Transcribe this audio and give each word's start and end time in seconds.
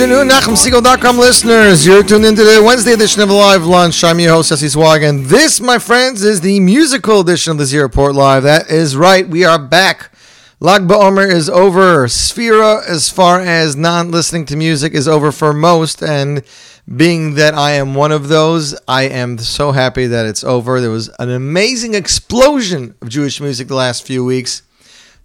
afternoon, 0.00 0.28
NachumSegal.com 0.28 1.18
listeners. 1.18 1.86
You're 1.86 2.02
tuned 2.02 2.24
into 2.24 2.42
the 2.42 2.62
Wednesday 2.64 2.94
edition 2.94 3.20
of 3.20 3.28
Live 3.28 3.66
Lunch. 3.66 4.02
I'm 4.02 4.18
your 4.18 4.32
host, 4.32 4.48
Jesse 4.48 4.70
Swag, 4.70 5.02
and 5.02 5.26
this, 5.26 5.60
my 5.60 5.78
friends, 5.78 6.24
is 6.24 6.40
the 6.40 6.58
musical 6.58 7.20
edition 7.20 7.50
of 7.50 7.58
the 7.58 7.66
Zero 7.66 7.86
Port 7.90 8.14
Live. 8.14 8.42
That 8.42 8.70
is 8.70 8.96
right, 8.96 9.28
we 9.28 9.44
are 9.44 9.58
back. 9.58 10.10
Lag 10.58 10.88
BaOmer 10.88 11.30
is 11.30 11.50
over. 11.50 12.06
Sefira, 12.06 12.82
as 12.88 13.10
far 13.10 13.40
as 13.40 13.76
non 13.76 14.10
listening 14.10 14.46
to 14.46 14.56
music, 14.56 14.94
is 14.94 15.06
over 15.06 15.30
for 15.30 15.52
most. 15.52 16.02
And 16.02 16.44
being 16.96 17.34
that 17.34 17.52
I 17.52 17.72
am 17.72 17.94
one 17.94 18.10
of 18.10 18.28
those, 18.28 18.74
I 18.88 19.02
am 19.02 19.36
so 19.36 19.72
happy 19.72 20.06
that 20.06 20.24
it's 20.24 20.42
over. 20.42 20.80
There 20.80 20.88
was 20.88 21.10
an 21.18 21.28
amazing 21.28 21.92
explosion 21.92 22.94
of 23.02 23.10
Jewish 23.10 23.38
music 23.38 23.68
the 23.68 23.74
last 23.74 24.06
few 24.06 24.24
weeks 24.24 24.62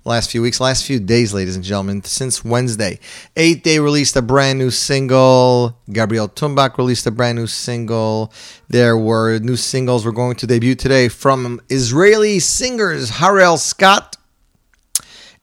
last 0.06 0.32
few 0.32 0.42
weeks, 0.42 0.60
last 0.62 0.86
few 0.86 1.00
days, 1.00 1.34
ladies 1.34 1.56
and 1.56 1.66
gentlemen, 1.66 2.04
since 2.04 2.46
Wednesday. 2.46 3.00
Eighth 3.36 3.64
Day 3.64 3.80
released 3.80 4.16
a 4.16 4.22
brand 4.22 4.60
new 4.60 4.70
single. 4.70 5.78
Gabriel 5.92 6.30
Tumbach 6.30 6.78
released 6.78 7.08
a 7.08 7.12
brand 7.12 7.38
new 7.38 7.48
single. 7.48 8.32
There 8.70 8.98
were 8.98 9.40
new 9.40 9.56
singles 9.56 10.06
we're 10.06 10.12
going 10.12 10.36
to 10.38 10.48
debut 10.48 10.76
today 10.76 11.10
from 11.10 11.60
Israeli 11.70 12.40
singers 12.40 13.18
Harel 13.18 13.58
Skaat 13.58 14.18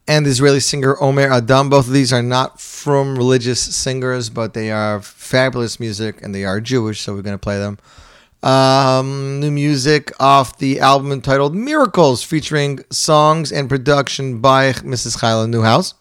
and 0.07 0.27
Israeli 0.27 0.61
singer 0.61 0.97
Omer 1.03 1.31
Adam. 1.31 1.69
Both 1.69 1.89
of 1.89 1.93
these 1.93 2.13
are 2.13 2.23
not 2.23 2.61
from 2.61 3.17
religious 3.17 3.61
singers, 3.61 4.31
but 4.31 4.55
they 4.55 4.71
are 4.71 5.01
fabulous 5.03 5.81
music 5.81 6.23
and 6.23 6.35
they 6.35 6.45
are 6.45 6.61
Jewish, 6.61 7.01
so 7.01 7.15
we're 7.15 7.23
going 7.23 7.35
to 7.35 7.39
play 7.39 7.59
them. 7.59 7.79
Um, 8.43 9.39
new 9.39 9.53
music 9.53 10.11
off 10.19 10.59
the 10.59 10.81
album 10.81 11.13
entitled 11.13 11.55
Miracles, 11.55 12.25
featuring 12.25 12.81
songs 12.91 13.53
and 13.53 13.69
production 13.69 14.41
by 14.41 14.73
Mrs. 14.73 15.19
Chayla 15.19 15.49
Newhouse. 15.49 15.95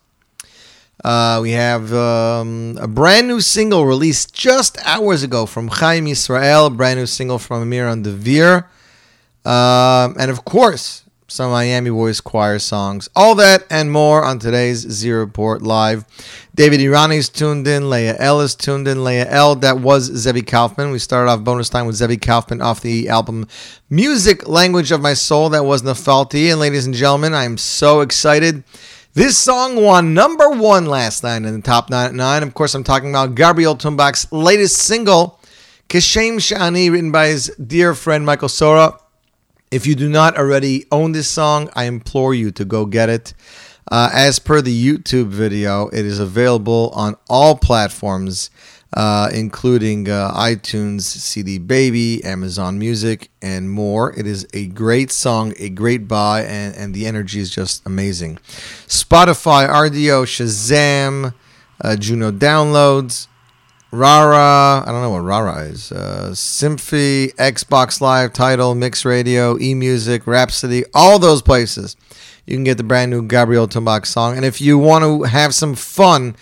Uh, 1.03 1.39
we 1.41 1.51
have 1.51 1.93
um, 1.93 2.77
a 2.79 2.87
brand 2.87 3.27
new 3.27 3.41
single 3.41 3.85
released 3.85 4.33
just 4.33 4.77
hours 4.85 5.21
ago 5.21 5.45
from 5.45 5.67
Chaim 5.67 6.07
Israel, 6.07 6.69
brand 6.71 6.99
new 6.99 7.05
single 7.05 7.37
from 7.37 7.61
Amir 7.61 7.87
on 7.87 8.01
Devere. 8.01 8.65
Um, 9.45 10.15
and 10.19 10.29
of 10.31 10.43
course, 10.43 11.00
some 11.31 11.51
Miami 11.51 11.89
Boys 11.89 12.19
choir 12.19 12.59
songs. 12.59 13.09
All 13.15 13.35
that 13.35 13.63
and 13.69 13.89
more 13.89 14.21
on 14.23 14.37
today's 14.37 14.79
Zero 14.79 15.21
Report 15.21 15.61
Live. 15.61 16.03
David 16.53 16.81
Irani's 16.81 17.29
tuned 17.29 17.65
in. 17.67 17.89
Leah 17.89 18.17
L 18.19 18.41
is 18.41 18.53
tuned 18.53 18.85
in. 18.85 19.05
Leah 19.05 19.29
L, 19.29 19.55
that 19.55 19.79
was 19.79 20.03
Zevi 20.03 20.41
Kaufman. 20.41 20.91
We 20.91 20.99
started 20.99 21.31
off 21.31 21.41
bonus 21.45 21.69
time 21.69 21.85
with 21.85 21.95
Zevi 21.95 22.17
Kaufman 22.17 22.61
off 22.61 22.81
the 22.81 23.07
album 23.07 23.47
Music 23.89 24.45
Language 24.49 24.91
of 24.91 24.99
My 24.99 25.13
Soul. 25.13 25.47
That 25.49 25.63
was 25.63 25.83
Nafalti. 25.83 26.51
And 26.51 26.59
ladies 26.59 26.85
and 26.85 26.93
gentlemen, 26.93 27.33
I'm 27.33 27.57
so 27.57 28.01
excited. 28.01 28.65
This 29.13 29.37
song 29.37 29.81
won 29.81 30.13
number 30.13 30.49
one 30.49 30.85
last 30.85 31.23
night 31.23 31.37
in 31.37 31.55
the 31.55 31.61
top 31.61 31.89
nine. 31.89 32.17
nine. 32.17 32.43
Of 32.43 32.53
course, 32.53 32.75
I'm 32.75 32.83
talking 32.83 33.09
about 33.09 33.35
Gabriel 33.35 33.77
Tumbach's 33.77 34.29
latest 34.33 34.79
single, 34.79 35.39
Kishem 35.87 36.35
Shani, 36.35 36.91
written 36.91 37.13
by 37.13 37.27
his 37.27 37.47
dear 37.55 37.93
friend 37.93 38.25
Michael 38.25 38.49
Sora. 38.49 38.97
If 39.71 39.87
you 39.87 39.95
do 39.95 40.09
not 40.09 40.37
already 40.37 40.85
own 40.91 41.13
this 41.13 41.29
song, 41.29 41.69
I 41.73 41.85
implore 41.85 42.33
you 42.33 42.51
to 42.51 42.65
go 42.65 42.85
get 42.85 43.07
it. 43.07 43.33
Uh, 43.89 44.09
as 44.13 44.37
per 44.37 44.61
the 44.61 44.85
YouTube 44.85 45.27
video, 45.27 45.87
it 45.87 46.05
is 46.05 46.19
available 46.19 46.91
on 46.93 47.15
all 47.29 47.55
platforms, 47.55 48.49
uh, 48.97 49.29
including 49.33 50.09
uh, 50.09 50.33
iTunes, 50.33 51.03
CD 51.03 51.57
Baby, 51.57 52.21
Amazon 52.25 52.79
Music, 52.79 53.31
and 53.41 53.71
more. 53.71 54.13
It 54.19 54.27
is 54.27 54.45
a 54.53 54.67
great 54.67 55.09
song, 55.09 55.53
a 55.57 55.69
great 55.69 56.05
buy, 56.05 56.43
and, 56.43 56.75
and 56.75 56.93
the 56.93 57.05
energy 57.05 57.39
is 57.39 57.49
just 57.49 57.85
amazing. 57.85 58.39
Spotify, 58.87 59.69
Rdio, 59.69 60.25
Shazam, 60.25 61.33
uh, 61.79 61.95
Juno 61.95 62.29
Downloads, 62.29 63.27
Rara, 63.91 64.83
I 64.85 64.91
don't 64.91 65.01
know 65.01 65.09
what 65.09 65.19
Rara 65.19 65.63
is. 65.63 65.91
Uh, 65.91 66.33
Symphy, 66.33 67.29
Xbox 67.37 67.99
Live, 67.99 68.31
Tidal, 68.31 68.73
Mix 68.73 69.03
Radio, 69.03 69.59
E 69.59 69.73
Music, 69.73 70.25
Rhapsody, 70.25 70.85
all 70.93 71.19
those 71.19 71.41
places. 71.41 71.97
You 72.45 72.55
can 72.55 72.63
get 72.63 72.77
the 72.77 72.83
brand 72.83 73.11
new 73.11 73.21
Gabriel 73.21 73.67
Tumbach 73.67 74.05
song. 74.05 74.37
And 74.37 74.45
if 74.45 74.61
you 74.61 74.77
want 74.77 75.03
to 75.03 75.23
have 75.23 75.53
some 75.53 75.75
fun 75.75 76.35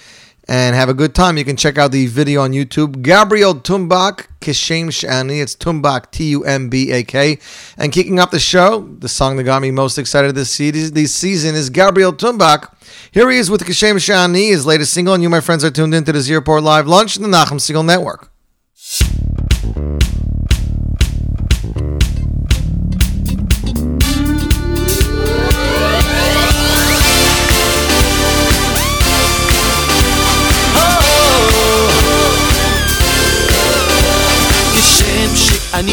and 0.49 0.75
have 0.75 0.89
a 0.89 0.95
good 0.95 1.13
time, 1.13 1.37
you 1.37 1.45
can 1.45 1.55
check 1.55 1.77
out 1.77 1.91
the 1.91 2.07
video 2.07 2.41
on 2.41 2.53
YouTube. 2.53 3.03
Gabriel 3.03 3.53
Tumbach, 3.53 4.25
Kishem 4.41 4.87
Shani. 4.87 5.43
It's 5.43 5.55
Tumbach, 5.55 6.09
T 6.09 6.29
U 6.29 6.43
M 6.43 6.69
B 6.69 6.91
A 6.91 7.03
K. 7.03 7.37
And 7.77 7.91
kicking 7.91 8.19
off 8.19 8.31
the 8.31 8.39
show, 8.39 8.79
the 8.97 9.07
song 9.07 9.37
that 9.37 9.43
got 9.43 9.61
me 9.61 9.69
most 9.69 9.99
excited 9.99 10.33
this 10.33 10.49
season, 10.49 11.55
is 11.55 11.69
Gabriel 11.69 12.11
Tumbach. 12.11 12.73
Here 13.11 13.29
he 13.29 13.37
is 13.37 13.51
with 13.51 13.63
Kishem 13.63 13.97
Shani, 13.97 14.49
his 14.49 14.65
latest 14.65 14.91
single, 14.91 15.13
and 15.13 15.21
you, 15.21 15.29
my 15.29 15.39
friends, 15.39 15.63
are 15.63 15.69
tuned 15.69 15.93
into 15.93 16.11
the 16.11 16.19
Zeroport 16.19 16.63
Live 16.63 16.87
Lunch 16.87 17.15
in 17.15 17.21
the 17.21 17.29
Nachum 17.29 17.59
Segal 17.59 17.85
Network. 17.85 18.31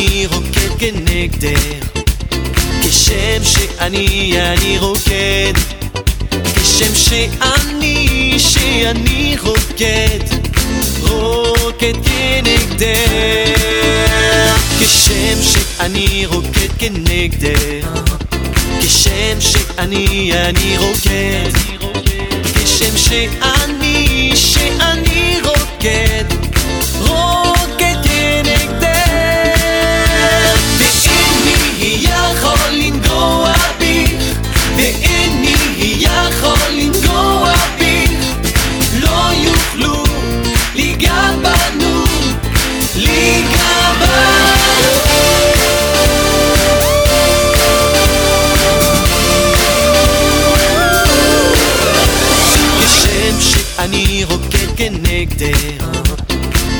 שאני 0.06 0.26
רוקד 0.26 0.78
כנגדך. 0.78 2.00
כשם 2.82 3.44
שאני, 3.44 4.32
אני 4.36 4.78
רוקד. 4.78 5.52
כשם 6.54 6.94
שאני, 6.94 8.34
שאני 8.38 9.36
רוקד. 9.42 10.18
רוקד 11.00 11.94
כנגדך. 12.04 12.86
כשם 14.80 15.42
שאני 15.42 16.26
רוקד 16.26 16.72
כנגדך. 16.78 17.88
כשם 18.80 19.40
שאני, 19.40 20.30
אני 20.34 20.78
רוקד. 20.78 21.50
כשם 22.54 22.96
שאני, 22.96 24.32
שאני 24.34 25.38
רוקד 25.44 26.35
כנגדך. 54.76 55.84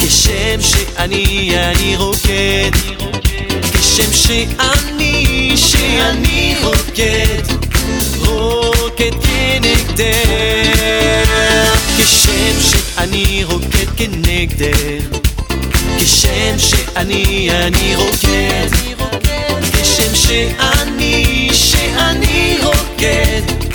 כשם 0.01 0.61
שאני, 0.61 1.51
אני 1.55 1.97
רוקד. 1.97 2.71
כשם 3.73 4.13
שאני, 4.13 5.53
שאני 5.57 6.57
רוקד. 6.63 7.43
רוקד 8.19 9.11
כנגדך. 9.23 10.29
כשם 11.99 12.61
שאני 12.61 13.45
רוקד 13.45 13.87
כנגדך. 13.97 15.19
כשם 15.99 16.59
שאני, 16.59 17.49
אני 17.51 17.97
רוקד. 17.97 18.69
כשם 19.73 20.15
שאני, 20.15 21.49
שאני 21.53 22.59
רוקד 22.63 23.66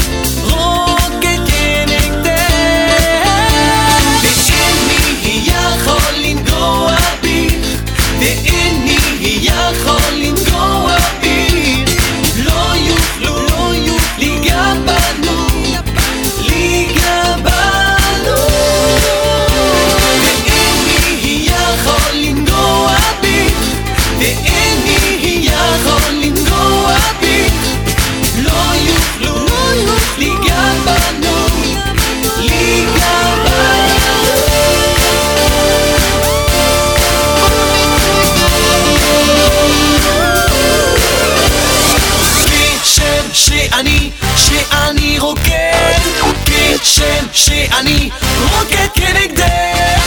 כשם 46.82 47.26
שאני 47.34 48.10
רוקד 48.52 48.88
כנגדך. 48.94 50.02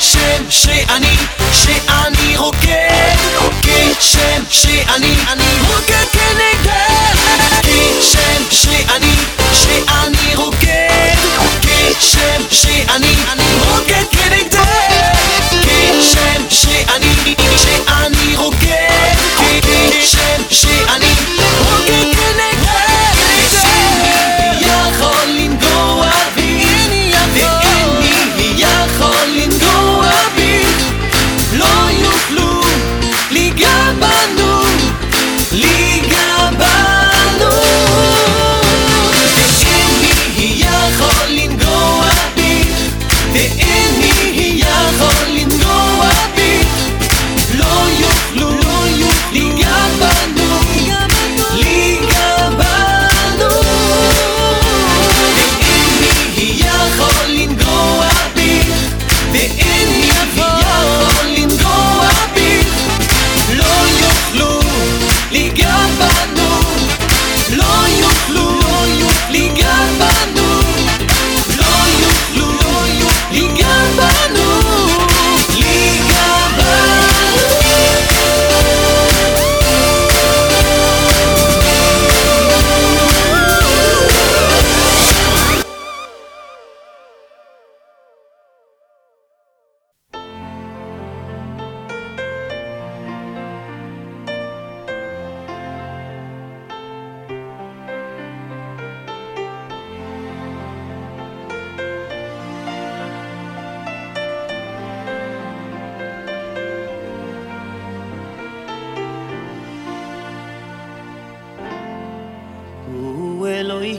כשם 0.00 0.50
שאני, 0.50 1.16
שאני 1.52 2.36
רוקד. 2.36 3.16
כשם 3.62 4.42
שאני, 4.50 5.14
אני 5.32 5.44
רוקד 5.68 6.04
כנגדך. 6.12 7.18
כשם 7.62 8.42
שאני, 8.50 9.14
שאני 9.52 10.34
רוקד. 10.34 11.14
כשם 11.62 12.42
שאני, 12.50 13.14
אני 13.32 13.44
רוקד 13.70 14.04
כנגדך. 14.10 14.68
כשם 15.62 16.42
שאני, 16.50 17.34
שאני 17.56 18.36
רוקד. 18.36 19.14
כשם 19.90 20.42
שאני 20.50 20.87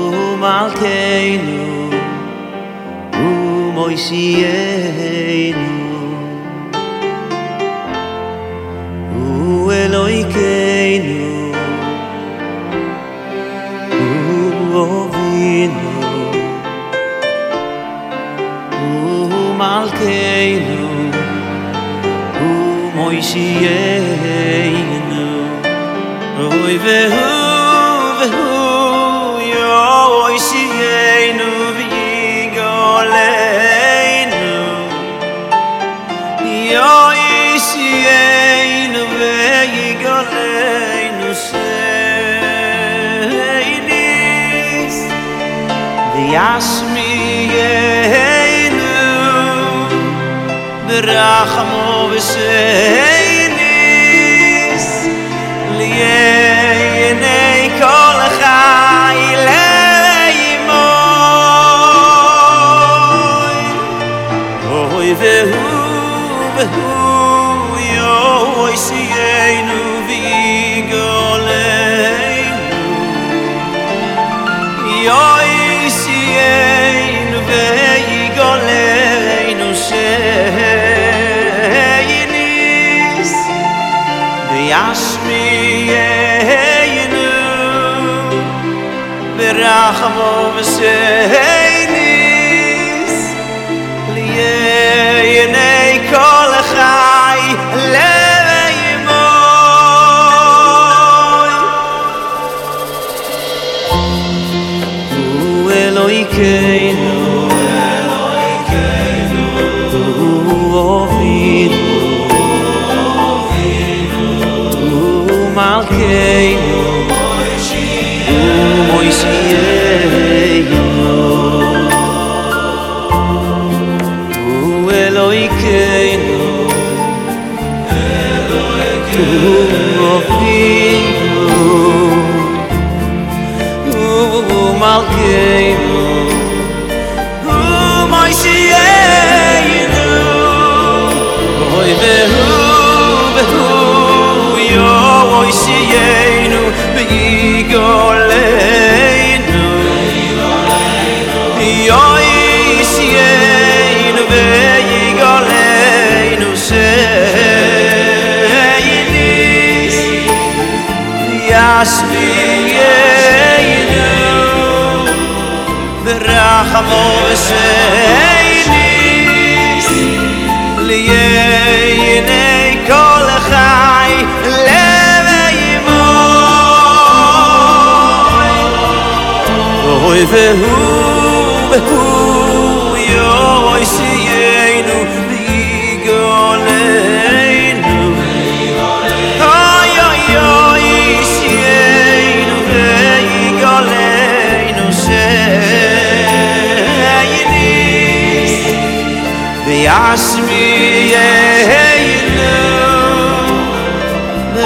uh 0.00 0.38
mal 0.40 0.68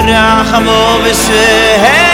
רחמו 0.07 0.97
ושהם 1.03 2.08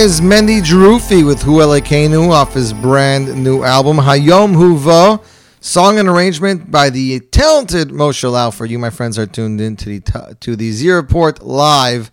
is 0.00 0.22
Mendy 0.22 0.62
Jerufi 0.62 1.26
with 1.26 1.42
Hu 1.42 1.58
Elekenu 1.58 2.30
off 2.30 2.54
his 2.54 2.72
brand 2.72 3.44
new 3.44 3.62
album 3.62 3.98
Hayom 3.98 4.54
Huvo. 4.54 5.22
Song 5.60 5.98
and 5.98 6.08
arrangement 6.08 6.70
by 6.70 6.88
the 6.88 7.20
talented 7.20 7.88
Moshe 7.90 8.32
Lau. 8.32 8.50
For 8.50 8.64
You, 8.64 8.78
my 8.78 8.88
friends, 8.88 9.18
are 9.18 9.26
tuned 9.26 9.60
in 9.60 9.76
to 9.76 10.00
the 10.00 10.36
to 10.40 10.56
the 10.56 10.72
Z 10.72 10.90
Report 10.90 11.42
live 11.42 12.10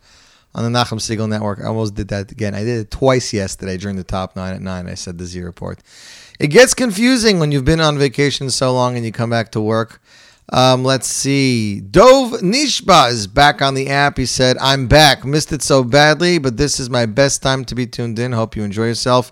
on 0.53 0.69
the 0.69 0.77
Nachum 0.77 0.99
Segal 0.99 1.29
Network. 1.29 1.61
I 1.61 1.67
almost 1.67 1.95
did 1.95 2.09
that 2.09 2.29
again. 2.29 2.53
I 2.53 2.65
did 2.65 2.77
it 2.79 2.91
twice 2.91 3.31
yesterday 3.31 3.77
during 3.77 3.95
the 3.95 4.03
top 4.03 4.35
nine 4.35 4.53
at 4.53 4.61
nine. 4.61 4.89
I 4.89 4.95
said 4.95 5.17
the 5.17 5.25
Z 5.25 5.39
Report. 5.39 5.79
It 6.41 6.47
gets 6.47 6.73
confusing 6.73 7.39
when 7.39 7.53
you've 7.53 7.63
been 7.63 7.79
on 7.79 7.97
vacation 7.97 8.49
so 8.49 8.73
long 8.73 8.97
and 8.97 9.05
you 9.05 9.13
come 9.13 9.29
back 9.29 9.49
to 9.53 9.61
work. 9.61 10.01
Um, 10.49 10.85
let's 10.85 11.07
see. 11.07 11.81
Dove 11.81 12.39
Nishba 12.41 13.11
is 13.11 13.27
back 13.27 13.61
on 13.61 13.73
the 13.73 13.89
app. 13.89 14.17
He 14.17 14.25
said, 14.25 14.57
I'm 14.61 14.87
back. 14.87 15.25
Missed 15.25 15.51
it 15.51 15.61
so 15.61 15.83
badly, 15.83 16.37
but 16.37 16.55
this 16.55 16.79
is 16.79 16.89
my 16.89 17.05
best 17.05 17.41
time 17.41 17.65
to 17.65 17.75
be 17.75 17.85
tuned 17.85 18.17
in. 18.17 18.31
Hope 18.31 18.55
you 18.55 18.63
enjoy 18.63 18.85
yourself. 18.85 19.31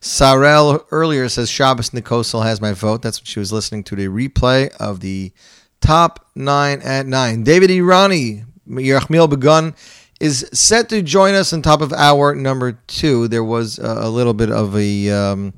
Sarel 0.00 0.84
earlier 0.90 1.28
says 1.28 1.50
Shabbos 1.50 1.90
Nikosel 1.90 2.42
has 2.42 2.60
my 2.60 2.72
vote. 2.72 3.02
That's 3.02 3.20
what 3.20 3.28
she 3.28 3.38
was 3.38 3.52
listening 3.52 3.84
to 3.84 3.96
the 3.96 4.08
replay 4.08 4.74
of 4.76 5.00
the 5.00 5.32
top 5.80 6.26
nine 6.34 6.80
at 6.82 7.06
nine. 7.06 7.42
David 7.42 7.70
Irani, 7.70 8.44
Yerachmiel 8.68 9.28
Begun, 9.28 9.74
is 10.18 10.48
set 10.52 10.88
to 10.90 11.02
join 11.02 11.34
us 11.34 11.52
on 11.52 11.62
top 11.62 11.80
of 11.80 11.92
hour 11.92 12.34
number 12.34 12.72
two. 12.86 13.28
There 13.28 13.44
was 13.44 13.78
a, 13.78 13.86
a 14.02 14.10
little 14.10 14.34
bit 14.34 14.50
of 14.50 14.76
a. 14.76 15.10
Um, 15.10 15.54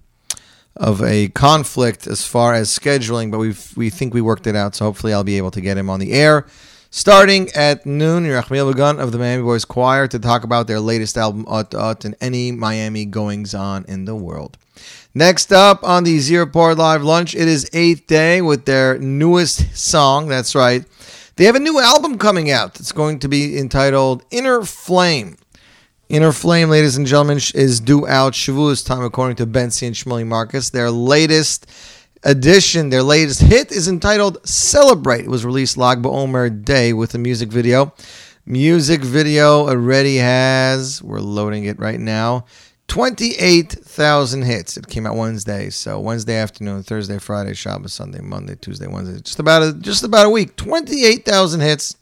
of 0.76 1.02
a 1.02 1.28
conflict 1.28 2.06
as 2.06 2.26
far 2.26 2.54
as 2.54 2.70
scheduling, 2.70 3.30
but 3.30 3.38
we 3.38 3.54
we 3.76 3.90
think 3.90 4.14
we 4.14 4.20
worked 4.20 4.46
it 4.46 4.56
out. 4.56 4.74
So 4.74 4.87
hopefully, 4.87 5.12
I'll 5.12 5.24
be 5.24 5.38
able 5.38 5.50
to 5.52 5.61
get 5.61 5.76
him 5.76 5.90
on 5.90 6.00
the 6.00 6.12
air 6.12 6.46
starting 6.92 7.48
at 7.54 7.85
noon. 7.87 8.30
Rachmiel 8.30 8.70
Begun 8.70 9.00
of 9.00 9.11
the 9.11 9.18
Miami 9.18 9.42
Boys 9.42 9.64
Choir 9.64 10.06
to 10.06 10.18
talk 10.18 10.44
about 10.44 10.68
their 10.68 10.78
latest 10.78 11.16
album 11.16 11.44
Ut 11.48 11.74
Ut 11.74 12.04
and 12.04 12.14
any 12.20 12.52
Miami 12.52 13.04
goings 13.04 13.54
on 13.54 13.85
in 13.88 14.04
the 14.04 14.14
world. 14.14 14.56
Next 15.14 15.52
up 15.52 15.82
on 15.82 16.04
the 16.04 16.18
Zero 16.20 16.46
Port 16.46 16.78
Live 16.78 17.02
Lunch, 17.02 17.35
it 17.35 17.48
is 17.48 17.68
Eighth 17.72 18.06
Day 18.06 18.40
with 18.40 18.64
their 18.64 18.98
newest 18.98 19.76
song. 19.76 20.28
That's 20.28 20.54
right. 20.54 20.85
They 21.37 21.44
have 21.44 21.56
a 21.56 21.61
new 21.61 21.80
album 21.80 22.18
coming 22.18 22.50
out. 22.50 22.78
It's 22.78 22.92
going 22.92 23.18
to 23.20 23.28
be 23.28 23.58
entitled 23.58 24.24
Inner 24.30 24.62
Flame. 24.62 25.37
Inner 26.12 26.33
Flame, 26.33 26.68
ladies 26.68 26.98
and 26.98 27.07
gentlemen, 27.07 27.40
is 27.55 27.81
due 27.81 28.07
out 28.07 28.35
Shavuos 28.35 28.85
time, 28.85 29.03
according 29.03 29.37
to 29.37 29.46
Bensi 29.46 29.87
and 29.87 29.96
Shmuley 29.96 30.27
Marcus. 30.27 30.68
Their 30.68 30.90
latest 30.90 31.66
edition, 32.22 32.90
their 32.90 33.03
latest 33.03 33.40
hit, 33.40 33.72
is 33.72 33.88
entitled 33.88 34.46
Celebrate. 34.46 35.25
It 35.25 35.31
was 35.31 35.46
released 35.46 35.79
Lag 35.79 36.03
BaOmer 36.03 36.66
Day 36.66 36.92
with 36.92 37.14
a 37.14 37.18
music 37.18 37.48
video. 37.48 37.94
Music 38.44 39.01
video 39.01 39.66
already 39.66 40.18
has, 40.18 41.03
we're 41.03 41.18
loading 41.18 41.64
it 41.64 41.79
right 41.81 41.98
now, 41.98 42.44
28,000 42.88 44.42
hits. 44.42 44.77
It 44.77 44.88
came 44.88 45.07
out 45.07 45.16
Wednesday, 45.16 45.70
so 45.70 45.98
Wednesday 45.98 46.37
afternoon, 46.37 46.83
Thursday, 46.83 47.16
Friday, 47.16 47.55
Shabbos, 47.55 47.94
Sunday, 47.94 48.20
Monday, 48.20 48.57
Tuesday, 48.57 48.87
Wednesday, 48.87 49.18
just 49.22 49.38
about 49.38 49.62
a, 49.62 49.72
just 49.72 50.05
about 50.05 50.27
a 50.27 50.31
week. 50.31 50.57
28,000 50.57 51.61
hits. 51.61 51.96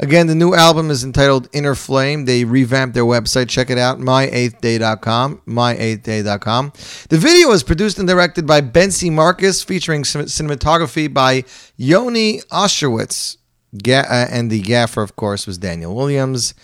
Again, 0.00 0.28
the 0.28 0.34
new 0.34 0.54
album 0.54 0.90
is 0.90 1.02
entitled 1.02 1.48
Inner 1.52 1.74
Flame. 1.74 2.24
They 2.24 2.44
revamped 2.44 2.94
their 2.94 3.04
website. 3.04 3.48
Check 3.48 3.68
it 3.68 3.78
out, 3.78 3.98
my8thday.com, 3.98 5.42
my8thday.com. 5.46 6.72
The 7.08 7.18
video 7.18 7.48
was 7.48 7.64
produced 7.64 7.98
and 7.98 8.06
directed 8.06 8.46
by 8.46 8.60
Bensi 8.60 9.10
Marcus, 9.10 9.62
featuring 9.62 10.04
cinematography 10.04 11.12
by 11.12 11.44
Yoni 11.76 12.40
Oshowitz. 12.42 13.38
Ga- 13.82 14.06
uh, 14.08 14.26
and 14.30 14.50
the 14.50 14.60
gaffer, 14.60 15.02
of 15.02 15.16
course, 15.16 15.46
was 15.46 15.58
Daniel 15.58 15.94
Williams. 15.94 16.54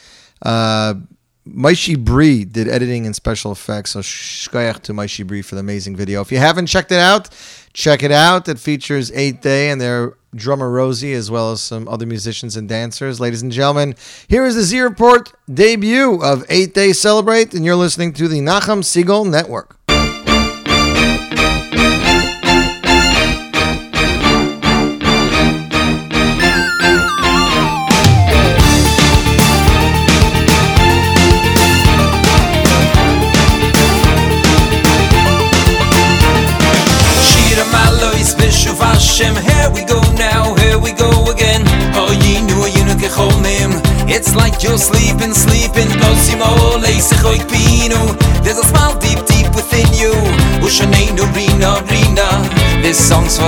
Uh, 0.41 0.95
Maishi 1.47 1.99
Bree 1.99 2.45
did 2.45 2.69
editing 2.69 3.05
and 3.05 3.15
special 3.15 3.53
effects. 3.53 3.91
So 3.91 4.01
shkoyach 4.01 4.81
to 4.83 4.93
Maishi 4.93 5.27
Bree 5.27 5.43
for 5.43 5.57
the 5.57 5.61
amazing 5.61 5.97
video. 5.97 6.21
If 6.23 6.33
you 6.33 6.39
haven't 6.39 6.67
checked 6.67 6.91
it 6.91 6.99
out, 6.99 7.29
check 7.73 8.03
it 8.03 8.13
out. 8.13 8.49
It 8.49 8.59
features 8.59 9.13
Eighth 9.13 9.43
Day 9.43 9.71
and 9.71 9.81
their 9.81 10.15
drummer 10.35 10.71
Rosie, 10.71 11.13
as 11.13 11.31
well 11.31 11.53
as 11.53 11.61
some 11.61 11.89
other 11.89 12.07
musicians 12.07 12.57
and 12.57 12.69
dancers. 12.69 13.21
Ladies 13.21 13.43
and 13.43 13.53
gentlemen, 13.53 13.95
here 14.29 14.45
is 14.45 14.55
the 14.55 14.63
Z 14.63 14.81
Report 14.81 15.33
debut 15.53 16.23
of 16.23 16.45
Eighth 16.49 16.75
Day 16.75 16.93
Celebrate, 16.93 17.55
and 17.55 17.65
you're 17.65 17.77
listening 17.77 18.13
to 18.15 18.29
the 18.29 18.41
Nachum 18.41 18.83
Segal 18.83 19.29
Network. 19.29 19.77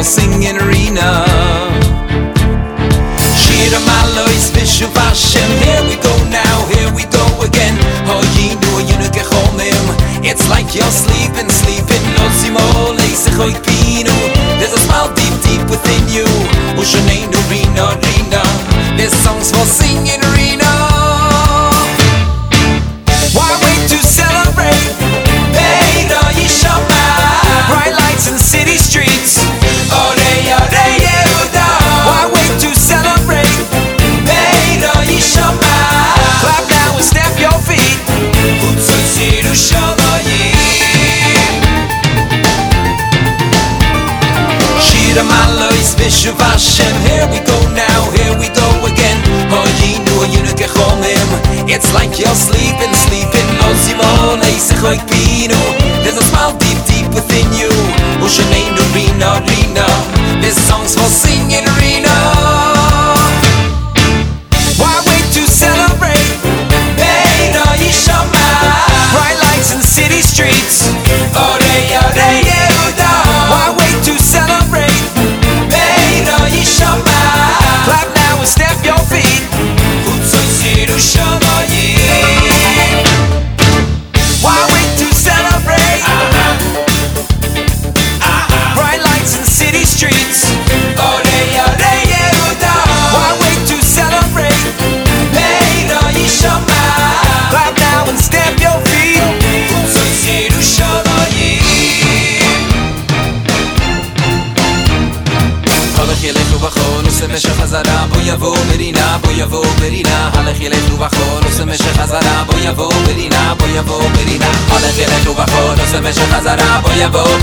Singing 0.03 0.56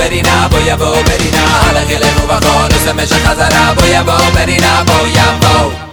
ברינה, 0.08 0.48
בוא 0.52 0.60
יבוא 0.66 1.02
ברינה. 1.02 1.62
הלך 1.62 1.90
ילך 1.90 2.24
ובחול, 2.24 2.74
עושה 2.74 2.94
משך 2.94 3.26
חזרה, 3.26 3.74
בוא 3.76 3.86
יבוא 3.86 4.30
ברינה, 4.34 4.84
בוא 4.86 5.08
יבוא. 5.08 5.93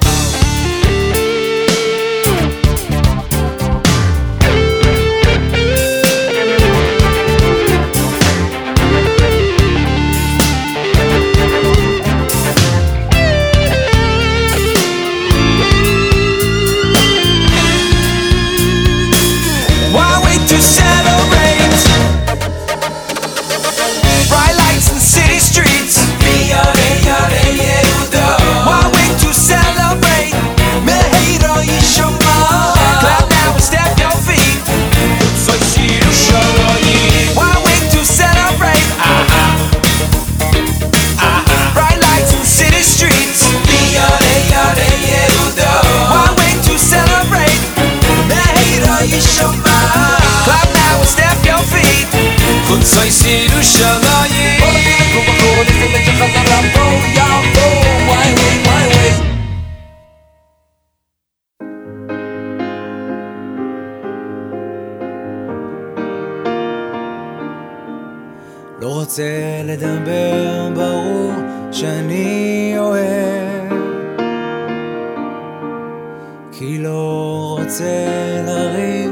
לריב, 78.47 79.11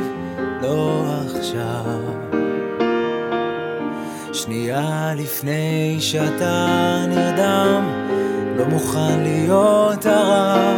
לא 0.62 1.04
עכשיו. 1.24 2.00
שנייה 4.32 5.12
לפני 5.16 5.96
שאתה 6.00 6.66
נרדם, 7.08 7.82
לא 8.56 8.64
מוכן 8.64 9.20
להיות 9.22 10.06
הרע. 10.06 10.72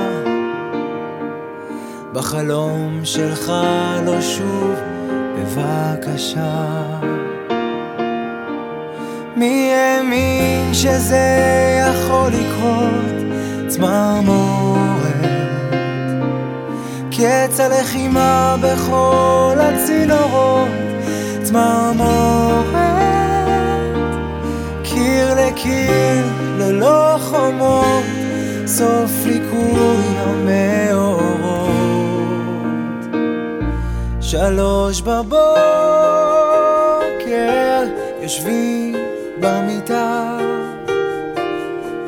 בחלום 2.12 3.00
שלך 3.04 3.52
לא 4.06 4.20
שוב, 4.20 4.74
בבקשה. 5.36 6.64
מי 9.36 9.72
האמין 9.74 10.74
שזה 10.74 11.26
יכול 11.90 12.28
לקרות? 12.28 13.20
צמרמורת 13.68 14.89
קץ 17.20 17.60
הלחימה 17.60 18.56
בכל 18.62 19.56
הצינורות 19.58 20.68
צמרמורת 21.42 22.74
קיר 24.82 25.34
לקיר 25.34 26.24
ללא 26.58 27.16
חומות 27.18 28.04
סוף 28.66 29.10
ליקוי 29.26 30.04
המאורות. 30.16 31.60
שלוש 34.20 35.00
בבוקר 35.00 35.40
יושבים 38.22 38.96
במיטה 39.40 40.38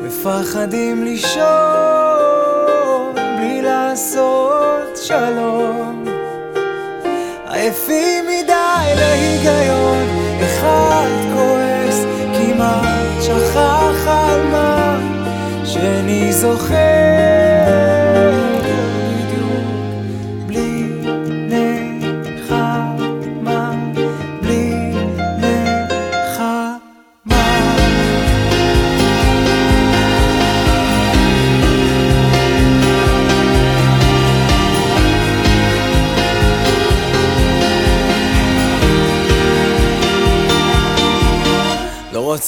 מפחדים 0.01 1.03
לישון 1.03 1.43
בלי 3.15 3.61
לעשות 3.61 4.92
שלום. 5.07 6.05
עייפים 7.47 8.25
מדי 8.25 8.95
להיגיון 8.95 10.07
אחד 10.43 11.07
כועס 11.33 12.05
כמעט 12.33 13.21
שכח 13.21 14.07
על 14.07 14.47
מה 14.51 14.99
שני 15.65 16.33
זוכר 16.33 17.92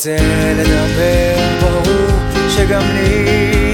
רוצה 0.05 0.53
לדבר, 0.53 1.35
ברור 1.61 2.09
שגם 2.49 2.81
לי 2.93 3.64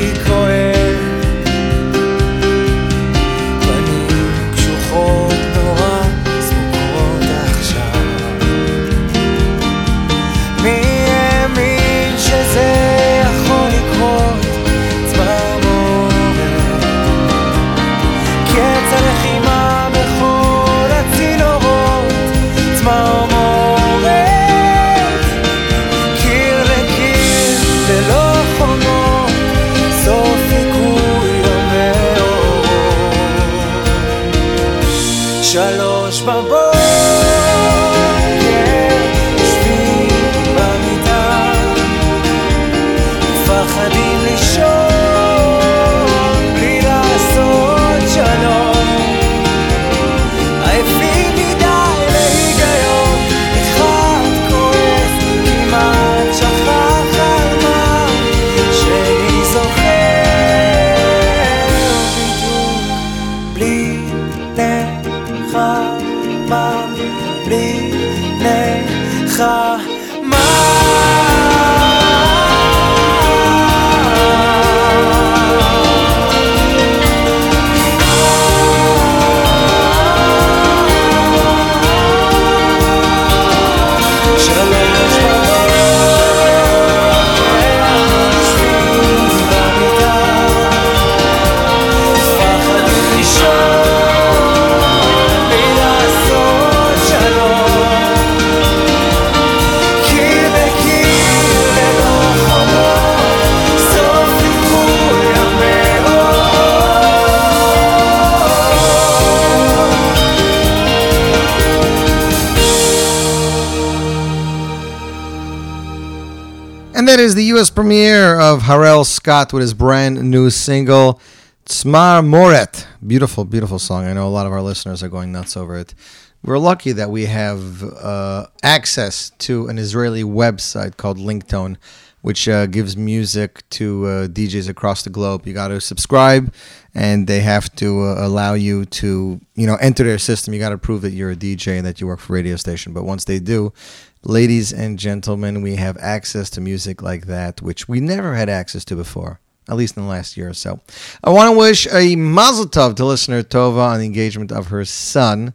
that 117.11 117.19
is 117.19 117.35
the 117.35 117.43
U.S. 117.55 117.69
premiere 117.69 118.39
of 118.39 118.61
Harel 118.61 119.03
Skaat 119.03 119.51
with 119.51 119.61
his 119.61 119.73
brand 119.73 120.31
new 120.31 120.49
single, 120.49 121.19
Tzmar 121.65 122.25
Moret. 122.25 122.87
Beautiful, 123.05 123.43
beautiful 123.43 123.79
song. 123.79 124.05
I 124.05 124.13
know 124.13 124.25
a 124.25 124.29
lot 124.29 124.45
of 124.45 124.53
our 124.53 124.61
listeners 124.61 125.03
are 125.03 125.09
going 125.09 125.33
nuts 125.33 125.57
over 125.57 125.75
it. 125.75 125.93
We're 126.41 126.57
lucky 126.57 126.93
that 126.93 127.09
we 127.09 127.25
have 127.25 127.83
uh, 127.83 128.45
access 128.63 129.31
to 129.39 129.67
an 129.67 129.77
Israeli 129.77 130.23
website 130.23 130.95
called 130.95 131.17
Linktone, 131.17 131.75
which 132.21 132.47
uh, 132.47 132.67
gives 132.67 132.95
music 132.95 133.69
to 133.71 134.05
uh, 134.05 134.27
DJs 134.29 134.69
across 134.69 135.03
the 135.03 135.09
globe. 135.09 135.45
You 135.45 135.53
got 135.53 135.67
to 135.67 135.81
subscribe, 135.81 136.53
and 136.95 137.27
they 137.27 137.41
have 137.41 137.75
to 137.75 138.03
uh, 138.03 138.25
allow 138.25 138.53
you 138.53 138.85
to, 138.85 139.41
you 139.55 139.67
know, 139.67 139.75
enter 139.81 140.05
their 140.05 140.17
system. 140.17 140.53
You 140.53 140.61
got 140.61 140.69
to 140.69 140.77
prove 140.77 141.01
that 141.01 141.11
you're 141.11 141.31
a 141.31 141.35
DJ 141.35 141.75
and 141.75 141.85
that 141.85 141.99
you 141.99 142.07
work 142.07 142.21
for 142.21 142.31
a 142.31 142.35
radio 142.35 142.55
station. 142.55 142.93
But 142.93 143.03
once 143.03 143.25
they 143.25 143.39
do, 143.39 143.73
ladies 144.23 144.71
and 144.71 144.99
gentlemen, 144.99 145.61
we 145.61 145.75
have 145.75 145.97
access 145.97 146.49
to 146.51 146.61
music 146.61 147.01
like 147.01 147.25
that, 147.27 147.61
which 147.61 147.87
we 147.87 147.99
never 147.99 148.35
had 148.35 148.49
access 148.49 148.85
to 148.85 148.95
before, 148.95 149.39
at 149.67 149.75
least 149.75 149.97
in 149.97 150.03
the 150.03 150.09
last 150.09 150.37
year 150.37 150.49
or 150.49 150.53
so. 150.53 150.79
I 151.23 151.29
want 151.31 151.51
to 151.51 151.57
wish 151.57 151.87
a 151.91 152.15
mazel 152.15 152.65
tov 152.65 152.95
to 152.97 153.05
listener 153.05 153.43
Tova 153.43 153.91
on 153.93 153.99
the 153.99 154.05
engagement 154.05 154.51
of 154.51 154.67
her 154.67 154.85
son, 154.85 155.53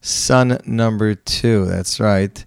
son 0.00 0.58
number 0.66 1.14
two. 1.14 1.64
That's 1.66 2.00
right. 2.00 2.44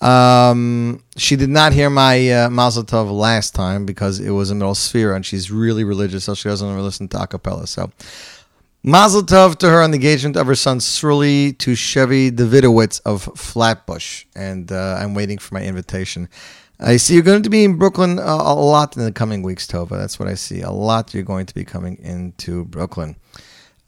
Um, 0.00 1.02
she 1.16 1.36
did 1.36 1.48
not 1.48 1.72
hear 1.72 1.88
my 1.88 2.30
uh, 2.30 2.50
mazel 2.50 2.84
tov 2.84 3.10
last 3.10 3.54
time 3.54 3.86
because 3.86 4.20
it 4.20 4.30
was 4.30 4.50
a 4.50 4.54
middle 4.54 4.74
sphere 4.74 5.14
and 5.14 5.24
she's 5.24 5.50
really 5.50 5.84
religious, 5.84 6.24
so 6.24 6.34
she 6.34 6.48
doesn't 6.48 6.68
ever 6.68 6.82
listen 6.82 7.08
to 7.08 7.16
acapella. 7.16 7.66
So 7.68 7.90
Mazel 8.86 9.22
tov 9.22 9.56
to 9.56 9.70
her 9.70 9.80
on 9.80 9.92
the 9.92 9.94
engagement 9.94 10.36
of 10.36 10.46
her 10.46 10.54
son 10.54 10.78
Sruli 10.78 11.56
to 11.56 11.74
Chevy 11.74 12.30
Davidowitz 12.30 13.00
of 13.06 13.22
Flatbush. 13.34 14.26
And 14.36 14.70
uh, 14.70 14.98
I'm 15.00 15.14
waiting 15.14 15.38
for 15.38 15.54
my 15.54 15.62
invitation. 15.62 16.28
I 16.78 16.98
see 16.98 17.14
you're 17.14 17.22
going 17.22 17.44
to 17.44 17.48
be 17.48 17.64
in 17.64 17.78
Brooklyn 17.78 18.18
a, 18.18 18.22
a 18.22 18.54
lot 18.54 18.94
in 18.94 19.02
the 19.02 19.10
coming 19.10 19.42
weeks, 19.42 19.66
Tova. 19.66 19.96
That's 19.96 20.18
what 20.18 20.28
I 20.28 20.34
see. 20.34 20.60
A 20.60 20.70
lot 20.70 21.14
you're 21.14 21.22
going 21.22 21.46
to 21.46 21.54
be 21.54 21.64
coming 21.64 21.96
into 22.02 22.66
Brooklyn. 22.66 23.16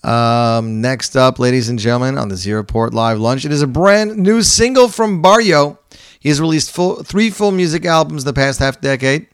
Um, 0.03 0.81
next 0.81 1.15
up, 1.15 1.39
ladies 1.39 1.69
and 1.69 1.79
gentlemen, 1.79 2.17
on 2.17 2.31
the 2.31 2.37
Zero 2.37 2.65
Port 2.65 2.95
Live 2.95 3.19
Lunch, 3.19 3.45
it 3.45 3.53
is 3.53 3.61
a 3.61 3.67
brand 3.67 4.17
new 4.17 4.41
single 4.41 4.89
from 4.89 5.21
Barrio. 5.21 5.79
He 6.21 6.31
has 6.31 6.41
released 6.41 6.71
full, 6.71 7.03
three 7.03 7.29
full 7.29 7.53
music 7.53 7.85
albums 7.85 8.23
in 8.23 8.27
the 8.27 8.33
past 8.33 8.61
half 8.61 8.81
decade 8.81 9.27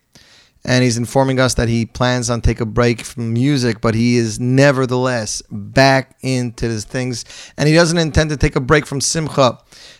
and 0.64 0.84
he's 0.84 0.96
informing 0.96 1.40
us 1.40 1.54
that 1.54 1.68
he 1.68 1.86
plans 1.86 2.30
on 2.30 2.40
take 2.40 2.60
a 2.60 2.66
break 2.66 3.00
from 3.00 3.32
music, 3.32 3.80
but 3.80 3.94
he 3.94 4.16
is 4.16 4.38
nevertheless 4.38 5.42
back 5.50 6.16
into 6.22 6.66
his 6.66 6.84
things, 6.84 7.24
and 7.56 7.68
he 7.68 7.74
doesn't 7.74 7.98
intend 7.98 8.30
to 8.30 8.36
take 8.36 8.54
a 8.54 8.60
break 8.60 8.86
from 8.86 9.00
Simcha. 9.00 9.58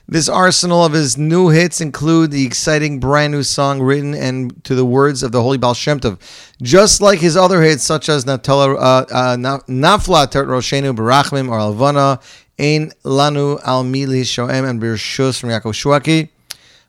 This 0.09 0.29
arsenal 0.29 0.85
of 0.85 0.93
his 0.93 1.17
new 1.17 1.49
hits 1.49 1.81
include 1.81 2.31
the 2.33 2.45
exciting 2.45 3.01
brand 3.01 3.33
new 3.33 3.43
song 3.43 3.81
written 3.81 4.15
and 4.15 4.63
to 4.65 4.75
the 4.75 4.85
words 4.85 5.23
of 5.23 5.33
the 5.33 5.43
Holy 5.43 5.59
Baal 5.59 5.75
Shem 5.75 6.01
Tov, 6.01 6.19
just 6.61 7.01
like 7.01 7.21
his 7.21 7.37
other 7.37 7.63
hits 7.63 7.83
such 7.83 8.09
as 8.09 8.25
Natala, 8.25 8.77
uh, 8.77 8.79
uh, 8.79 9.37
Nafla 9.37 10.27
Roshenu 10.29 10.95
Barachmim 10.95 11.49
or 11.49 11.59
Alvana, 11.59 12.21
Ein 12.59 12.93
Lanu 13.05 13.61
Al 13.65 13.85
Mili 13.85 14.23
Shoem 14.23 14.69
and 14.69 14.81
Birshus 14.83 15.41
from 15.41 15.51
Yaakov 15.51 15.73
Shwekey. 15.73 16.29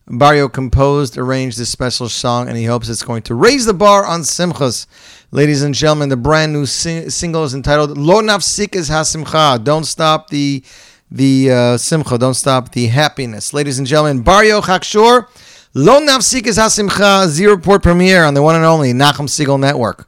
Barrio 0.08 0.50
composed, 0.50 1.18
arranged 1.18 1.58
this 1.58 1.70
special 1.70 2.10
song, 2.10 2.50
and 2.50 2.58
he 2.58 2.66
hopes 2.66 2.90
it's 2.90 3.04
going 3.04 3.22
to 3.24 3.36
raise 3.36 3.66
the 3.66 3.74
bar 3.74 4.06
on 4.06 4.22
Simchas. 4.22 4.86
Ladies 5.32 5.64
and 5.64 5.74
gentlemen, 5.74 6.10
the 6.10 6.18
brand 6.18 6.52
new 6.52 6.66
sing- 6.66 7.10
single 7.10 7.44
is 7.44 7.54
entitled 7.54 7.98
Lo 7.98 8.22
Nafsik 8.22 8.76
is 8.76 8.90
HaSimcha. 8.90 9.64
Don't 9.64 9.86
stop 9.86 10.30
the 10.30 10.64
the 11.10 11.52
uh, 11.52 11.78
Simcha. 11.78 12.18
Don't 12.18 12.34
stop 12.34 12.72
the 12.74 12.88
happiness. 12.88 13.54
Ladies 13.54 13.78
and 13.78 13.88
gentlemen, 13.88 14.24
Barrio 14.24 14.62
Chakshur, 14.62 15.28
Lo 15.74 16.02
Nafsik 16.02 16.48
is 16.48 16.58
HaSimcha, 16.58 17.28
zero 17.28 17.58
port 17.58 17.82
premiere 17.82 18.26
on 18.26 18.34
the 18.34 18.42
one 18.42 18.56
and 18.56 18.66
only 18.66 18.94
Nachum 18.94 19.28
Segal 19.28 19.60
Network. 19.60 20.08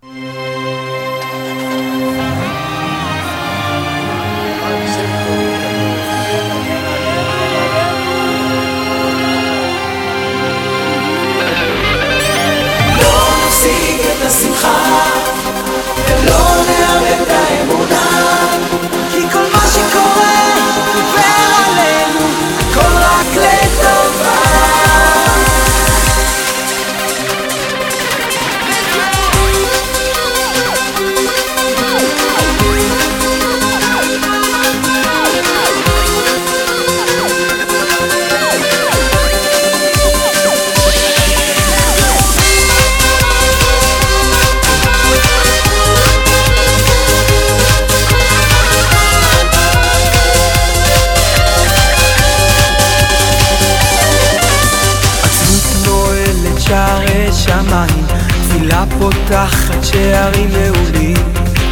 פותחת 59.27 59.83
שערים 59.83 60.49
נעולים, 60.51 61.17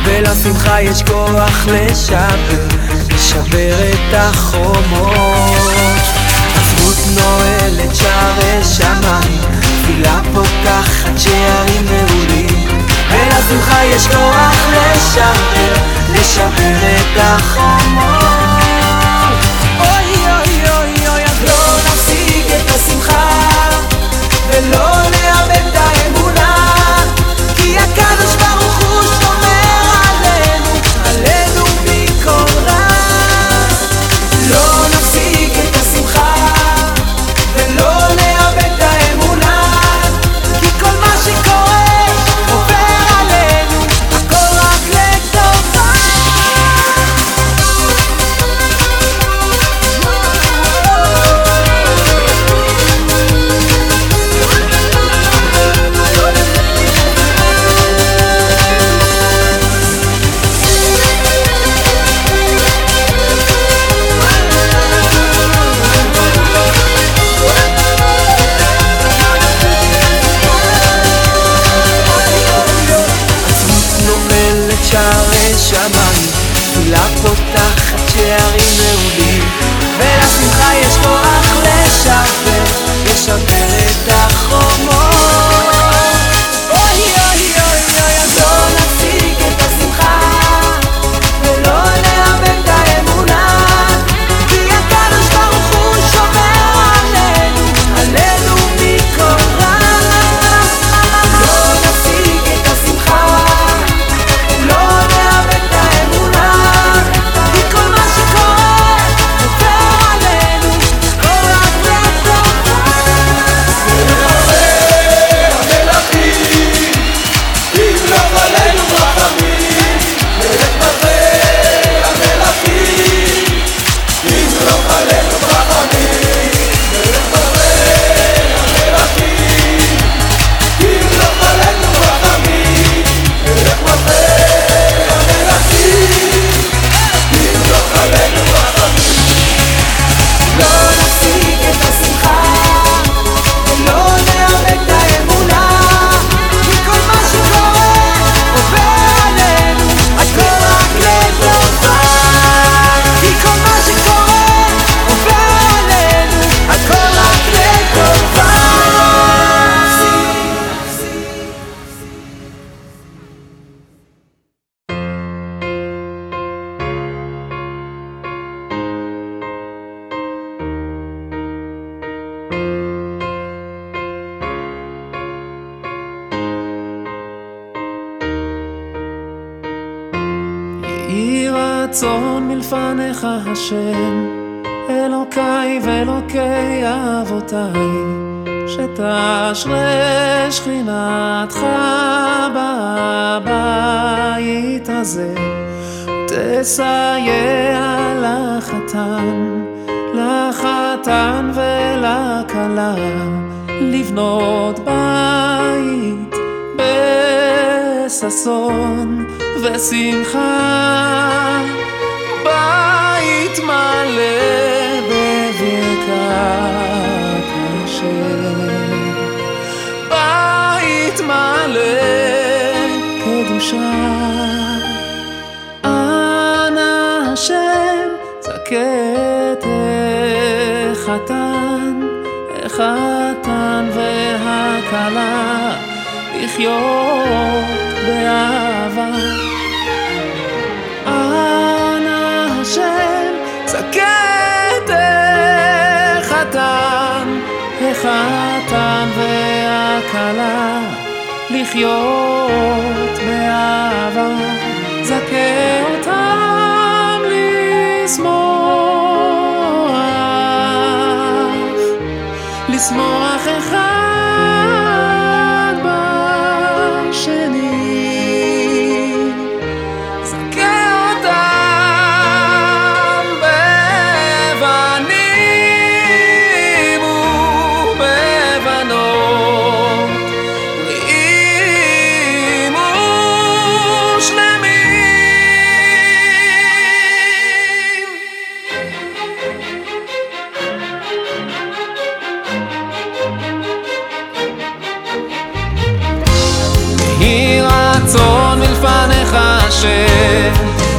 ולשמחה 0.06 0.82
יש 0.82 1.04
כוח 1.04 1.66
לשבר, 1.68 2.68
לשבר 3.10 3.76
את 3.90 4.14
החומות. 4.14 5.14
עצמות 6.56 6.98
נועלת 7.16 7.96
שערי 7.96 8.64
שמיים, 8.64 9.42
תפילה 9.60 10.22
פותחת 10.34 11.18
שערים 11.18 11.86
נעולים, 11.86 12.68
ולשמחה 13.10 13.86
יש 13.86 14.08
כוח 14.08 14.56
לשבר, 14.72 15.74
לשבר 16.10 16.78
את 16.96 17.20
החומות. 17.20 18.54
אוי 19.80 20.16
אוי 20.16 20.70
אוי 20.70 21.08
אוי 21.08 21.24
אז 21.24 21.44
לא 21.44 21.78
נפסיק 21.86 22.46
את 22.48 22.76
השמחה 22.76 23.30
ולא 24.48 24.93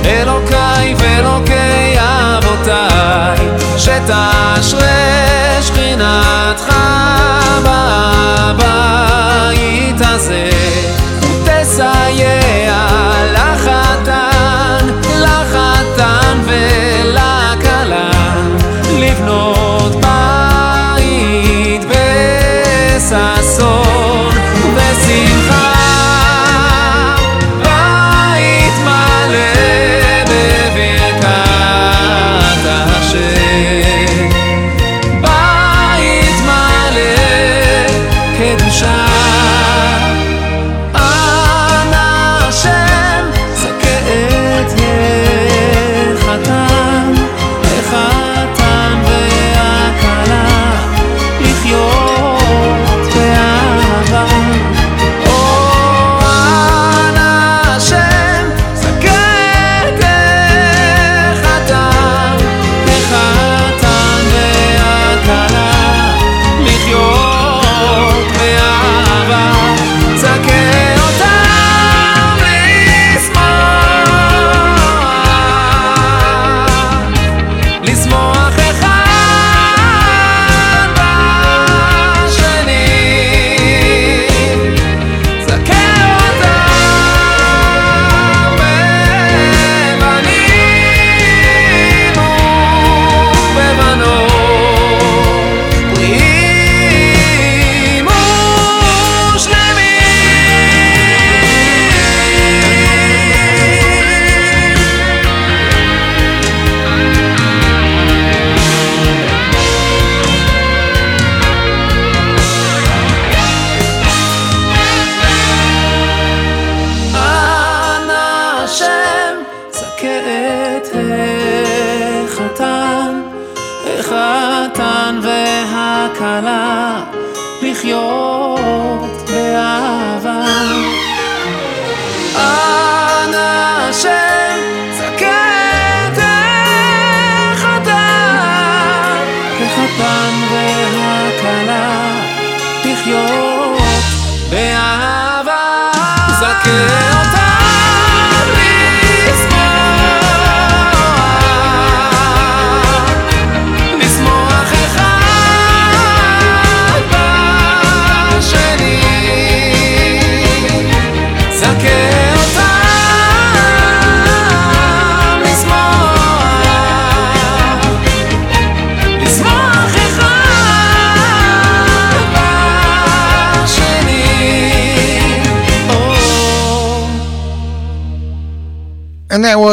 אלוקיי 0.04 0.94
ואלוקי 0.98 1.96
אבותיי, 1.98 3.48
שתשרה 3.78 5.23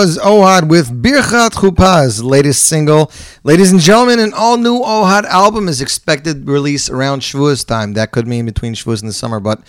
was 0.02 0.18
Ohad 0.18 0.68
with 0.68 1.04
Birchat 1.04 1.52
Chupaz, 1.52 2.24
latest 2.24 2.64
single. 2.64 3.12
Ladies 3.44 3.72
and 3.72 3.80
gentlemen, 3.80 4.18
an 4.18 4.34
all 4.34 4.58
new 4.58 4.80
Ohad 4.80 5.26
album 5.26 5.68
is 5.68 5.80
expected 5.80 6.48
release 6.48 6.90
around 6.90 7.20
Shavuos 7.20 7.64
time. 7.64 7.94
That 7.94 8.10
could 8.10 8.26
mean 8.26 8.48
between 8.48 8.74
Shavuos 8.74 9.02
and 9.02 9.10
the 9.10 9.14
summer, 9.14 9.40
but 9.40 9.62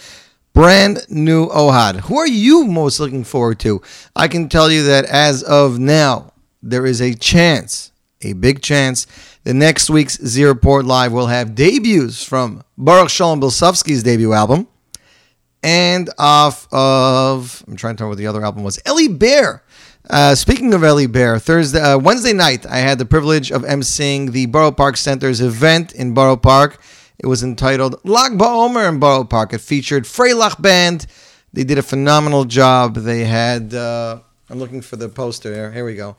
brand 0.54 1.00
new 1.10 1.48
Ohad. 1.48 2.00
Who 2.00 2.16
are 2.16 2.26
you 2.26 2.64
most 2.64 2.98
looking 2.98 3.24
forward 3.24 3.60
to? 3.60 3.82
I 4.16 4.26
can 4.26 4.48
tell 4.48 4.70
you 4.70 4.84
that 4.84 5.04
as 5.04 5.42
of 5.42 5.78
now, 5.78 6.32
there 6.62 6.86
is 6.86 7.02
a 7.02 7.12
chance, 7.12 7.92
a 8.22 8.32
big 8.32 8.62
chance, 8.62 9.06
that 9.44 9.52
next 9.52 9.90
week's 9.90 10.16
Z 10.16 10.42
Report 10.44 10.86
Live 10.86 11.12
will 11.12 11.26
have 11.26 11.54
debuts 11.54 12.24
from 12.24 12.64
Baruch 12.78 13.10
Shalom 13.10 13.42
Bilsovsky's 13.42 14.02
debut 14.02 14.32
album 14.32 14.66
and 15.62 16.10
off 16.18 16.66
of 16.72 17.62
I'm 17.68 17.76
trying 17.76 17.96
to 17.96 18.04
remember 18.04 18.12
what 18.12 18.18
the 18.18 18.26
other 18.26 18.42
album 18.42 18.64
was. 18.64 18.80
Ellie 18.86 19.08
Bear. 19.08 19.62
Uh, 20.10 20.34
speaking 20.34 20.74
of 20.74 20.82
Ellie 20.82 21.06
Bear, 21.06 21.38
Thursday, 21.38 21.80
uh, 21.80 21.96
Wednesday 21.96 22.32
night, 22.32 22.66
I 22.66 22.78
had 22.78 22.98
the 22.98 23.04
privilege 23.04 23.52
of 23.52 23.62
emceeing 23.62 24.32
the 24.32 24.46
Borough 24.46 24.72
Park 24.72 24.96
Center's 24.96 25.40
event 25.40 25.92
in 25.94 26.12
Borough 26.12 26.36
Park. 26.36 26.82
It 27.18 27.26
was 27.26 27.44
entitled 27.44 28.00
Lag 28.04 28.32
BaOmer 28.32 28.88
in 28.88 28.98
Borough 28.98 29.24
Park. 29.24 29.52
It 29.52 29.60
featured 29.60 30.04
Freilach 30.04 30.60
Band. 30.60 31.06
They 31.52 31.62
did 31.62 31.78
a 31.78 31.82
phenomenal 31.82 32.44
job. 32.44 32.96
They 32.96 33.24
had, 33.24 33.74
uh, 33.74 34.18
I'm 34.50 34.58
looking 34.58 34.80
for 34.82 34.96
the 34.96 35.08
poster 35.08 35.54
here. 35.54 35.70
Here 35.70 35.84
we 35.84 35.94
go. 35.94 36.16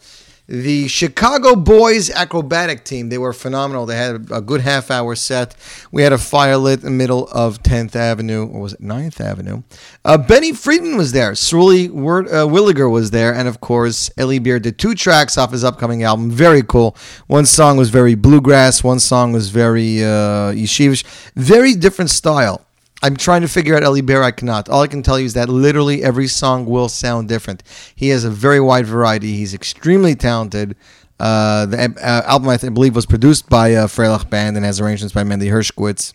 The 0.54 0.88
Chicago 0.88 1.56
Boys 1.56 2.12
acrobatic 2.12 2.86
team, 2.86 3.10
they 3.10 3.18
were 3.18 3.34
phenomenal. 3.34 3.88
They 3.88 3.96
had 3.96 4.30
a 4.30 4.40
good 4.40 4.62
half 4.62 4.92
hour 4.92 5.16
set. 5.16 5.56
We 5.92 6.04
had 6.04 6.14
a 6.14 6.20
fire 6.20 6.58
lit 6.58 6.82
in 6.82 6.86
the 6.86 6.92
middle 6.92 7.28
of 7.30 7.64
10th 7.64 7.96
Avenue, 7.96 8.46
or 8.46 8.62
was 8.62 8.74
it 8.74 8.82
9th 8.82 9.20
Avenue? 9.20 9.64
Uh, 10.06 10.20
Benny 10.20 10.54
Friedman 10.54 10.96
was 10.96 11.12
there. 11.12 11.32
Word, 11.32 12.28
uh, 12.28 12.46
Williger 12.46 12.88
was 12.88 13.10
there. 13.10 13.34
And 13.34 13.48
of 13.48 13.62
course, 13.62 14.12
Ellie 14.16 14.38
Bear 14.38 14.60
did 14.60 14.78
two 14.78 14.94
tracks 14.94 15.40
off 15.40 15.52
his 15.52 15.64
upcoming 15.64 16.04
album. 16.04 16.30
Very 16.30 16.62
cool. 16.62 16.96
One 17.26 17.48
song 17.48 17.78
was 17.78 17.90
very 17.90 18.14
bluegrass, 18.14 18.84
one 18.84 19.00
song 19.00 19.34
was 19.34 19.50
very 19.50 20.04
uh, 20.04 20.54
yeshivish. 20.54 21.04
Very 21.36 21.74
different 21.74 22.12
style. 22.12 22.64
I'm 23.04 23.18
trying 23.18 23.42
to 23.42 23.50
figure 23.50 23.76
out 23.76 23.84
Ellie 23.84 24.00
Bear. 24.00 24.24
I 24.24 24.32
cannot. 24.32 24.70
All 24.70 24.82
I 24.82 24.88
can 24.88 25.04
tell 25.04 25.20
you 25.20 25.26
is 25.26 25.34
that 25.34 25.50
literally 25.50 26.02
every 26.02 26.28
song 26.28 26.66
will 26.66 26.88
sound 26.88 27.28
different. 27.28 27.62
He 27.94 28.08
has 28.10 28.24
a 28.24 28.30
very 28.30 28.62
wide 28.62 28.86
variety. 28.86 29.36
He's 29.36 29.54
extremely 29.54 30.16
talented. 30.16 30.78
Uh, 31.20 31.66
the 31.66 31.96
uh, 32.02 32.22
album, 32.26 32.48
I, 32.48 32.56
th- 32.56 32.72
I 32.72 32.74
believe, 32.74 32.96
was 32.96 33.06
produced 33.06 33.50
by 33.50 33.74
uh, 33.74 33.88
Freilach 33.88 34.30
Band 34.30 34.56
and 34.56 34.66
has 34.66 34.80
arrangements 34.80 35.14
by 35.14 35.24
Mendy 35.24 35.52
Hershkowitz. 35.52 36.14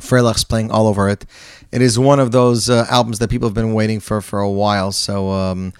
Freilach's 0.00 0.44
playing 0.44 0.70
all 0.70 0.86
over 0.86 1.08
it. 1.08 1.26
It 1.72 1.82
is 1.82 1.98
one 1.98 2.20
of 2.20 2.30
those 2.30 2.70
uh, 2.70 2.86
albums 2.88 3.18
that 3.18 3.28
people 3.28 3.48
have 3.48 3.54
been 3.54 3.74
waiting 3.74 3.98
for 3.98 4.20
for 4.20 4.38
a 4.38 4.50
while. 4.50 4.92
So 4.92 5.30
um, 5.30 5.72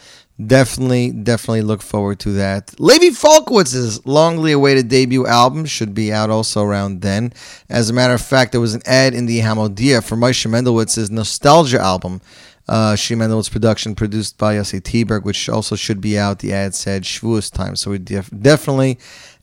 definitely, 0.45 1.11
definitely 1.11 1.63
look 1.63 1.83
forward 1.83 2.19
to 2.21 2.33
that. 2.33 2.79
Levi 2.79 3.07
Falkowitz's 3.07 4.01
longly 4.01 4.53
awaited 4.55 4.89
debut 4.89 5.27
album 5.27 5.65
should 5.67 5.95
be 5.95 6.13
out 6.13 6.31
also 6.31 6.63
around 6.63 7.03
then. 7.03 7.33
As 7.69 7.91
a 7.91 7.93
matter 7.93 8.15
of 8.15 8.23
fact, 8.23 8.53
there 8.53 8.61
was 8.61 8.75
an 8.75 8.83
ad 8.87 9.15
in 9.15 9.27
the 9.27 9.41
Hamodia 9.41 10.05
for 10.05 10.17
Moshe 10.17 10.47
Mendelwitz's 10.47 11.11
Nostalgia 11.11 11.81
album. 11.81 12.21
Uh, 12.69 12.95
Shi 12.95 13.15
Mendelwitz 13.15 13.51
production 13.51 13.95
produced 13.95 14.37
by 14.37 14.57
Yossi 14.57 14.83
T-Berg, 14.83 15.25
which 15.25 15.49
also 15.49 15.75
should 15.75 16.03
be 16.03 16.19
out. 16.19 16.41
The 16.41 16.53
ad 16.53 16.75
said 16.75 17.03
Shavuos 17.03 17.51
time. 17.51 17.77
So 17.77 17.93
we 17.93 17.99
def- 17.99 18.31
definitely 18.31 18.99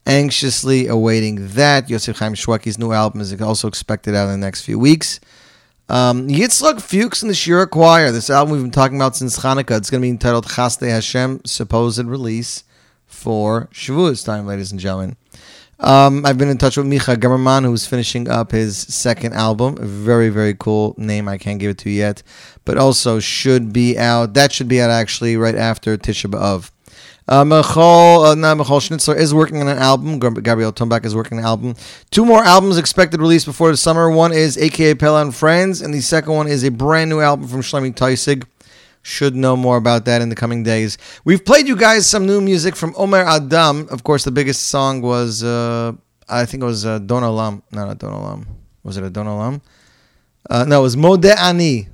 anxiously 0.06 0.88
awaiting 0.88 1.48
that. 1.50 1.90
Yosef 1.90 2.20
Chaim 2.20 2.36
Shwekey's 2.36 2.78
new 2.78 2.92
album 2.92 3.22
is 3.22 3.34
also 3.42 3.68
expected 3.68 4.14
out 4.14 4.26
in 4.26 4.40
the 4.40 4.46
next 4.46 4.62
few 4.62 4.78
weeks. 4.78 5.20
Um, 5.88 6.28
Yitzhak 6.28 6.82
Fuchs 6.82 7.22
and 7.22 7.30
the 7.30 7.36
Shira 7.36 7.68
Choir. 7.68 8.12
This 8.12 8.32
album 8.32 8.54
we've 8.54 8.62
been 8.64 8.72
talking 8.72 8.98
about 8.98 9.16
since 9.16 9.40
Hanukkah. 9.40 9.78
It's 9.78 9.92
going 9.92 10.02
to 10.02 10.06
be 10.06 10.10
entitled 10.10 10.48
Chaste 10.48 10.82
Hashem, 10.82 11.42
supposed 11.46 12.04
release 12.06 12.64
for 13.06 13.70
Shavuos 13.72 14.26
time, 14.26 14.48
ladies 14.48 14.72
and 14.72 14.80
gentlemen. 14.80 15.16
Um, 15.80 16.26
I've 16.26 16.40
been 16.40 16.50
in 16.50 16.58
touch 16.58 16.78
with 16.78 16.88
Micha 16.88 17.18
Gamerman, 17.18 17.66
who's 17.66 17.86
finishing 17.86 18.28
up 18.28 18.52
his 18.52 18.78
second 18.78 19.34
album. 19.34 19.78
Very, 19.80 20.30
very 20.30 20.56
cool 20.56 20.96
name. 20.98 21.28
I 21.28 21.38
can't 21.38 21.60
give 21.60 21.70
it 21.70 21.78
to 21.80 21.90
you 21.92 21.98
yet, 21.98 22.24
but 22.64 22.78
also 22.78 23.20
should 23.20 23.72
be 23.72 23.96
out. 23.96 24.34
That 24.34 24.52
should 24.52 24.68
be 24.68 24.82
out 24.82 24.90
actually 24.90 25.38
right 25.38 25.56
after 25.56 25.98
Tisha 25.98 26.32
B'av. 26.32 26.72
Uh, 27.28 27.44
Michal, 27.44 28.24
uh, 28.24 28.36
no, 28.36 28.54
Michal 28.54 28.80
Schnitzler 28.80 29.18
is 29.18 29.34
working 29.34 29.60
on 29.60 29.68
an 29.68 29.80
album. 29.80 30.20
Gabriel 30.20 30.72
Tumbach 30.72 31.06
is 31.06 31.16
working 31.16 31.40
on 31.40 31.44
an 31.44 31.48
album. 31.48 31.76
Two 32.12 32.24
more 32.24 32.44
albums 32.44 32.78
expected 32.78 33.20
release 33.20 33.46
before 33.46 33.72
the 33.72 33.78
summer. 33.78 34.10
One 34.12 34.32
is 34.32 34.58
AKA 34.58 34.96
Pella 34.96 35.22
and 35.22 35.34
Friends, 35.34 35.82
and 35.82 35.94
the 35.94 36.02
second 36.02 36.34
one 36.34 36.48
is 36.48 36.64
a 36.64 36.70
brand 36.70 37.10
new 37.10 37.22
album 37.22 37.48
from 37.48 37.62
Shlomi 37.62 37.94
Teisig. 37.96 38.46
Should 39.02 39.36
know 39.36 39.56
more 39.56 39.78
about 39.78 40.06
that 40.06 40.22
in 40.22 40.30
the 40.30 40.36
coming 40.36 40.64
days. 40.64 40.98
We've 41.24 41.44
played 41.44 41.68
you 41.68 41.76
guys 41.76 42.08
some 42.08 42.26
new 42.26 42.42
music 42.42 42.76
from 42.76 42.94
Omer 42.98 43.24
Adam. 43.24 43.88
Of 43.90 44.04
course, 44.04 44.24
the 44.24 44.32
biggest 44.32 44.68
song 44.68 45.02
was, 45.02 45.44
uh, 45.44 45.94
I 46.28 46.46
think 46.46 46.64
it 46.64 46.66
was 46.66 46.86
uh, 46.86 47.00
Don 47.00 47.22
Olam. 47.22 47.62
No, 47.72 47.86
not 47.86 48.00
Don. 48.00 48.48
Was 48.84 48.98
it 48.98 49.04
a 49.04 49.10
Don 49.12 49.28
Olam? 49.28 49.62
Uh, 50.50 50.66
no, 50.68 50.80
it 50.80 50.84
was 50.84 50.96
Modeh 50.96 51.38
Ani. 51.38 51.88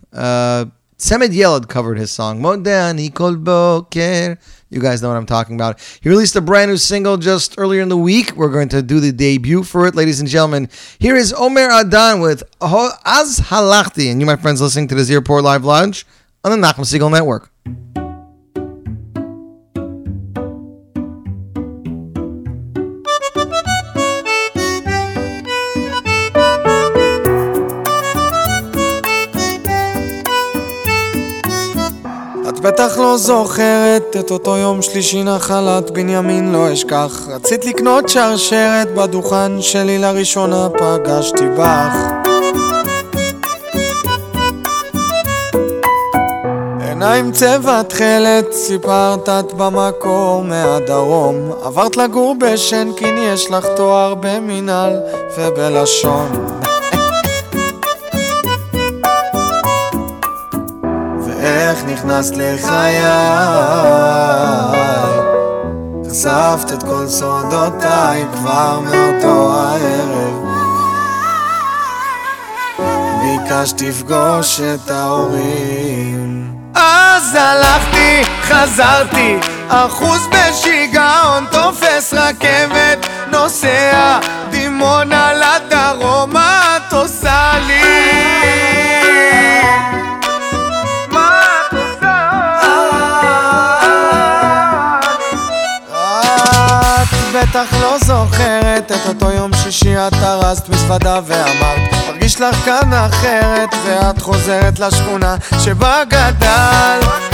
Semed 1.02 1.34
Yelad 1.34 1.68
covered 1.68 1.98
his 1.98 2.12
song. 2.12 2.44
Modeh 2.44 2.68
Ani 2.68 3.10
Kol 3.10 3.36
Boker. 3.36 4.38
You 4.70 4.80
guys 4.80 5.02
know 5.02 5.08
what 5.08 5.18
I'm 5.18 5.26
talking 5.26 5.56
about. 5.56 5.80
He 6.00 6.10
released 6.10 6.36
a 6.36 6.42
brand 6.42 6.70
new 6.70 6.78
single 6.78 7.18
just 7.18 7.56
earlier 7.58 7.82
in 7.82 7.90
the 7.90 7.98
week. 7.98 8.36
We're 8.36 8.52
going 8.52 8.70
to 8.70 8.84
do 8.84 9.00
the 9.00 9.12
debut 9.12 9.64
for 9.64 9.88
it, 9.88 9.96
ladies 9.96 10.20
and 10.20 10.30
gentlemen. 10.30 10.70
Here 11.00 11.16
is 11.16 11.34
Omer 11.34 11.72
Adam 11.72 12.20
with 12.20 12.44
Az 12.62 13.40
Halachti. 13.40 14.12
And 14.12 14.22
you, 14.22 14.28
my 14.28 14.36
friends, 14.36 14.62
listening 14.62 14.90
to 14.90 14.96
the 14.96 15.04
Z 15.04 15.16
Report 15.16 15.44
Live 15.44 15.66
Lounge 15.66 16.06
on 16.44 16.52
the 16.52 16.68
Nachum 16.68 16.86
Segal 16.86 17.12
Network. 17.12 17.51
בטח 32.74 32.98
לא 32.98 33.18
זוכרת 33.18 34.16
את 34.20 34.32
אותו 34.32 34.58
יום 34.58 34.82
שלישי 34.82 35.24
נחלת 35.24 35.92
בנימין 35.92 36.52
לא 36.52 36.74
אשכח. 36.74 37.28
רצית 37.28 37.66
לקנות 37.66 38.10
שרשרת 38.10 38.94
בדוכן 38.96 39.62
שלי 39.62 39.98
לראשונה 39.98 40.68
פגשתי 40.70 41.46
בך. 41.58 41.96
עיניים 46.88 47.32
צבע 47.32 47.82
תכלת, 47.82 48.54
סיפרת 48.54 49.30
את 49.30 49.54
במקור 49.54 50.44
מהדרום. 50.44 51.52
עברת 51.64 51.98
לגור 51.98 52.36
בשנקין, 52.40 53.18
יש 53.18 53.52
לך 53.52 53.68
תואר 53.76 54.14
במינהל 54.16 55.00
ובלשון 55.38 56.61
ואיך 61.72 61.84
נכנסת 61.84 62.34
לחיי 62.38 63.02
חשפת 66.10 66.72
את 66.74 66.84
כל 66.84 67.08
סודותיי 67.08 68.26
כבר 68.34 68.80
מאותו 68.80 69.54
הערב 69.54 70.46
ביקשת 73.22 73.82
לפגוש 73.82 74.60
את 74.60 74.92
ההורים 74.92 76.54
אז 76.76 77.36
הלכתי, 77.36 78.22
חזרתי, 78.42 79.38
אחוז 79.70 80.28
בשיגעון, 80.28 81.46
תופס 81.52 82.14
רכבת, 82.14 83.08
נוסע, 83.28 84.20
דימונה 84.50 85.32
לדרום, 85.34 86.34
מה 86.34 86.78
את 86.78 86.94
עושה 86.94 87.52
לי? 87.68 88.31
בטח 97.62 97.82
לא 97.82 97.98
זוכרת 97.98 98.92
את 98.92 99.08
אותו 99.08 99.32
יום 99.32 99.52
שישי 99.54 99.98
את 99.98 100.14
הרסת 100.14 100.70
מזוודה 100.70 101.20
ואמרת 101.26 101.80
מרגיש 102.08 102.42
לך 102.42 102.56
כאן 102.56 102.94
אחרת 102.94 103.70
ואת 103.86 104.22
חוזרת 104.22 104.80
לשכונה 104.80 105.36
שבה 105.60 106.04
גדלת 106.08 107.31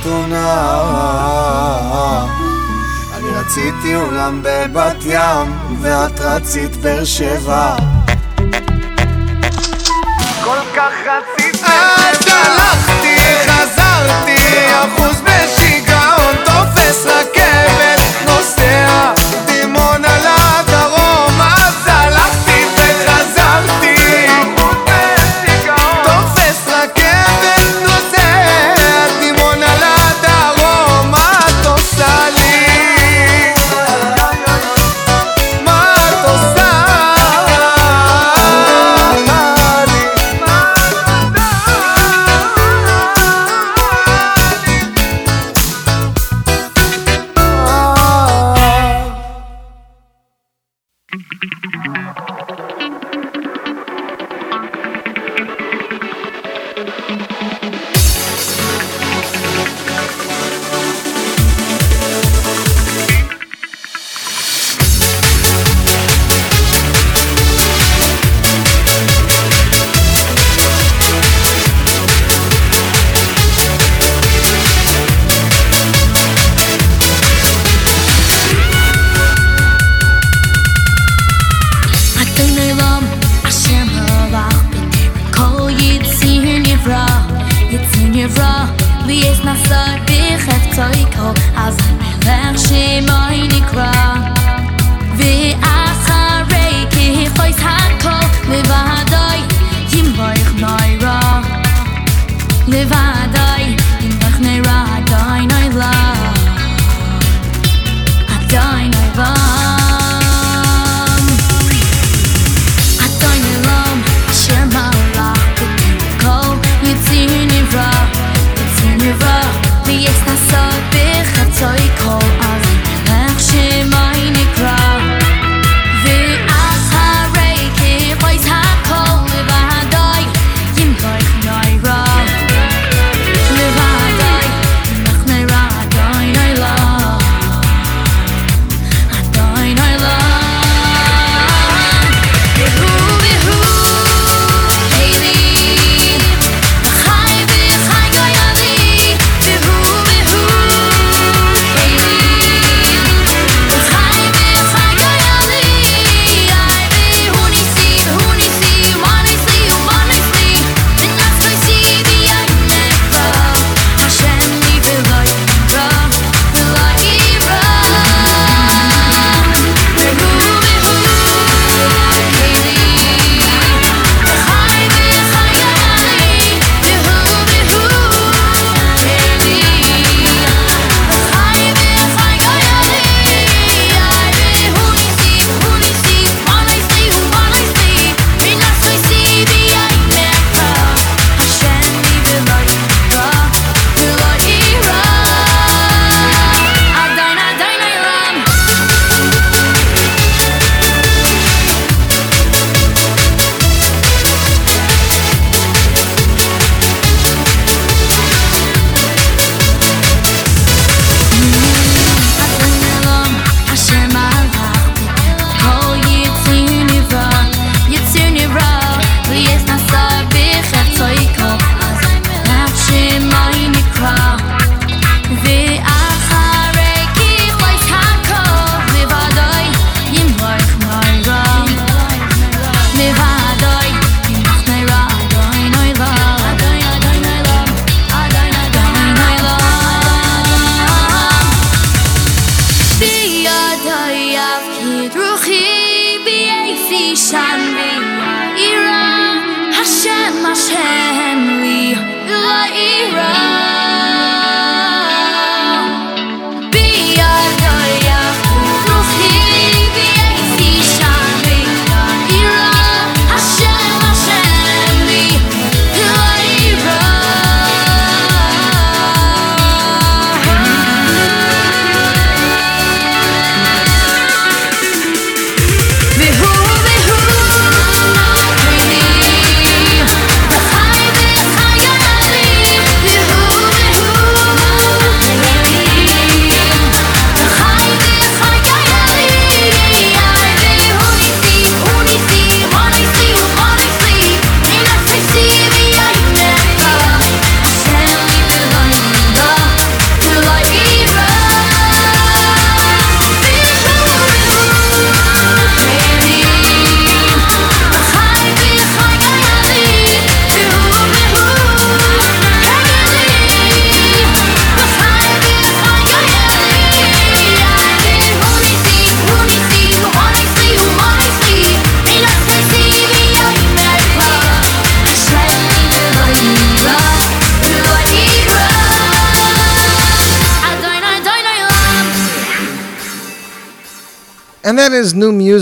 חתונה. 0.00 0.66
אני 3.16 3.28
רציתי 3.30 3.94
אולם 3.94 4.42
בבת 4.42 4.96
ים 5.04 5.78
ואת 5.82 6.20
רצית 6.20 6.76
באר 6.76 7.04
שבע 7.04 7.76
כל 10.44 10.58
כך 10.76 10.92
רצית 11.06 11.64
אז 11.64 12.26
הלכתי, 12.26 13.16
חזרתי, 13.46 14.66
אחוז 14.70 15.20
בשיגעון 15.20 16.36
תופס 16.44 17.06
רקט 17.06 17.49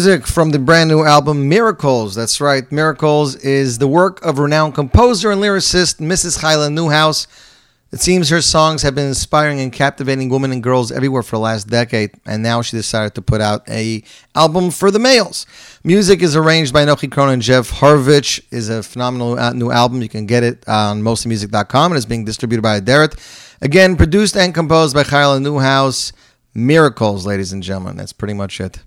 music 0.09 0.27
from 0.27 0.53
the 0.53 0.59
brand 0.59 0.89
new 0.89 1.05
album 1.05 1.51
Miracles. 1.51 2.15
That's 2.15 2.41
right, 2.41 2.73
Miracles 2.73 3.37
is 3.37 3.77
the 3.77 3.87
work 3.87 4.25
of 4.25 4.39
renowned 4.39 4.75
composer 4.75 5.31
and 5.31 5.39
lyricist 5.43 6.01
Mrs. 6.01 6.41
Hyla 6.41 6.71
Newhouse. 6.71 7.27
It 7.93 8.01
seems 8.01 8.31
her 8.31 8.41
songs 8.41 8.81
have 8.81 8.95
been 8.95 9.09
inspiring 9.09 9.61
and 9.61 9.71
captivating 9.71 10.31
women 10.31 10.51
and 10.51 10.63
girls 10.63 10.91
everywhere 10.91 11.23
for 11.23 11.37
the 11.37 11.41
last 11.41 11.69
decade, 11.69 12.13
and 12.25 12.43
now 12.43 12.63
she 12.63 12.75
decided 12.75 13.15
to 13.17 13.23
put 13.23 13.43
out 13.43 13.69
a 13.69 14.03
album 14.35 14.71
for 14.71 14.91
the 14.91 14.99
males. 14.99 15.45
Music 15.85 16.23
is 16.23 16.35
arranged 16.35 16.73
by 16.73 16.87
Nochi 16.87 17.11
Krohn 17.11 17.31
and 17.31 17.43
Jeff 17.43 17.71
Harvich. 17.71 18.43
is 18.51 18.71
a 18.71 18.83
phenomenal 18.83 19.39
uh, 19.39 19.53
new 19.53 19.71
album. 19.71 20.01
You 20.01 20.09
can 20.09 20.25
get 20.25 20.43
it 20.43 20.67
on 20.67 21.03
mostlymusic.com 21.03 21.93
and 21.93 21.99
is 21.99 22.07
being 22.07 22.25
distributed 22.25 22.63
by 22.63 22.81
Aderet. 22.81 23.15
Again, 23.61 23.95
produced 23.95 24.39
and 24.39 24.55
composed 24.55 24.95
by 24.95 25.03
Hyla 25.03 25.39
Newhouse. 25.39 26.15
Miracles, 26.55 27.27
ladies 27.27 27.53
and 27.53 27.63
gentlemen. 27.63 27.99
That's 27.99 28.15
pretty 28.15 28.33
much 28.33 28.59
it. 28.59 28.79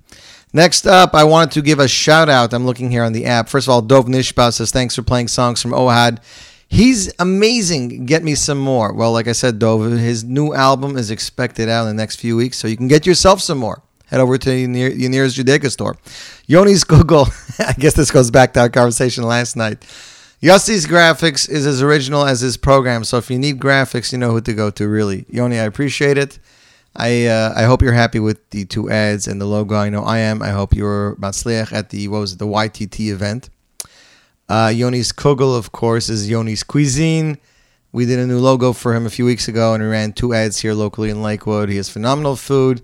Next 0.53 0.85
up, 0.85 1.15
I 1.15 1.23
wanted 1.23 1.51
to 1.51 1.61
give 1.61 1.79
a 1.79 1.87
shout 1.87 2.27
out. 2.27 2.53
I'm 2.53 2.65
looking 2.65 2.91
here 2.91 3.03
on 3.03 3.13
the 3.13 3.25
app. 3.25 3.47
First 3.47 3.67
of 3.67 3.71
all, 3.71 3.81
Dov 3.81 4.05
Nishba 4.07 4.51
says, 4.53 4.71
Thanks 4.71 4.95
for 4.95 5.01
playing 5.01 5.29
songs 5.29 5.61
from 5.61 5.71
Ohad. 5.71 6.19
He's 6.67 7.11
amazing. 7.19 8.05
Get 8.05 8.23
me 8.23 8.35
some 8.35 8.57
more. 8.57 8.93
Well, 8.93 9.11
like 9.11 9.27
I 9.27 9.33
said, 9.33 9.59
Dov, 9.59 9.91
his 9.91 10.23
new 10.23 10.53
album 10.53 10.97
is 10.97 11.11
expected 11.11 11.69
out 11.69 11.83
in 11.83 11.87
the 11.87 12.01
next 12.01 12.17
few 12.17 12.35
weeks, 12.35 12.57
so 12.57 12.67
you 12.67 12.77
can 12.77 12.87
get 12.87 13.05
yourself 13.05 13.41
some 13.41 13.57
more. 13.57 13.81
Head 14.07 14.19
over 14.19 14.37
to 14.37 14.53
your, 14.53 14.89
your 14.89 15.09
nearest 15.09 15.37
Judaica 15.37 15.71
store. 15.71 15.97
Yoni's 16.47 16.83
Kugel, 16.85 17.29
I 17.65 17.73
guess 17.73 17.93
this 17.93 18.11
goes 18.11 18.29
back 18.29 18.53
to 18.53 18.61
our 18.61 18.69
conversation 18.69 19.23
last 19.23 19.55
night. 19.55 19.81
Yossi's 20.41 20.87
graphics 20.87 21.47
is 21.49 21.67
as 21.67 21.81
original 21.81 22.25
as 22.25 22.41
his 22.41 22.57
program, 22.57 23.03
so 23.03 23.17
if 23.17 23.29
you 23.29 23.37
need 23.37 23.59
graphics, 23.59 24.11
you 24.11 24.17
know 24.17 24.31
who 24.31 24.41
to 24.41 24.53
go 24.53 24.69
to, 24.71 24.87
really. 24.87 25.25
Yoni, 25.29 25.59
I 25.59 25.63
appreciate 25.63 26.17
it. 26.17 26.39
I 26.95 27.25
uh, 27.25 27.53
I 27.55 27.63
hope 27.63 27.81
you're 27.81 27.93
happy 27.93 28.19
with 28.19 28.49
the 28.49 28.65
two 28.65 28.89
ads 28.89 29.27
and 29.27 29.39
the 29.39 29.45
logo. 29.45 29.75
I 29.75 29.89
know 29.89 30.03
I 30.03 30.19
am. 30.19 30.41
I 30.41 30.49
hope 30.49 30.75
you're 30.75 31.15
matzliach 31.15 31.71
at 31.71 31.89
the 31.89 32.07
what 32.07 32.19
was 32.19 32.33
it, 32.33 32.39
the 32.39 32.47
YTT 32.47 33.11
event. 33.11 33.49
Uh, 34.49 34.67
Yoni's 34.67 35.13
Kugel, 35.13 35.57
of 35.57 35.71
course, 35.71 36.09
is 36.09 36.29
Yoni's 36.29 36.63
Cuisine. 36.63 37.37
We 37.93 38.05
did 38.05 38.19
a 38.19 38.27
new 38.27 38.39
logo 38.39 38.73
for 38.73 38.93
him 38.93 39.05
a 39.05 39.09
few 39.09 39.25
weeks 39.25 39.47
ago, 39.47 39.73
and 39.73 39.81
we 39.81 39.89
ran 39.89 40.11
two 40.11 40.33
ads 40.33 40.59
here 40.59 40.73
locally 40.73 41.09
in 41.09 41.21
Lakewood. 41.21 41.69
He 41.69 41.77
has 41.77 41.89
phenomenal 41.89 42.35
food, 42.35 42.81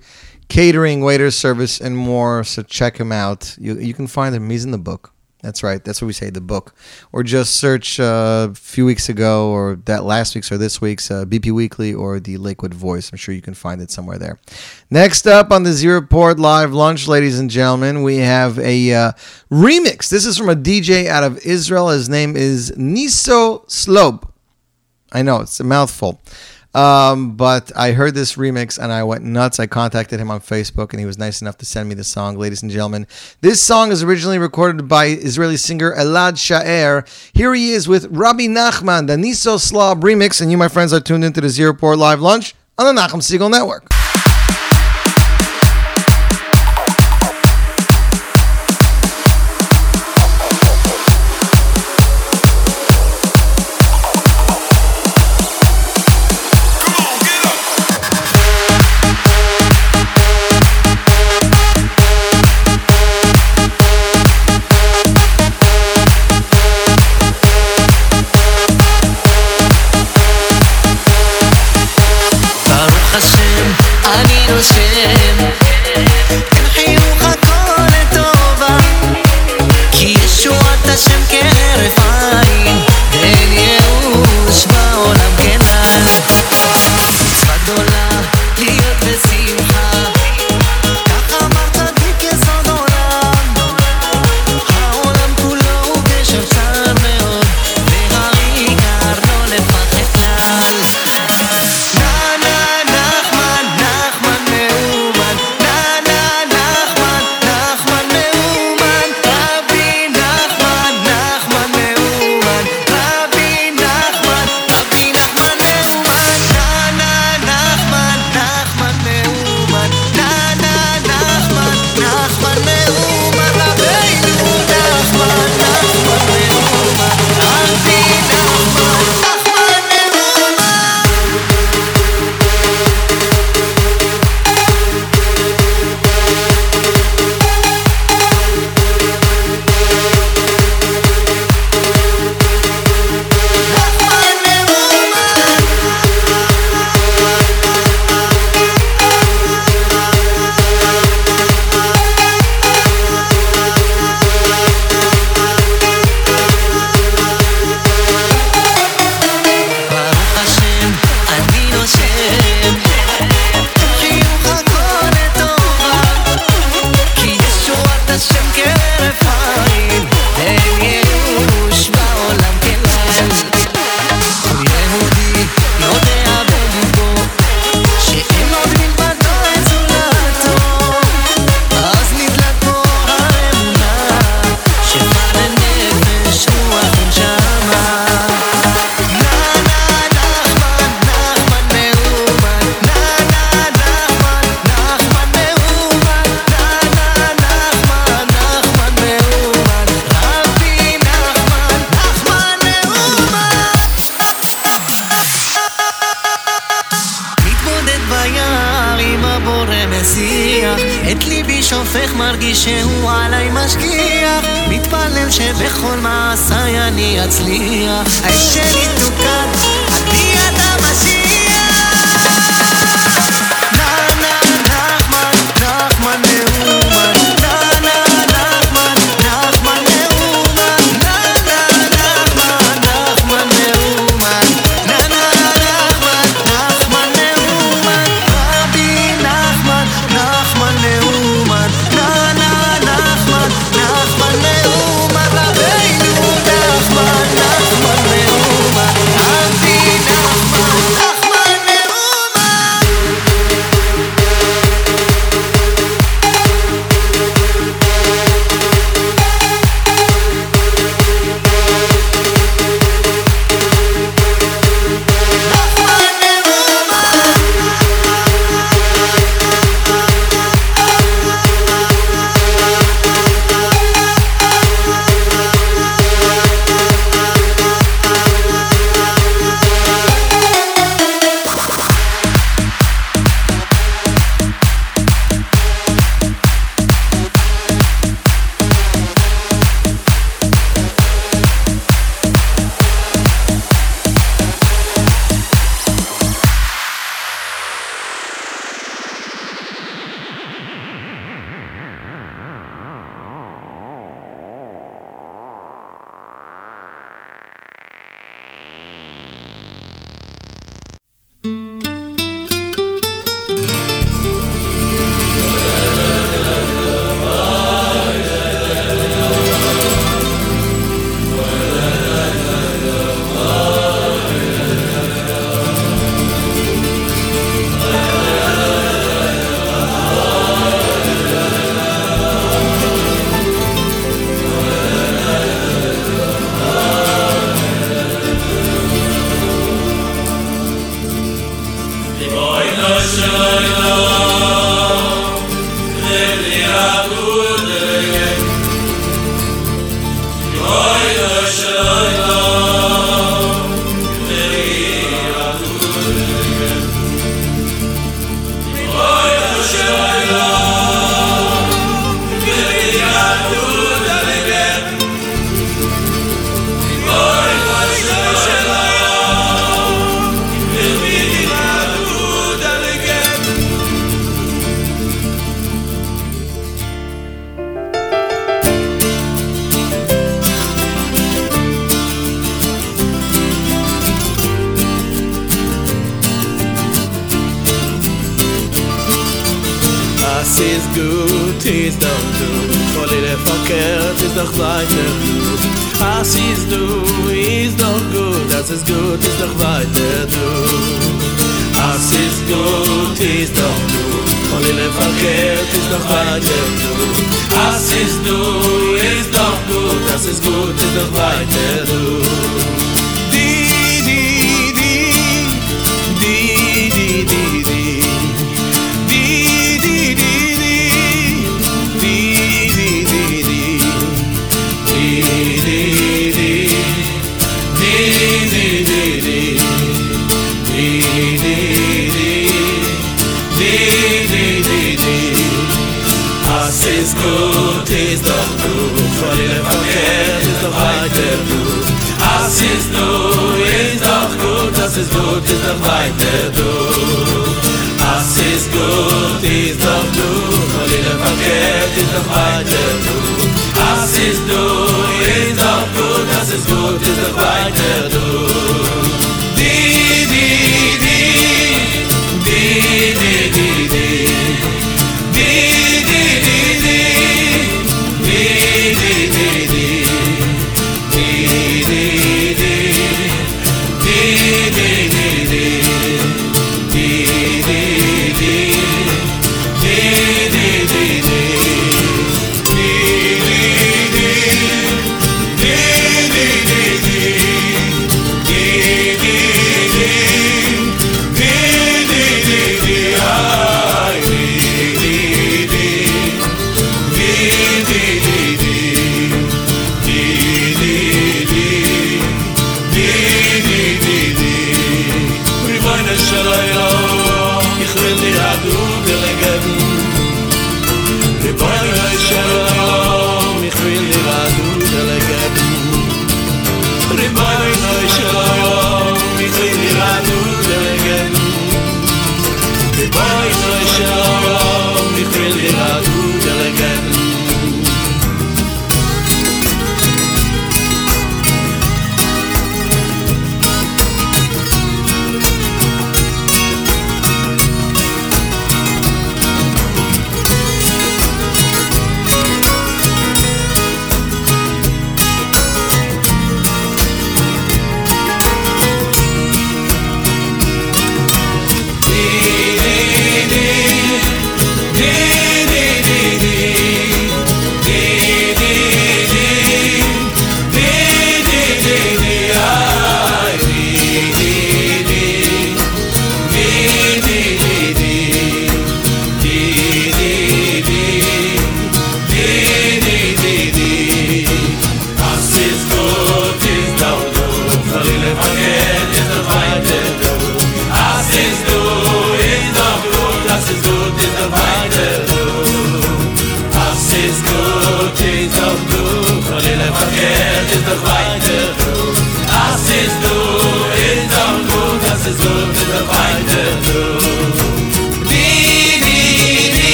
catering, 0.48 1.02
waiter 1.02 1.32
service, 1.32 1.82
and 1.82 1.98
more. 1.98 2.46
So 2.46 2.64
check 2.64 2.98
him 2.98 3.12
out. 3.12 3.58
You 3.60 3.78
you 3.78 3.94
can 3.94 4.08
find 4.08 4.34
him. 4.34 4.50
He's 4.50 4.64
in 4.64 4.72
the 4.72 4.78
book. 4.78 5.14
That's 5.42 5.62
right. 5.62 5.84
That's 5.84 6.02
what 6.02 6.08
we 6.08 6.14
say, 6.14 6.32
the 6.32 6.42
book. 6.42 6.74
Or 7.12 7.22
just 7.22 7.58
search 7.58 8.00
uh, 8.00 8.48
a 8.52 8.56
few 8.56 8.86
weeks 8.86 9.08
ago 9.08 9.52
or 9.52 9.76
that 9.86 10.04
last 10.04 10.34
week's 10.34 10.52
or 10.52 10.58
this 10.58 10.82
week's 10.82 11.12
uh, 11.12 11.26
BP 11.26 11.52
Weekly 11.52 11.94
or 11.94 12.20
the 12.20 12.38
Lakewood 12.38 12.74
Voice. 12.74 13.12
I'm 13.12 13.18
sure 13.18 13.36
you 13.36 13.42
can 13.42 13.54
find 13.54 13.80
it 13.80 13.92
somewhere 13.92 14.18
there. 14.18 14.40
Next 14.90 15.28
up 15.28 15.52
on 15.52 15.62
the 15.62 15.74
Z 15.74 15.88
Report 15.88 16.40
Live 16.40 16.74
Lunch, 16.74 17.08
ladies 17.08 17.40
and 17.40 17.52
gentlemen, 17.52 18.02
we 18.02 18.18
have 18.18 18.58
a 18.58 18.94
uh, 18.94 19.12
remix. 19.52 20.10
This 20.10 20.26
is 20.26 20.40
from 20.40 20.50
a 20.50 20.56
DJ 20.56 21.06
out 21.06 21.24
of 21.24 21.38
Israel. 21.46 21.90
His 21.90 22.10
name 22.10 22.36
is 22.36 22.72
Niso 22.72 23.70
Slob. 23.70 24.32
I 25.12 25.22
know, 25.22 25.42
it's 25.42 25.60
a 25.60 25.64
mouthful. 25.64 26.20
Um, 26.74 27.36
but 27.36 27.72
I 27.76 27.92
heard 27.94 28.14
this 28.14 28.36
remix 28.36 28.78
and 28.78 28.92
I 28.92 29.04
went 29.04 29.24
nuts. 29.24 29.60
I 29.60 29.68
contacted 29.68 30.20
him 30.20 30.30
on 30.30 30.42
Facebook 30.42 30.92
and 30.92 31.00
he 31.00 31.06
was 31.06 31.18
nice 31.18 31.42
enough 31.42 31.58
to 31.58 31.66
send 31.66 31.90
me 31.90 31.96
the 31.96 32.04
song, 32.04 32.38
ladies 32.38 32.62
and 32.62 32.72
gentlemen. 32.72 33.08
This 33.42 33.62
song 33.62 33.92
is 33.92 34.04
originally 34.04 34.38
recorded 34.38 34.88
by 34.88 35.06
Israeli 35.06 35.58
singer 35.58 35.94
Elad 35.96 36.34
Sha'er. 36.34 37.08
Here 37.34 37.54
he 37.54 37.72
is 37.72 37.88
with 37.88 38.06
Rabbi 38.12 38.46
Nachman, 38.46 39.08
the 39.08 39.16
Niso 39.16 39.60
Slob 39.60 40.02
remix. 40.02 40.42
And 40.42 40.52
you, 40.52 40.58
my 40.58 40.68
friends, 40.68 40.94
are 40.94 41.00
tuned 41.00 41.24
into 41.24 41.42
the 41.42 41.50
Z 41.50 41.64
Report 41.64 41.98
Live 41.98 42.22
Lunch 42.22 42.54
on 42.78 42.94
the 42.94 43.02
Nachum 43.02 43.22
Segal 43.22 43.50
Network. 43.50 43.88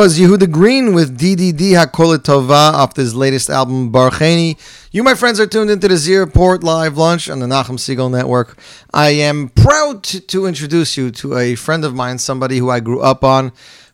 Was 0.00 0.18
Yehuda 0.18 0.50
Green 0.50 0.94
with 0.94 1.18
DDD 1.18 1.72
Hakol 1.72 2.16
Tova 2.16 2.72
off 2.72 2.96
his 2.96 3.14
latest 3.14 3.50
album 3.50 3.92
Barcheni. 3.92 4.56
You, 4.92 5.02
my 5.02 5.12
friends, 5.12 5.38
are 5.38 5.46
tuned 5.46 5.68
into 5.68 5.88
the 5.88 5.98
Z 5.98 6.16
Report 6.16 6.64
Live 6.64 6.96
Lunch 6.96 7.28
on 7.28 7.40
the 7.40 7.46
Nachum 7.46 7.76
Segal 7.76 8.10
Network. 8.10 8.56
I 8.94 9.10
am 9.10 9.50
proud 9.50 10.02
to, 10.04 10.20
to 10.22 10.46
introduce 10.46 10.96
you 10.96 11.10
to 11.10 11.36
a 11.36 11.54
friend 11.54 11.84
of 11.84 11.94
mine, 11.94 12.16
somebody 12.16 12.56
who 12.56 12.70
I 12.70 12.80
grew 12.80 13.02
up 13.02 13.22
on, 13.22 13.52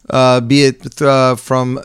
uh, 0.09 0.41
be 0.43 0.67
it 0.67 1.03
uh, 1.03 1.35
from 1.35 1.81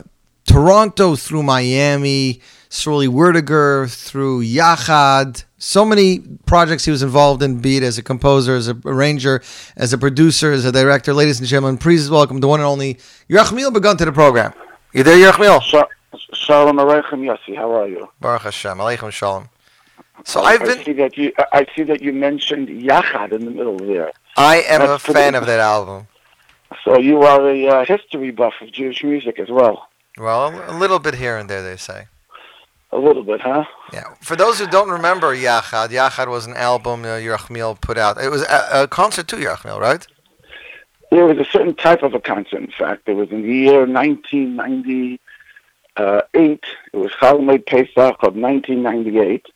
Toronto 0.46 1.16
through 1.16 1.42
Miami, 1.42 2.40
Sorley 2.72 3.06
Werdiger 3.06 3.86
through 3.94 4.42
Yachad. 4.42 5.44
So 5.58 5.84
many 5.84 6.20
projects 6.46 6.86
he 6.86 6.90
was 6.90 7.02
involved 7.02 7.42
in, 7.42 7.60
be 7.60 7.76
it 7.76 7.82
as 7.82 7.98
a 7.98 8.02
composer, 8.02 8.54
as 8.54 8.66
a 8.66 8.76
arranger, 8.86 9.42
as 9.76 9.92
a 9.92 9.98
producer, 9.98 10.52
as 10.52 10.64
a 10.64 10.72
director. 10.72 11.12
Ladies 11.12 11.38
and 11.38 11.46
gentlemen, 11.46 11.76
please 11.76 12.08
welcome 12.08 12.40
the 12.40 12.48
one 12.48 12.60
and 12.60 12.66
only 12.66 12.94
Yerachmiel 13.28 13.74
Begun 13.74 13.98
to 13.98 14.06
the 14.06 14.12
program. 14.12 14.54
You 14.94 15.02
there, 15.02 15.18
Yerachmiel? 15.18 15.60
Shalom 16.32 16.78
Aleichem 16.78 17.20
Yossi, 17.20 17.54
how 17.54 17.70
are 17.76 17.86
you? 17.86 18.08
Baruch 18.20 18.42
Hashem. 18.42 18.78
Aleichem 18.78 19.10
Shalom. 19.12 19.50
So 20.24 20.40
I, 20.40 20.52
I've 20.52 20.62
I 20.62 20.64
been. 20.64 20.84
see 20.84 20.92
that 20.94 21.18
you. 21.18 21.32
I 21.52 21.66
see 21.76 21.82
that 21.82 22.00
you 22.00 22.14
mentioned 22.14 22.68
Yachad 22.68 23.32
in 23.32 23.44
the 23.44 23.50
middle 23.50 23.76
there. 23.76 24.12
I 24.38 24.62
am 24.62 24.80
a 24.80 24.98
fan 24.98 25.34
of 25.34 25.44
that 25.44 25.60
album. 25.60 26.08
So 26.86 26.98
you 26.98 27.20
are 27.20 27.50
a 27.50 27.66
uh, 27.68 27.84
history 27.84 28.30
buff 28.30 28.54
of 28.62 28.72
Jewish 28.72 29.04
music 29.04 29.38
as 29.38 29.50
well, 29.50 29.88
Well, 30.16 30.64
a 30.70 30.76
little 30.78 30.98
bit 30.98 31.16
here 31.16 31.36
and 31.36 31.50
there, 31.50 31.62
they 31.62 31.76
say. 31.76 32.06
A 32.92 32.98
little 32.98 33.22
bit, 33.22 33.40
huh? 33.40 33.64
Yeah. 33.92 34.04
For 34.20 34.36
those 34.36 34.58
who 34.58 34.66
don't 34.66 34.90
remember 34.90 35.34
Yachad, 35.34 35.88
Yachad 35.88 36.28
was 36.28 36.46
an 36.46 36.54
album 36.54 37.04
uh, 37.04 37.18
Yerachmiel 37.18 37.80
put 37.80 37.96
out. 37.96 38.20
It 38.22 38.30
was 38.30 38.42
a, 38.42 38.82
a 38.82 38.88
concert 38.88 39.28
too, 39.28 39.38
Yerachmiel, 39.38 39.80
right? 39.80 40.06
There 41.10 41.24
was 41.24 41.38
a 41.38 41.44
certain 41.44 41.74
type 41.74 42.02
of 42.02 42.12
a 42.14 42.20
concert. 42.20 42.60
In 42.60 42.70
fact, 42.70 43.08
it 43.08 43.14
was 43.14 43.30
in 43.30 43.42
the 43.42 43.48
year 43.48 43.86
1998. 43.86 45.20
It 45.94 46.96
was 46.96 47.10
Chol 47.20 47.40
Hamoed 47.40 47.66
Pesach 47.66 48.22
of 48.22 48.36
1998. 48.36 49.46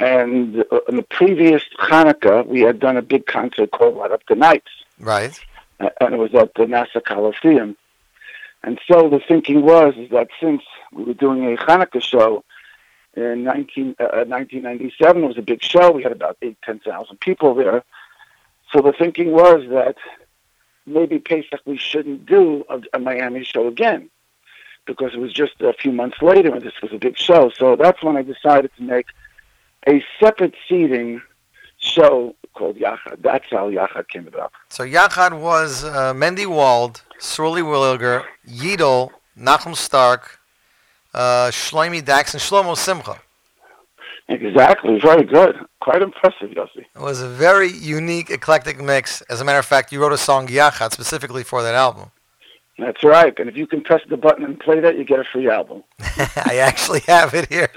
And 0.00 0.64
uh, 0.72 0.80
in 0.88 0.96
the 0.96 1.02
previous 1.02 1.62
Hanukkah, 1.78 2.44
we 2.46 2.60
had 2.60 2.80
done 2.80 2.96
a 2.96 3.02
big 3.02 3.26
concert 3.26 3.70
called 3.70 3.96
Light 3.96 4.10
Up 4.10 4.22
the 4.28 4.34
Nights. 4.34 4.70
Right. 4.98 5.38
uh, 5.80 5.90
and 6.00 6.14
it 6.14 6.18
was 6.18 6.34
at 6.34 6.54
the 6.54 6.66
Nassau 6.66 7.00
Coliseum. 7.00 7.76
And 8.62 8.80
so 8.90 9.08
the 9.08 9.20
thinking 9.20 9.62
was 9.62 9.94
is 9.96 10.10
that 10.10 10.28
since 10.40 10.62
we 10.92 11.04
were 11.04 11.14
doing 11.14 11.44
a 11.44 11.56
Hanukkah 11.56 12.02
show 12.02 12.44
in 13.16 13.44
19, 13.44 13.96
uh, 14.00 14.24
1997, 14.26 15.22
it 15.22 15.26
was 15.26 15.38
a 15.38 15.42
big 15.42 15.62
show. 15.62 15.90
We 15.90 16.02
had 16.02 16.12
about 16.12 16.36
eight, 16.42 16.56
10,000 16.62 17.20
people 17.20 17.54
there. 17.54 17.84
So 18.72 18.80
the 18.80 18.92
thinking 18.92 19.32
was 19.32 19.68
that 19.70 19.96
maybe 20.86 21.18
Pesach 21.18 21.60
we 21.64 21.76
shouldn't 21.76 22.26
do 22.26 22.64
a, 22.68 22.80
a 22.94 22.98
Miami 22.98 23.44
show 23.44 23.66
again 23.68 24.10
because 24.86 25.14
it 25.14 25.18
was 25.18 25.32
just 25.32 25.60
a 25.60 25.72
few 25.72 25.92
months 25.92 26.20
later 26.20 26.54
and 26.54 26.62
this 26.62 26.74
was 26.82 26.92
a 26.92 26.98
big 26.98 27.16
show. 27.16 27.50
So 27.50 27.76
that's 27.76 28.02
when 28.02 28.16
I 28.16 28.22
decided 28.22 28.70
to 28.76 28.82
make 28.82 29.06
a 29.86 30.04
separate 30.20 30.54
seating 30.68 31.22
show 31.78 32.34
called 32.54 32.76
Yachad. 32.76 33.22
That's 33.22 33.46
how 33.50 33.70
Yachad 33.70 34.08
came 34.08 34.26
about. 34.26 34.52
So 34.68 34.84
Yachad 34.84 35.40
was 35.40 35.84
uh, 35.84 36.12
Mendy 36.14 36.46
Wald, 36.46 37.02
Sorley 37.18 37.62
Williger, 37.62 38.24
Yidel, 38.46 39.10
Nachum 39.38 39.76
Stark, 39.76 40.40
uh, 41.14 41.50
Shloime 41.50 42.04
Dachs, 42.04 42.34
and 42.34 42.42
Shlomo 42.42 42.76
Simcha. 42.76 43.20
Exactly. 44.28 44.98
Very 45.00 45.24
good. 45.24 45.56
Quite 45.80 46.02
impressive, 46.02 46.50
Yossi. 46.50 46.84
It 46.94 47.00
was 47.00 47.20
a 47.20 47.28
very 47.28 47.70
unique, 47.70 48.30
eclectic 48.30 48.80
mix. 48.80 49.20
As 49.22 49.40
a 49.40 49.44
matter 49.44 49.58
of 49.58 49.66
fact, 49.66 49.92
you 49.92 50.00
wrote 50.00 50.12
a 50.12 50.18
song 50.18 50.46
Yachad 50.48 50.92
specifically 50.92 51.44
for 51.44 51.62
that 51.62 51.74
album. 51.74 52.10
That's 52.78 53.04
right. 53.04 53.38
And 53.38 53.48
if 53.48 53.56
you 53.56 53.66
can 53.66 53.82
press 53.82 54.00
the 54.08 54.16
button 54.16 54.44
and 54.44 54.58
play 54.58 54.80
that, 54.80 54.98
you 54.98 55.04
get 55.04 55.20
a 55.20 55.24
free 55.24 55.48
album. 55.48 55.84
I 56.00 56.56
actually 56.56 57.00
have 57.06 57.32
it 57.34 57.48
here. 57.48 57.68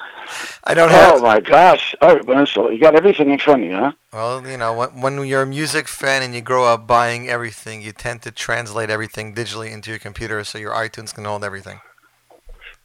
I 0.64 0.74
don't 0.74 0.90
have. 0.90 1.16
Oh 1.16 1.22
my 1.22 1.40
gosh! 1.40 1.96
Oh, 2.02 2.20
wonderful. 2.26 2.72
You 2.74 2.80
got 2.82 2.96
everything 2.96 3.30
in 3.30 3.40
front 3.40 3.64
of 3.64 3.70
you, 3.70 3.76
huh? 3.76 3.92
Well, 4.12 4.46
you 4.46 4.58
know, 4.58 4.74
when, 4.74 5.02
when 5.02 5.26
you're 5.26 5.44
a 5.44 5.46
music 5.46 5.88
fan 5.88 6.22
and 6.22 6.36
you 6.36 6.42
grow 6.42 6.66
up 6.66 6.86
buying 6.86 7.30
everything, 7.30 7.82
you 7.82 7.94
tend 7.94 8.24
to 8.24 8.32
translate 8.32 8.90
everything 8.90 9.34
digitally 9.34 9.72
into 9.72 9.90
your 9.92 10.00
computer 10.00 10.44
so 10.44 10.58
your 10.58 10.74
iTunes 10.74 11.14
can 11.14 11.24
hold 11.24 11.46
everything. 11.46 11.80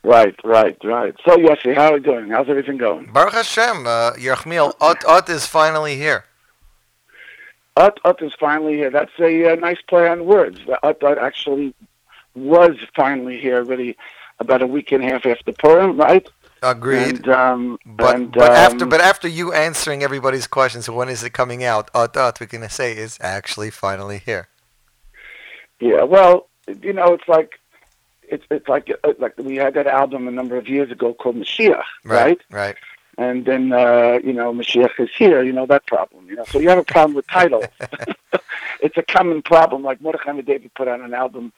Right, 0.05 0.35
right, 0.43 0.77
right. 0.83 1.15
So, 1.25 1.37
Yossi, 1.37 1.75
how 1.77 1.93
are 1.93 1.99
you 1.99 2.03
doing? 2.03 2.31
How's 2.31 2.49
everything 2.49 2.77
going? 2.77 3.13
Baruch 3.13 3.35
Hashem, 3.35 3.87
uh, 3.87 4.13
Yerachmiel, 4.13 4.75
Ot 4.81 5.05
Ot 5.05 5.29
is 5.29 5.47
finally 5.47 5.97
here. 5.97 6.25
Ut 7.77 8.01
Ut 8.05 8.21
is 8.21 8.35
finally 8.35 8.75
here. 8.75 8.91
That's 8.91 9.13
a 9.21 9.53
uh, 9.53 9.55
nice 9.57 9.81
play 9.89 10.09
on 10.09 10.25
words. 10.25 10.59
Ut 10.83 11.03
Ut 11.03 11.19
actually 11.19 11.73
was 12.35 12.77
finally 12.97 13.39
here, 13.39 13.63
really, 13.63 13.97
about 14.41 14.61
a 14.61 14.67
week 14.67 14.91
and 14.91 15.05
a 15.05 15.07
half 15.07 15.25
after 15.25 15.53
Purim, 15.53 15.97
right? 15.97 16.29
Agreed. 16.63 17.27
And, 17.27 17.29
um, 17.29 17.79
But, 17.87 18.15
and, 18.17 18.33
but 18.33 18.51
after 18.51 18.85
um, 18.85 18.89
but 18.89 19.01
after 19.01 19.29
you 19.29 19.53
answering 19.53 20.03
everybody's 20.03 20.49
questions, 20.49 20.91
when 20.91 21.09
is 21.09 21.23
it 21.23 21.33
coming 21.33 21.63
out? 21.63 21.91
Ot 21.95 22.17
Ot, 22.17 22.41
we 22.41 22.47
can 22.47 22.69
say 22.69 22.97
is 22.97 23.19
actually 23.21 23.71
finally 23.71 24.19
here. 24.19 24.49
Yeah, 25.81 26.03
well, 26.03 26.49
you 26.81 26.93
know, 26.93 27.15
it's 27.15 27.29
like 27.29 27.59
it's 28.33 28.45
it's 28.51 28.69
like 28.69 28.91
uh, 29.05 29.13
like 29.19 29.35
we 29.39 29.57
had 29.57 29.75
that 29.75 29.87
album 29.87 30.27
a 30.27 30.31
number 30.31 30.57
of 30.57 30.69
years 30.69 30.91
ago 30.91 31.15
called 31.15 31.37
Mashiach, 31.37 31.83
right? 32.05 32.41
Right. 32.51 32.77
And 33.19 33.45
then 33.45 33.73
uh, 33.73 34.19
you 34.25 34.33
know, 34.33 34.53
Mashiach 34.53 34.99
is 34.99 35.11
here. 35.17 35.43
You 35.43 35.53
know 35.53 35.67
that 35.67 35.87
problem. 35.87 36.27
You 36.29 36.37
know, 36.37 36.45
so 36.45 36.59
you 36.59 36.69
have 36.71 36.79
a 36.79 36.85
problem 36.85 37.15
with 37.15 37.27
titles. 37.29 37.67
it's 38.81 38.97
a 38.97 39.03
common 39.03 39.43
problem. 39.43 39.83
Like 39.83 40.01
Mordechai 40.01 40.41
David 40.41 40.73
put 40.75 40.89
out 40.89 41.01
an 41.01 41.15
album 41.15 41.53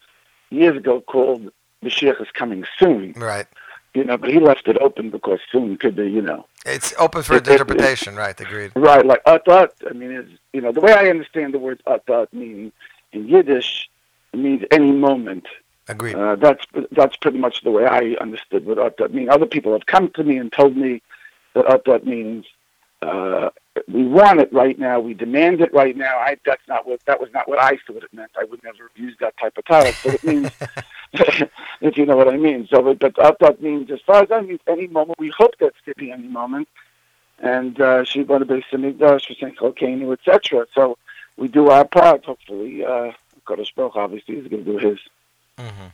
years 0.51 0.77
ago 0.77 1.01
called 1.01 1.51
Mashiach 1.83 2.21
is 2.21 2.29
coming 2.35 2.65
soon. 2.79 3.13
Right. 3.13 3.47
You 3.95 4.03
know, 4.03 4.17
but 4.17 4.31
he 4.31 4.41
left 4.41 4.67
it 4.67 4.77
open 4.79 5.11
because 5.11 5.39
soon 5.53 5.77
could 5.77 5.95
be. 5.95 6.11
You 6.11 6.23
know, 6.23 6.47
It's 6.67 6.93
open 6.99 7.23
for 7.23 7.37
It- 7.37 7.47
it- 7.47 7.53
interpretation, 7.53 8.17
right? 8.17 8.39
Agreed. 8.41 8.73
right? 8.75 9.07
Like 9.07 9.23
ut 9.25 9.47
ut. 9.47 9.73
I 9.89 9.93
mean, 9.93 10.11
it's, 10.11 10.31
you 10.53 10.61
know, 10.61 10.73
the 10.73 10.81
way 10.81 10.93
I 10.93 11.09
understand 11.09 11.55
the 11.55 11.61
word 11.61 11.81
ut 11.87 12.03
ut 12.11 12.33
mean 12.33 12.73
in 13.13 13.29
Yiddish, 13.29 13.89
it 14.33 14.41
means 14.41 14.65
any 14.73 14.91
moment. 14.91 15.47
Agreed. 15.89 16.15
Uh, 16.17 16.37
that's 16.37 16.65
that's 16.93 17.17
pretty 17.17 17.39
much 17.39 17.63
the 17.63 17.71
way 17.71 17.85
I 17.87 18.17
understood 18.21 18.65
what 18.65 18.79
Art 18.79 19.13
means. 19.13 19.29
Other 19.31 19.47
people 19.47 19.73
have 19.73 19.87
come 19.87 20.11
to 20.13 20.25
me 20.25 20.39
and 20.39 20.51
told 20.51 20.77
me 20.77 21.03
that 21.55 21.67
Art 21.67 22.07
means 22.07 22.47
uh, 23.03 23.51
we 23.89 24.07
want 24.07 24.41
it 24.41 24.53
right 24.53 24.79
now, 24.79 25.01
we 25.01 25.15
demand 25.15 25.61
it 25.61 25.75
right 25.75 25.97
now. 25.97 26.19
I 26.19 26.37
that's 26.47 26.67
not 26.69 26.87
what 26.87 27.05
that 27.05 27.21
was 27.21 27.31
not 27.35 27.49
what 27.49 27.59
I 27.59 27.77
thought 27.87 28.03
it 28.03 28.15
meant. 28.15 28.31
I 28.39 28.45
would 28.45 28.63
never 28.63 28.85
have 28.85 28.97
used 28.97 29.19
that 29.21 29.37
type 29.37 29.59
of 29.59 29.65
title. 29.67 29.93
But 30.03 30.15
it 30.15 30.25
means 30.25 30.51
if 31.81 31.97
you 31.97 32.07
know 32.07 32.17
what 32.17 32.29
I 32.29 32.37
mean. 32.37 32.67
So, 32.71 32.83
but, 32.83 33.15
but 33.15 33.43
Art 33.43 33.63
means 33.63 33.91
as 33.91 34.01
far 34.01 34.23
as 34.23 34.31
I 34.33 34.41
mean, 34.41 34.59
any 34.67 34.87
moment. 34.87 35.19
We 35.19 35.33
hope 35.37 35.55
that's 35.61 35.77
to 35.87 35.95
be 35.97 36.11
any 36.11 36.29
moment. 36.29 36.69
And 37.41 37.81
uh, 37.81 38.05
she's 38.05 38.27
going 38.27 38.41
to 38.41 38.47
be 38.47 38.65
sending 38.71 38.95
Samigdash, 38.95 39.27
for 39.27 39.35
St. 39.35 39.57
Colcanu, 39.59 40.13
etc. 40.13 40.67
So 40.75 40.97
we 41.37 41.49
do 41.49 41.69
our 41.69 41.85
part. 41.85 42.25
Hopefully, 42.25 42.85
uh, 42.85 43.13
Kodesh 43.47 43.75
Baruch 43.75 43.97
obviously 43.97 44.37
is 44.37 44.49
going 44.49 44.65
to 44.65 44.73
do 44.73 44.79
his. 44.79 44.99
Hmm 45.59 45.89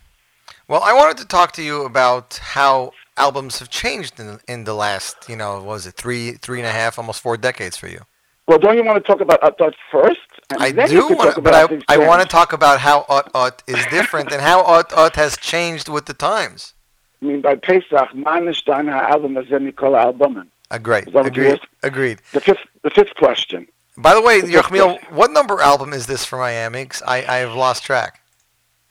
Well, 0.68 0.82
I 0.82 0.92
wanted 0.92 1.18
to 1.18 1.26
talk 1.26 1.52
to 1.52 1.62
you 1.62 1.84
about 1.84 2.38
how 2.42 2.92
albums 3.16 3.58
have 3.58 3.70
changed 3.70 4.18
in 4.20 4.38
in 4.48 4.64
the 4.64 4.74
last, 4.74 5.16
you 5.28 5.36
know, 5.36 5.56
what 5.56 5.64
was 5.66 5.86
it 5.86 5.94
three, 5.94 6.32
three 6.32 6.58
and 6.60 6.66
a 6.66 6.72
half, 6.72 6.98
almost 6.98 7.20
four 7.20 7.36
decades 7.36 7.76
for 7.76 7.88
you? 7.88 8.00
Well, 8.46 8.58
don't 8.58 8.76
you 8.76 8.84
want 8.84 8.98
to 9.02 9.06
talk 9.06 9.20
about 9.20 9.42
Ut 9.44 9.74
first? 9.92 10.18
I 10.58 10.72
do 10.72 11.08
want, 11.08 11.36
to, 11.36 11.40
but 11.40 11.54
I, 11.54 11.94
I 11.94 11.98
want 11.98 12.20
to 12.22 12.26
talk 12.28 12.52
about 12.52 12.80
how 12.80 13.04
Ut 13.08 13.30
Ut 13.34 13.62
is 13.68 13.84
different 13.86 14.32
and 14.32 14.40
how 14.40 14.62
Ut 14.64 14.92
Ut 14.92 15.14
has 15.16 15.36
changed 15.36 15.88
with 15.88 16.06
the 16.06 16.14
times. 16.14 16.74
I 17.22 17.26
mean, 17.26 17.40
by 17.42 17.54
Pesach, 17.54 18.08
Manish 18.14 18.64
Dan 18.64 18.88
Ha'album 18.88 19.34
Azem 19.40 19.74
Kol 19.76 19.94
Albumin. 19.96 20.48
Agreed. 20.70 21.06
Is 21.08 21.12
that 21.12 21.24
what 21.24 21.36
you 21.36 21.42
Agreed. 21.42 21.52
asked? 21.52 21.66
Agreed. 21.82 22.18
The 22.32 22.40
fifth, 22.40 22.64
the 22.82 22.90
fifth 22.90 23.14
question. 23.16 23.68
By 23.96 24.14
the 24.14 24.22
way, 24.22 24.40
good. 24.40 24.98
what 25.10 25.30
number 25.30 25.60
album 25.60 25.92
is 25.92 26.06
this 26.06 26.24
for 26.24 26.38
Miami? 26.38 26.86
'Cause 26.86 27.02
I, 27.06 27.18
I 27.18 27.36
have 27.38 27.54
lost 27.54 27.84
track. 27.84 28.20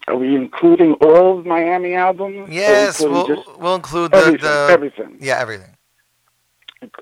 Are 0.10 0.18
we 0.18 0.36
including 0.36 0.94
all 0.96 1.40
of 1.40 1.46
Miami 1.46 1.94
albums? 1.94 2.50
Yes, 2.52 3.00
we'll, 3.00 3.46
we'll 3.60 3.76
include 3.76 4.12
the, 4.12 4.18
everything, 4.18 4.42
the 4.42 4.68
everything, 4.72 5.18
yeah 5.22 5.40
everything, 5.40 5.78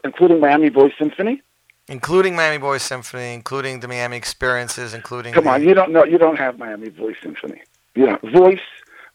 including 0.04 0.40
Miami 0.40 0.70
Voice 0.70 0.94
Symphony. 1.00 1.42
including 1.88 2.36
Miami 2.36 2.58
Boys 2.58 2.84
Symphony, 2.84 3.34
including 3.34 3.80
the 3.80 3.88
Miami 3.88 4.18
Experiences, 4.18 4.94
including 4.94 5.34
Come 5.34 5.46
the, 5.46 5.50
on, 5.52 5.64
you 5.64 5.74
don't 5.74 5.92
know. 5.92 6.04
You 6.04 6.18
don't 6.18 6.38
have 6.38 6.60
Miami 6.60 6.90
Voice 6.90 7.16
Symphony. 7.22 7.62
You 7.96 8.08
know, 8.08 8.20
Voice, 8.24 8.60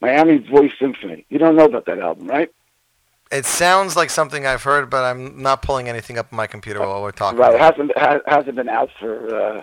Miami 0.00 0.38
Voice 0.38 0.72
Symphony. 0.78 1.24
You 1.28 1.38
don't 1.38 1.56
know 1.56 1.66
about 1.66 1.86
that 1.86 1.98
album, 1.98 2.28
right? 2.28 2.50
It 3.30 3.46
sounds 3.46 3.96
like 3.96 4.10
something 4.10 4.46
I've 4.46 4.62
heard, 4.62 4.90
but 4.90 5.04
I'm 5.04 5.40
not 5.40 5.62
pulling 5.62 5.88
anything 5.88 6.18
up 6.18 6.28
on 6.32 6.36
my 6.36 6.46
computer 6.46 6.80
while 6.80 7.00
we're 7.02 7.12
talking. 7.12 7.38
Right. 7.38 7.54
It 7.54 7.60
hasn't 7.60 7.92
ha- 7.96 8.20
hasn't 8.26 8.56
been 8.56 8.68
out 8.68 8.90
for. 8.98 9.34
Uh, 9.34 9.62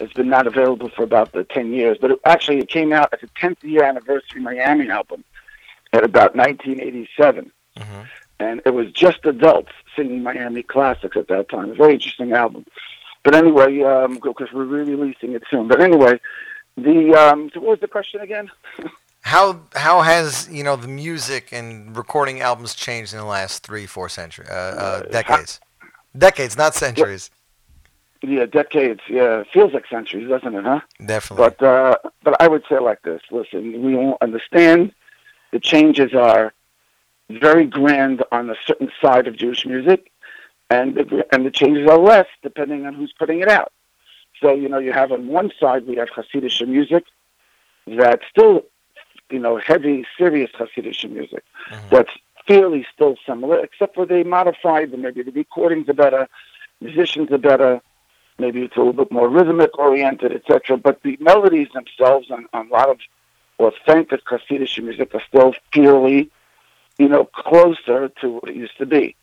it's 0.00 0.12
been 0.12 0.28
not 0.28 0.46
available 0.46 0.88
for 0.88 1.02
about 1.02 1.32
the 1.32 1.44
ten 1.44 1.72
years, 1.72 1.98
but 2.00 2.10
it, 2.12 2.18
actually 2.24 2.58
it 2.58 2.68
came 2.68 2.92
out 2.92 3.12
as 3.12 3.20
a 3.22 3.28
tenth 3.40 3.62
year 3.64 3.84
anniversary 3.84 4.40
Miami 4.40 4.88
album 4.90 5.24
at 5.92 6.04
about 6.04 6.36
1987, 6.36 7.50
Mhm. 7.78 8.06
and 8.40 8.60
it 8.66 8.74
was 8.74 8.92
just 8.92 9.24
adults 9.24 9.72
singing 9.96 10.22
Miami 10.22 10.62
classics 10.62 11.16
at 11.16 11.28
that 11.28 11.48
time. 11.48 11.70
A 11.70 11.74
very 11.74 11.94
interesting 11.94 12.32
album. 12.32 12.64
But 13.24 13.34
anyway, 13.34 13.82
um, 13.82 14.18
because 14.22 14.52
we're 14.52 14.64
re-releasing 14.64 15.32
it 15.32 15.42
soon. 15.50 15.66
But 15.68 15.80
anyway, 15.80 16.20
the 16.76 17.14
um, 17.14 17.50
so 17.52 17.60
what 17.60 17.70
was 17.70 17.80
the 17.80 17.88
question 17.88 18.20
again? 18.20 18.50
How 19.22 19.60
how 19.74 20.00
has 20.02 20.48
you 20.50 20.62
know 20.62 20.76
the 20.76 20.88
music 20.88 21.48
and 21.52 21.94
recording 21.94 22.40
albums 22.40 22.74
changed 22.74 23.12
in 23.12 23.18
the 23.18 23.26
last 23.26 23.64
three 23.64 23.84
four 23.84 24.08
century 24.08 24.46
uh, 24.48 24.54
uh, 24.54 25.02
decades? 25.10 25.60
Decades, 26.16 26.56
not 26.56 26.74
centuries. 26.74 27.28
Yeah, 28.22 28.46
decades. 28.46 29.00
Yeah, 29.08 29.44
feels 29.52 29.72
like 29.72 29.86
centuries, 29.88 30.28
doesn't 30.28 30.54
it? 30.54 30.64
Huh? 30.64 30.80
Definitely. 31.04 31.44
But 31.44 31.62
uh, 31.62 31.96
but 32.24 32.40
I 32.40 32.48
would 32.48 32.64
say 32.68 32.78
like 32.78 33.02
this. 33.02 33.22
Listen, 33.30 33.82
we 33.82 33.94
all 33.94 34.18
understand 34.20 34.92
the 35.52 35.60
changes 35.60 36.14
are 36.14 36.52
very 37.30 37.66
grand 37.66 38.24
on 38.32 38.50
a 38.50 38.54
certain 38.66 38.90
side 39.00 39.28
of 39.28 39.36
Jewish 39.36 39.64
music, 39.66 40.10
and 40.70 40.96
the, 40.96 41.26
and 41.32 41.46
the 41.46 41.50
changes 41.50 41.88
are 41.88 41.98
less 41.98 42.26
depending 42.42 42.86
on 42.86 42.94
who's 42.94 43.12
putting 43.12 43.40
it 43.40 43.48
out. 43.48 43.72
So 44.40 44.52
you 44.52 44.68
know, 44.68 44.78
you 44.78 44.92
have 44.92 45.12
on 45.12 45.28
one 45.28 45.52
side 45.58 45.86
we 45.86 45.96
have 45.96 46.08
Hasidic 46.08 46.66
music 46.66 47.04
that's 47.86 48.24
still 48.28 48.64
you 49.30 49.38
know 49.38 49.58
heavy, 49.58 50.06
serious 50.16 50.50
Hasidic 50.58 51.08
music 51.10 51.44
that's 51.90 52.10
fairly 52.46 52.86
still 52.92 53.16
similar, 53.26 53.58
except 53.62 53.94
for 53.94 54.06
they 54.06 54.24
modified 54.24 54.90
them. 54.90 55.02
Maybe 55.02 55.22
the 55.22 55.30
recordings 55.30 55.88
are 55.88 55.94
better, 55.94 56.28
musicians 56.80 57.30
are 57.30 57.38
better. 57.38 57.80
Maybe 58.38 58.62
it's 58.62 58.76
a 58.76 58.78
little 58.78 58.92
bit 58.92 59.10
more 59.10 59.28
rhythmic 59.28 59.76
oriented, 59.78 60.32
etc. 60.32 60.76
But 60.76 61.02
the 61.02 61.16
melodies 61.20 61.68
themselves 61.74 62.30
on, 62.30 62.46
on 62.52 62.68
a 62.68 62.72
lot 62.72 62.88
of 62.88 62.98
authentic 63.58 64.24
Hasidic 64.24 64.82
music 64.82 65.14
are 65.14 65.22
still 65.26 65.54
fairly, 65.72 66.30
you 66.98 67.08
know, 67.08 67.24
closer 67.24 68.08
to 68.20 68.30
what 68.30 68.48
it 68.48 68.56
used 68.56 68.78
to 68.78 68.86
be. 68.86 69.16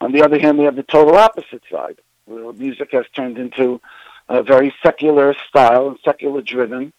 On 0.00 0.12
the 0.12 0.22
other 0.22 0.38
hand, 0.38 0.58
we 0.58 0.64
have 0.64 0.76
the 0.76 0.82
total 0.82 1.16
opposite 1.16 1.62
side, 1.70 1.98
where 2.26 2.52
music 2.52 2.90
has 2.92 3.06
turned 3.14 3.38
into 3.38 3.80
a 4.28 4.42
very 4.42 4.74
secular 4.82 5.34
style 5.48 5.96
secular 6.04 6.42
driven, 6.42 6.92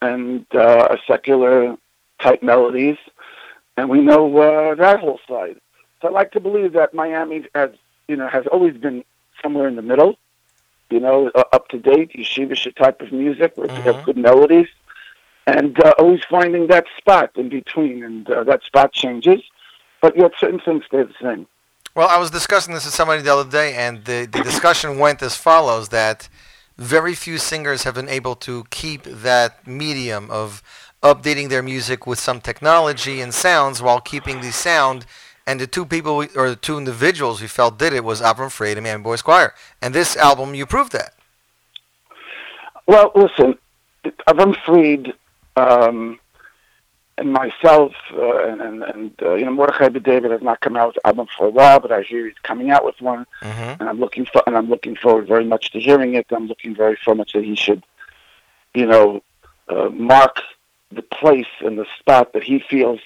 and 0.00 0.46
uh, 0.54 0.88
a 0.90 0.98
secular 1.06 1.76
type 2.18 2.42
melodies, 2.42 2.96
and 3.76 3.88
we 3.88 4.00
know 4.00 4.36
uh, 4.38 4.74
that 4.74 5.00
whole 5.00 5.20
side. 5.28 5.56
So 6.00 6.08
I 6.08 6.10
like 6.10 6.32
to 6.32 6.40
believe 6.40 6.72
that 6.72 6.94
Miami 6.94 7.46
has, 7.54 7.70
you 8.08 8.16
know, 8.16 8.28
has 8.28 8.46
always 8.46 8.76
been 8.76 9.04
somewhere 9.42 9.68
in 9.68 9.76
the 9.76 9.82
middle, 9.82 10.18
you 10.92 11.00
know, 11.00 11.30
uh, 11.34 11.44
up 11.52 11.68
to 11.68 11.78
date, 11.78 12.12
yeshivish 12.12 12.64
type 12.76 13.00
of 13.00 13.10
music 13.12 13.56
where 13.56 13.68
you 13.68 13.82
have 13.82 14.04
good 14.04 14.16
melodies, 14.16 14.68
and 15.46 15.80
uh, 15.82 15.94
always 15.98 16.22
finding 16.28 16.66
that 16.68 16.86
spot 16.96 17.30
in 17.36 17.48
between, 17.48 18.04
and 18.04 18.30
uh, 18.30 18.44
that 18.44 18.62
spot 18.62 18.92
changes, 18.92 19.40
but 20.00 20.16
yet 20.16 20.32
certain 20.38 20.60
things 20.60 20.84
stay 20.86 21.02
the 21.02 21.14
same. 21.20 21.46
Well, 21.94 22.08
I 22.08 22.18
was 22.18 22.30
discussing 22.30 22.72
this 22.74 22.84
with 22.84 22.94
somebody 22.94 23.22
the 23.22 23.34
other 23.34 23.50
day, 23.50 23.74
and 23.74 24.04
the, 24.04 24.26
the 24.30 24.42
discussion 24.50 24.98
went 24.98 25.22
as 25.22 25.36
follows: 25.36 25.88
that 25.88 26.28
very 26.78 27.14
few 27.14 27.38
singers 27.38 27.84
have 27.84 27.94
been 27.94 28.08
able 28.08 28.34
to 28.36 28.64
keep 28.70 29.02
that 29.04 29.66
medium 29.66 30.30
of 30.30 30.62
updating 31.02 31.48
their 31.48 31.62
music 31.62 32.06
with 32.06 32.18
some 32.18 32.40
technology 32.40 33.20
and 33.20 33.34
sounds 33.34 33.82
while 33.82 34.00
keeping 34.00 34.40
the 34.40 34.52
sound. 34.52 35.04
And 35.46 35.60
the 35.60 35.66
two 35.66 35.84
people, 35.84 36.16
we, 36.16 36.28
or 36.36 36.50
the 36.50 36.56
two 36.56 36.78
individuals 36.78 37.40
we 37.40 37.48
felt 37.48 37.78
did 37.78 37.92
it 37.92 38.04
was 38.04 38.20
Avram 38.20 38.50
Fried 38.50 38.76
and 38.76 38.84
Miami 38.84 39.02
Boys 39.02 39.22
Choir. 39.22 39.54
And 39.80 39.94
this 39.94 40.16
album, 40.16 40.54
you 40.54 40.66
proved 40.66 40.92
that. 40.92 41.14
Well, 42.86 43.12
listen, 43.14 43.58
Avram 44.28 44.56
Fried 44.64 45.14
um, 45.56 46.18
and 47.18 47.32
myself, 47.32 47.92
uh, 48.12 48.46
and, 48.46 48.60
and, 48.60 48.82
and 48.82 49.12
uh, 49.22 49.34
you 49.34 49.44
know, 49.44 49.52
Mordechai 49.52 49.88
B. 49.88 50.00
David 50.00 50.30
has 50.30 50.42
not 50.42 50.60
come 50.60 50.76
out 50.76 50.88
with 50.88 50.96
an 50.96 51.02
album 51.04 51.26
for 51.36 51.46
a 51.46 51.50
while, 51.50 51.80
but 51.80 51.92
I 51.92 52.02
hear 52.02 52.26
he's 52.26 52.38
coming 52.42 52.70
out 52.70 52.84
with 52.84 53.00
one, 53.00 53.26
and 53.80 53.88
I'm 53.88 54.00
looking 54.00 54.26
for, 54.26 54.42
and 54.46 54.56
I'm 54.56 54.68
looking 54.68 54.96
forward 54.96 55.26
very 55.26 55.44
much 55.44 55.72
to 55.72 55.80
hearing 55.80 56.14
it. 56.14 56.26
I'm 56.30 56.46
looking 56.46 56.74
very 56.74 56.98
so 57.04 57.14
much 57.14 57.32
that 57.32 57.44
he 57.44 57.54
should, 57.54 57.84
you 58.74 58.86
know, 58.86 59.22
uh, 59.68 59.88
mark 59.90 60.40
the 60.90 61.02
place 61.02 61.46
and 61.60 61.78
the 61.78 61.86
spot 61.98 62.32
that 62.32 62.42
he 62.42 62.58
feels, 62.58 63.00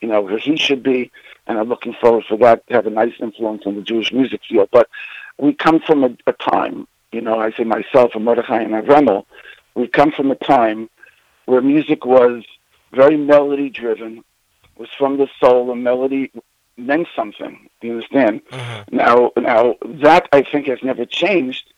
you 0.00 0.08
know, 0.08 0.20
where 0.20 0.38
he 0.38 0.56
should 0.56 0.82
be, 0.82 1.10
and 1.48 1.58
I'm 1.58 1.68
looking 1.68 1.94
forward 1.94 2.24
for 2.28 2.36
that 2.38 2.66
to 2.68 2.74
have 2.74 2.86
a 2.86 2.90
nice 2.90 3.14
influence 3.18 3.62
on 3.66 3.74
the 3.74 3.82
Jewish 3.82 4.12
music 4.12 4.42
field. 4.48 4.68
But 4.70 4.88
we 5.38 5.54
come 5.54 5.80
from 5.80 6.04
a, 6.04 6.16
a 6.26 6.32
time, 6.34 6.86
you 7.10 7.20
know, 7.20 7.40
I 7.40 7.50
say 7.52 7.64
myself 7.64 8.12
and 8.14 8.24
Mordechai 8.24 8.62
and 8.62 8.74
Avremel, 8.74 9.24
we 9.74 9.88
come 9.88 10.12
from 10.12 10.30
a 10.30 10.36
time 10.36 10.90
where 11.46 11.62
music 11.62 12.04
was 12.04 12.44
very 12.92 13.16
melody 13.16 13.70
driven, 13.70 14.22
was 14.76 14.88
from 14.96 15.16
the 15.16 15.28
soul, 15.40 15.72
and 15.72 15.82
melody 15.82 16.30
meant 16.76 17.08
something. 17.16 17.68
Do 17.80 17.86
you 17.88 17.92
understand? 17.94 18.44
Mm-hmm. 18.46 18.96
Now, 18.96 19.32
now 19.36 19.76
that 19.84 20.28
I 20.32 20.42
think 20.42 20.66
has 20.66 20.82
never 20.82 21.04
changed 21.04 21.72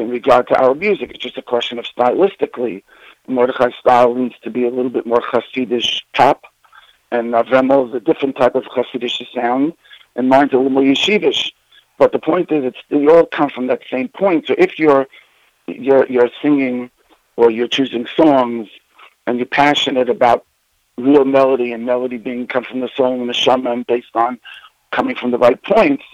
in 0.00 0.08
regard 0.10 0.48
to 0.48 0.56
our 0.60 0.74
music. 0.74 1.10
It's 1.10 1.22
just 1.22 1.38
a 1.38 1.42
question 1.42 1.78
of 1.78 1.84
stylistically. 1.84 2.82
Mordechai's 3.28 3.74
style 3.78 4.14
needs 4.14 4.34
to 4.42 4.50
be 4.50 4.64
a 4.64 4.70
little 4.70 4.90
bit 4.90 5.06
more 5.06 5.20
Hasidish 5.20 6.02
pop, 6.14 6.44
and 7.10 7.32
Avremel 7.32 7.88
is 7.88 7.94
a 7.94 8.00
different 8.00 8.36
type 8.36 8.54
of 8.54 8.64
Hasidish 8.64 9.22
sound, 9.34 9.74
and 10.16 10.28
mine's 10.28 10.52
a 10.52 10.56
little 10.56 10.70
more 10.70 10.82
yeshivish. 10.82 11.52
But 11.98 12.12
the 12.12 12.18
point 12.18 12.50
is, 12.50 12.64
it's 12.64 12.78
they 12.88 13.06
all 13.06 13.26
come 13.26 13.50
from 13.50 13.66
that 13.66 13.82
same 13.90 14.08
point. 14.08 14.46
So 14.46 14.54
if 14.56 14.78
you're 14.78 15.06
you're 15.66 16.06
you're 16.06 16.30
singing 16.40 16.90
or 17.36 17.50
you're 17.50 17.68
choosing 17.68 18.06
songs 18.16 18.68
and 19.26 19.38
you're 19.38 19.46
passionate 19.46 20.08
about 20.08 20.46
real 20.96 21.24
melody 21.24 21.72
and 21.72 21.84
melody 21.84 22.16
being 22.16 22.46
come 22.46 22.64
from 22.64 22.80
the 22.80 22.88
soul 22.94 23.20
and 23.20 23.28
the 23.28 23.34
shama 23.34 23.72
and 23.72 23.86
based 23.86 24.14
on 24.14 24.38
coming 24.92 25.14
from 25.14 25.30
the 25.30 25.38
right 25.38 25.62
points, 25.62 26.04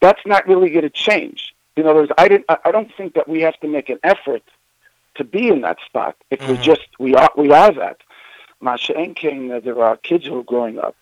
that's 0.00 0.20
not 0.26 0.46
really 0.46 0.70
going 0.70 0.82
to 0.82 0.90
change. 0.90 1.54
In 1.76 1.86
other 1.86 2.00
words, 2.00 2.12
I 2.16 2.28
didn't. 2.28 2.46
I 2.48 2.70
don't 2.70 2.90
think 2.96 3.14
that 3.14 3.28
we 3.28 3.42
have 3.42 3.58
to 3.60 3.68
make 3.68 3.88
an 3.90 3.98
effort 4.02 4.42
to 5.16 5.24
be 5.24 5.48
in 5.48 5.60
that 5.62 5.78
spot. 5.84 6.16
If 6.30 6.40
we 6.40 6.54
mm-hmm. 6.54 6.62
just 6.62 6.86
we 6.98 7.14
are 7.14 7.30
we 7.36 7.50
are 7.50 7.72
that. 7.72 7.98
Masha 8.66 8.94
King, 9.14 9.52
uh, 9.52 9.60
there 9.60 9.80
are 9.80 9.96
kids 9.96 10.26
who 10.26 10.40
are 10.40 10.42
growing 10.42 10.76
up 10.80 10.96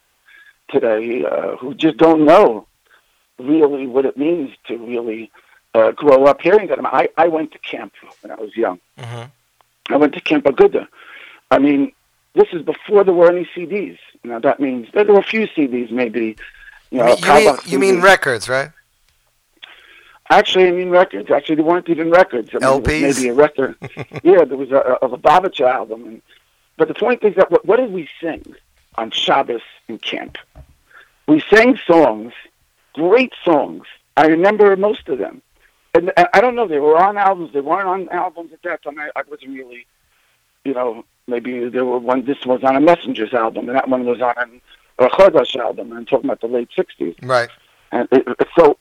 today 0.69 1.25
uh, 1.25 1.57
who 1.57 1.75
just 1.75 1.97
don't 1.97 2.27
know 2.27 2.67
really 3.39 3.87
what 3.87 4.05
it 4.05 4.19
means 4.19 4.51
to 4.67 4.77
really 4.77 5.33
uh, 5.73 5.93
grow 5.93 6.27
up 6.27 6.43
hearing 6.43 6.69
that. 6.69 6.79
I, 6.79 6.83
mean, 6.83 7.09
I 7.17 7.27
went 7.29 7.53
to 7.53 7.59
camp 7.59 7.95
when 8.21 8.31
I 8.31 8.35
was 8.35 8.55
young. 8.55 8.81
I 8.99 9.97
went 9.97 10.13
to 10.13 10.21
Camp 10.21 10.45
Aguda. 10.45 10.87
I 11.51 11.59
mean, 11.59 11.93
this 12.35 12.49
is 12.53 12.61
before 12.63 13.03
there 13.03 13.15
were 13.15 13.31
any 13.31 13.49
CDs. 13.57 13.99
Now 14.25 14.41
that 14.41 14.61
means 14.61 14.89
there 14.93 15.07
were 15.07 15.21
a 15.21 15.23
few 15.23 15.47
CDs, 15.49 15.91
maybe. 15.91 16.37
You, 16.91 16.99
know, 16.99 17.17
you, 17.17 17.35
mean, 17.35 17.57
you 17.65 17.79
mean 17.79 18.01
records, 18.03 18.47
right? 18.49 18.71
Actually, 20.29 20.69
I 20.69 20.73
mean 20.73 20.91
records. 20.91 21.31
Actually, 21.31 21.57
there 21.57 21.65
weren't 21.65 21.89
even 21.89 22.11
records. 22.11 22.51
I 22.55 22.59
mean, 22.59 22.83
LPs? 22.83 23.17
Maybe 23.17 23.29
a 23.29 23.35
record. 23.35 23.75
yeah, 24.23 24.45
there 24.45 24.57
was 24.57 24.71
a, 24.71 24.99
a, 25.03 25.09
Lubavitcher 25.09 25.67
album. 25.67 26.05
And, 26.05 26.23
but 26.77 26.89
the 26.89 26.95
point 26.95 27.23
is 27.23 27.35
that 27.37 27.51
what, 27.51 27.65
what 27.65 27.77
did 27.77 27.93
we 27.93 28.09
sing 28.21 28.55
on 28.97 29.11
Shabbos 29.11 29.63
in 29.89 29.99
camp? 29.99 30.39
We 31.27 31.43
sang 31.51 31.79
songs, 31.87 32.33
great 32.95 33.33
songs. 33.45 33.87
I 34.17 34.27
remember 34.27 34.77
most 34.77 35.09
of 35.09 35.19
them. 35.19 35.43
And 35.95 36.13
I 36.17 36.41
don't 36.41 36.57
know, 36.57 36.67
they 36.67 36.81
were 36.81 36.97
on 36.97 37.17
albums. 37.17 37.53
They 37.53 37.61
weren't 37.61 37.87
on 37.87 38.09
albums 38.09 38.53
at 38.53 38.63
that 38.63 38.83
time. 38.83 38.99
I, 38.99 39.11
I 39.15 39.23
wasn't 39.29 39.53
really, 39.53 39.87
you 40.65 40.75
know, 40.75 41.05
maybe 41.29 41.69
there 41.69 41.85
were 41.85 41.99
one. 41.99 42.25
This 42.25 42.45
was 42.45 42.65
on 42.65 42.75
a 42.75 42.81
Messengers 42.81 43.33
album, 43.33 43.69
and 43.69 43.77
that 43.77 43.89
one 43.89 44.05
was 44.05 44.21
on 44.21 44.61
a 44.99 45.09
Chodesh 45.09 45.55
album. 45.55 45.93
I'm 45.93 46.05
talking 46.05 46.29
about 46.29 46.41
the 46.41 46.49
late 46.49 46.69
'60s. 46.77 47.15
Right. 47.23 47.49
And 47.93 48.09
it, 48.11 48.27
so 48.59 48.77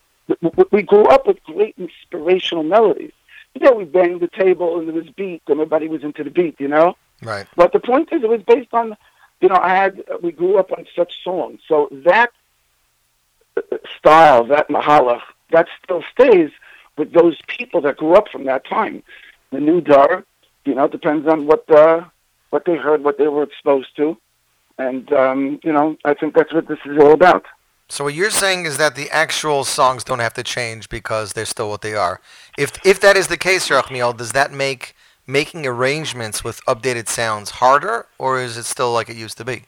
we 0.72 0.82
grew 0.82 1.06
up 1.06 1.28
with 1.28 1.44
great 1.44 1.76
inspirational 1.78 2.64
melodies. 2.64 3.12
You 3.54 3.62
know, 3.62 3.74
we 3.74 3.86
banged 3.86 4.22
the 4.22 4.28
table 4.28 4.80
and 4.80 4.88
there 4.88 4.96
was 4.96 5.10
beat, 5.16 5.44
and 5.48 5.60
everybody 5.60 5.88
was 5.88 6.04
into 6.04 6.24
the 6.24 6.32
beat, 6.32 6.60
you 6.60 6.68
know? 6.68 6.96
Right. 7.22 7.46
But 7.56 7.72
the 7.74 7.80
point 7.80 8.10
is, 8.12 8.24
it 8.24 8.30
was 8.30 8.42
based 8.44 8.74
on, 8.74 8.98
you 9.42 9.50
know, 9.50 9.60
I 9.62 9.70
had, 9.70 10.04
we 10.22 10.32
grew 10.32 10.58
up 10.58 10.72
on 10.72 10.86
such 10.96 11.24
songs. 11.24 11.60
So 11.68 11.90
that 11.92 12.32
style, 13.98 14.46
that 14.46 14.70
mahalach, 14.70 15.22
that 15.52 15.68
still 15.84 16.04
stays 16.12 16.52
with 16.98 17.14
those 17.14 17.38
people 17.48 17.82
that 17.82 17.98
grew 17.98 18.16
up 18.16 18.28
from 18.30 18.46
that 18.46 18.66
time. 18.66 19.04
The 19.52 19.60
new 19.60 19.82
dar, 19.82 20.26
you 20.66 20.76
know, 20.76 20.88
depends 20.88 21.28
on 21.28 21.48
what, 21.48 21.70
uh, 21.70 22.06
what 22.50 22.66
they 22.66 22.76
heard, 22.76 23.04
what 23.04 23.18
they 23.18 23.28
were 23.28 23.44
exposed 23.44 23.96
to. 23.98 24.18
And, 24.78 25.12
um, 25.14 25.60
you 25.64 25.72
know, 25.72 25.98
I 26.04 26.14
think 26.14 26.34
that's 26.36 26.52
what 26.54 26.68
this 26.68 26.80
is 26.86 26.98
all 26.98 27.12
about. 27.12 27.46
So 27.90 28.06
what 28.06 28.16
you're 28.16 28.32
saying 28.32 28.66
is 28.66 28.78
that 28.78 28.96
the 28.96 29.10
actual 29.12 29.64
songs 29.64 30.04
don't 30.04 30.20
have 30.20 30.34
to 30.34 30.44
change 30.44 30.90
because 30.90 31.34
they're 31.34 31.46
still 31.46 31.70
what 31.70 31.82
they 31.82 31.94
are. 31.94 32.22
If 32.58 32.72
if 32.84 33.00
that 33.02 33.18
is 33.18 33.28
the 33.28 33.38
case, 33.38 33.70
Yerachmiel, 33.70 34.18
does 34.18 34.32
that 34.32 34.52
make 34.52 34.96
making 35.28 35.66
arrangements 35.66 36.44
with 36.44 36.64
updated 36.66 37.08
sounds 37.08 37.50
harder, 37.50 38.08
or 38.18 38.40
is 38.42 38.58
it 38.58 38.64
still 38.66 38.92
like 38.92 39.10
it 39.10 39.16
used 39.16 39.38
to 39.38 39.46
be? 39.46 39.64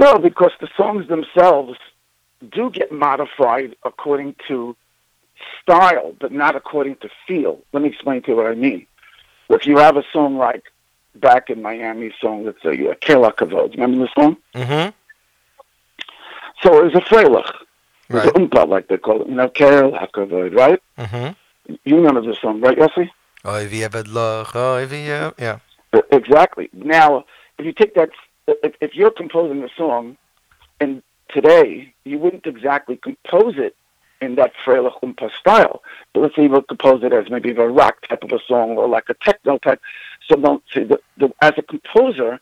No, 0.00 0.18
because 0.18 0.50
the 0.60 0.68
songs 0.76 1.06
themselves 1.08 1.78
do 2.50 2.70
get 2.70 2.90
modified 2.92 3.76
according 3.84 4.34
to 4.48 4.76
style, 5.62 6.14
but 6.18 6.32
not 6.32 6.56
according 6.56 6.96
to 6.96 7.08
feel. 7.26 7.60
Let 7.72 7.82
me 7.82 7.88
explain 7.90 8.22
to 8.22 8.32
you 8.32 8.36
what 8.36 8.46
I 8.46 8.54
mean. 8.54 8.86
If 9.50 9.66
you 9.66 9.78
have 9.78 9.96
a 9.96 10.04
song 10.12 10.36
like 10.36 10.64
back 11.14 11.48
in 11.48 11.62
Miami 11.62 12.12
song, 12.20 12.44
let's 12.44 12.60
say 12.62 12.70
uh, 12.88 12.94
Kela 12.94 13.32
Kavod, 13.32 13.74
remember 13.74 13.98
the 14.06 14.08
song? 14.20 14.36
Mm-hmm. 14.54 14.90
So 16.62 16.78
it 16.80 16.84
was 16.84 16.94
a 16.94 17.00
freilach. 17.00 17.48
It 18.08 18.14
was 18.14 18.24
Right. 18.26 18.36
an 18.36 18.48
umpa, 18.48 18.68
like 18.68 18.88
they 18.88 18.98
call 18.98 19.22
it. 19.22 19.28
You 19.28 19.34
know, 19.34 19.48
Kela 19.48 20.10
Kavod, 20.10 20.54
right? 20.56 20.80
Mm-hmm. 20.98 21.74
You 21.84 21.96
remember 21.96 22.20
the 22.20 22.34
song, 22.34 22.60
right, 22.60 22.76
Yossi? 22.76 23.10
Oy 23.46 23.66
v'yeved 23.68 24.06
loch, 24.08 24.54
oy 24.56 24.86
v'ye- 24.86 25.34
Yeah. 25.38 25.58
Exactly. 26.10 26.70
Now, 26.72 27.24
if 27.58 27.64
you 27.66 27.72
take 27.72 27.94
that 27.94 28.10
if, 28.46 28.74
if 28.80 28.94
you're 28.94 29.10
composing 29.10 29.62
a 29.62 29.68
song, 29.76 30.16
and 30.80 31.02
today 31.28 31.92
you 32.04 32.18
wouldn't 32.18 32.46
exactly 32.46 32.96
compose 32.96 33.56
it 33.58 33.76
in 34.20 34.34
that 34.36 34.52
Freilich 34.64 34.98
Umpa 35.02 35.30
style. 35.32 35.82
But 36.12 36.20
let's 36.20 36.36
say 36.36 36.42
you 36.44 36.50
would 36.50 36.68
compose 36.68 37.02
it 37.02 37.12
as 37.12 37.30
maybe 37.30 37.50
a 37.50 37.68
rock 37.68 38.06
type 38.08 38.22
of 38.22 38.32
a 38.32 38.40
song 38.46 38.70
or 38.78 38.88
like 38.88 39.08
a 39.08 39.14
techno 39.14 39.58
type. 39.58 39.80
So 40.26 40.36
don't 40.36 40.62
see 40.72 40.84
the, 40.84 41.00
the 41.18 41.32
as 41.42 41.52
a 41.58 41.62
composer 41.62 42.40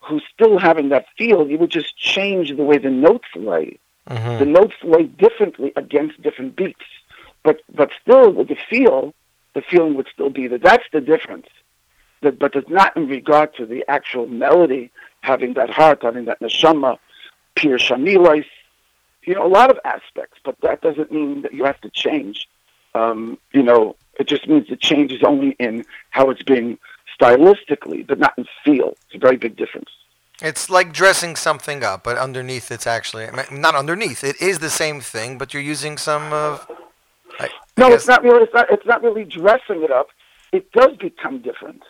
who's 0.00 0.22
still 0.32 0.58
having 0.58 0.90
that 0.90 1.06
feel, 1.16 1.48
you 1.48 1.56
would 1.58 1.70
just 1.70 1.96
change 1.96 2.54
the 2.54 2.62
way 2.62 2.76
the 2.78 2.90
notes 2.90 3.28
lay. 3.34 3.78
Mhm. 4.10 4.38
The 4.38 4.44
notes 4.44 4.74
lay 4.82 5.04
differently 5.04 5.72
against 5.76 6.20
different 6.20 6.56
beats. 6.56 6.84
But 7.42 7.62
but 7.74 7.90
still 8.02 8.30
with 8.30 8.48
the 8.48 8.56
feel, 8.70 9.14
the 9.54 9.62
feeling 9.62 9.94
would 9.94 10.08
still 10.12 10.30
be 10.30 10.46
there. 10.46 10.58
That's 10.58 10.84
the 10.92 11.00
difference. 11.00 11.46
That, 12.22 12.38
but 12.38 12.54
it's 12.54 12.68
not 12.68 12.96
in 12.96 13.08
regard 13.08 13.54
to 13.56 13.66
the 13.66 13.84
actual 13.88 14.26
melody, 14.26 14.90
having 15.20 15.54
that 15.54 15.70
heart, 15.70 16.02
having 16.02 16.24
that 16.26 16.40
neshama, 16.40 16.98
shamilos, 17.56 18.46
you 19.24 19.34
know, 19.34 19.46
a 19.46 19.48
lot 19.48 19.70
of 19.70 19.78
aspects. 19.84 20.38
But 20.44 20.60
that 20.62 20.80
doesn't 20.82 21.12
mean 21.12 21.42
that 21.42 21.54
you 21.54 21.64
have 21.64 21.80
to 21.82 21.90
change. 21.90 22.48
Um, 22.94 23.38
you 23.52 23.62
know, 23.62 23.96
it 24.18 24.28
just 24.28 24.48
means 24.48 24.68
the 24.68 24.76
change 24.76 25.12
is 25.12 25.22
only 25.22 25.50
in 25.58 25.84
how 26.10 26.30
it's 26.30 26.42
being 26.42 26.78
stylistically, 27.18 28.06
but 28.06 28.18
not 28.18 28.34
in 28.38 28.46
feel. 28.64 28.94
It's 29.06 29.14
a 29.14 29.18
very 29.18 29.36
big 29.36 29.56
difference. 29.56 29.90
It's 30.42 30.68
like 30.68 30.92
dressing 30.92 31.36
something 31.36 31.84
up, 31.84 32.02
but 32.02 32.18
underneath 32.18 32.72
it's 32.72 32.86
actually 32.86 33.28
not 33.52 33.74
underneath. 33.74 34.24
It 34.24 34.40
is 34.40 34.58
the 34.58 34.70
same 34.70 35.00
thing, 35.00 35.38
but 35.38 35.54
you're 35.54 35.62
using 35.62 35.96
some 35.96 36.32
of. 36.32 36.66
No, 37.76 37.92
it's 37.92 38.06
not 38.06 38.22
really. 38.22 38.42
It's 38.44 38.54
not. 38.54 38.70
It's 38.70 38.86
not 38.86 39.02
really 39.02 39.24
dressing 39.24 39.82
it 39.82 39.90
up. 39.90 40.08
It 40.52 40.70
does 40.72 40.96
become 40.96 41.38
different. 41.40 41.82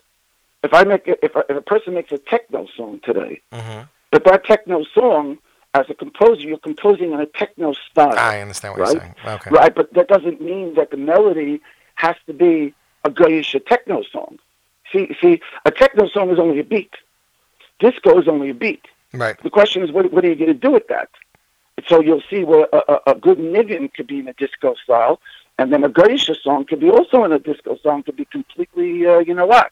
If 0.62 0.72
I 0.72 0.84
make 0.84 1.06
a, 1.06 1.22
if 1.24 1.34
a, 1.36 1.40
if 1.50 1.56
a 1.58 1.60
person 1.62 1.94
makes 1.94 2.10
a 2.12 2.18
techno 2.18 2.66
song 2.74 3.00
today, 3.04 3.42
Mhm. 3.52 3.88
but 4.10 4.24
that 4.24 4.44
techno 4.46 4.84
song, 4.94 5.38
as 5.74 5.84
a 5.90 5.94
composer, 5.94 6.42
you're 6.42 6.58
composing 6.58 7.12
in 7.12 7.20
a 7.20 7.26
techno 7.26 7.74
style. 7.74 8.18
I 8.18 8.40
understand 8.40 8.74
what 8.74 8.80
right? 8.84 8.92
you're 8.94 9.00
saying. 9.02 9.14
Okay. 9.26 9.50
Right, 9.50 9.74
but 9.74 9.92
that 9.92 10.08
doesn't 10.08 10.40
mean 10.40 10.74
that 10.76 10.90
the 10.90 10.96
melody 10.96 11.60
has 11.96 12.16
to 12.26 12.32
be 12.32 12.72
a 13.04 13.10
goyish 13.10 13.54
techno 13.66 14.02
song. 14.10 14.38
See, 14.90 15.14
see, 15.20 15.40
a 15.66 15.70
techno 15.70 16.08
song 16.08 16.30
is 16.30 16.38
only 16.38 16.60
a 16.60 16.64
beat. 16.64 16.94
Disco 17.80 18.18
is 18.18 18.26
only 18.28 18.48
a 18.50 18.54
beat. 18.54 18.86
Right. 19.12 19.36
The 19.42 19.50
question 19.50 19.82
is, 19.82 19.92
what, 19.92 20.10
what 20.12 20.24
are 20.24 20.28
you 20.28 20.34
going 20.36 20.48
to 20.48 20.54
do 20.54 20.70
with 20.70 20.88
that? 20.88 21.10
So 21.88 22.00
you'll 22.00 22.22
see 22.30 22.44
where 22.44 22.66
a, 22.72 22.82
a, 22.88 23.00
a 23.08 23.14
good 23.16 23.38
Niven 23.38 23.88
could 23.88 24.06
be 24.06 24.20
in 24.20 24.28
a 24.28 24.32
disco 24.32 24.74
style, 24.82 25.20
and 25.58 25.72
then 25.72 25.84
a 25.84 25.88
Geisha 25.88 26.34
song 26.34 26.64
could 26.64 26.80
be 26.80 26.90
also 26.90 27.24
in 27.24 27.32
a 27.32 27.38
disco 27.38 27.76
song, 27.82 28.02
could 28.02 28.16
be 28.16 28.24
completely, 28.24 29.06
uh, 29.06 29.18
you 29.18 29.34
know 29.34 29.46
what? 29.46 29.70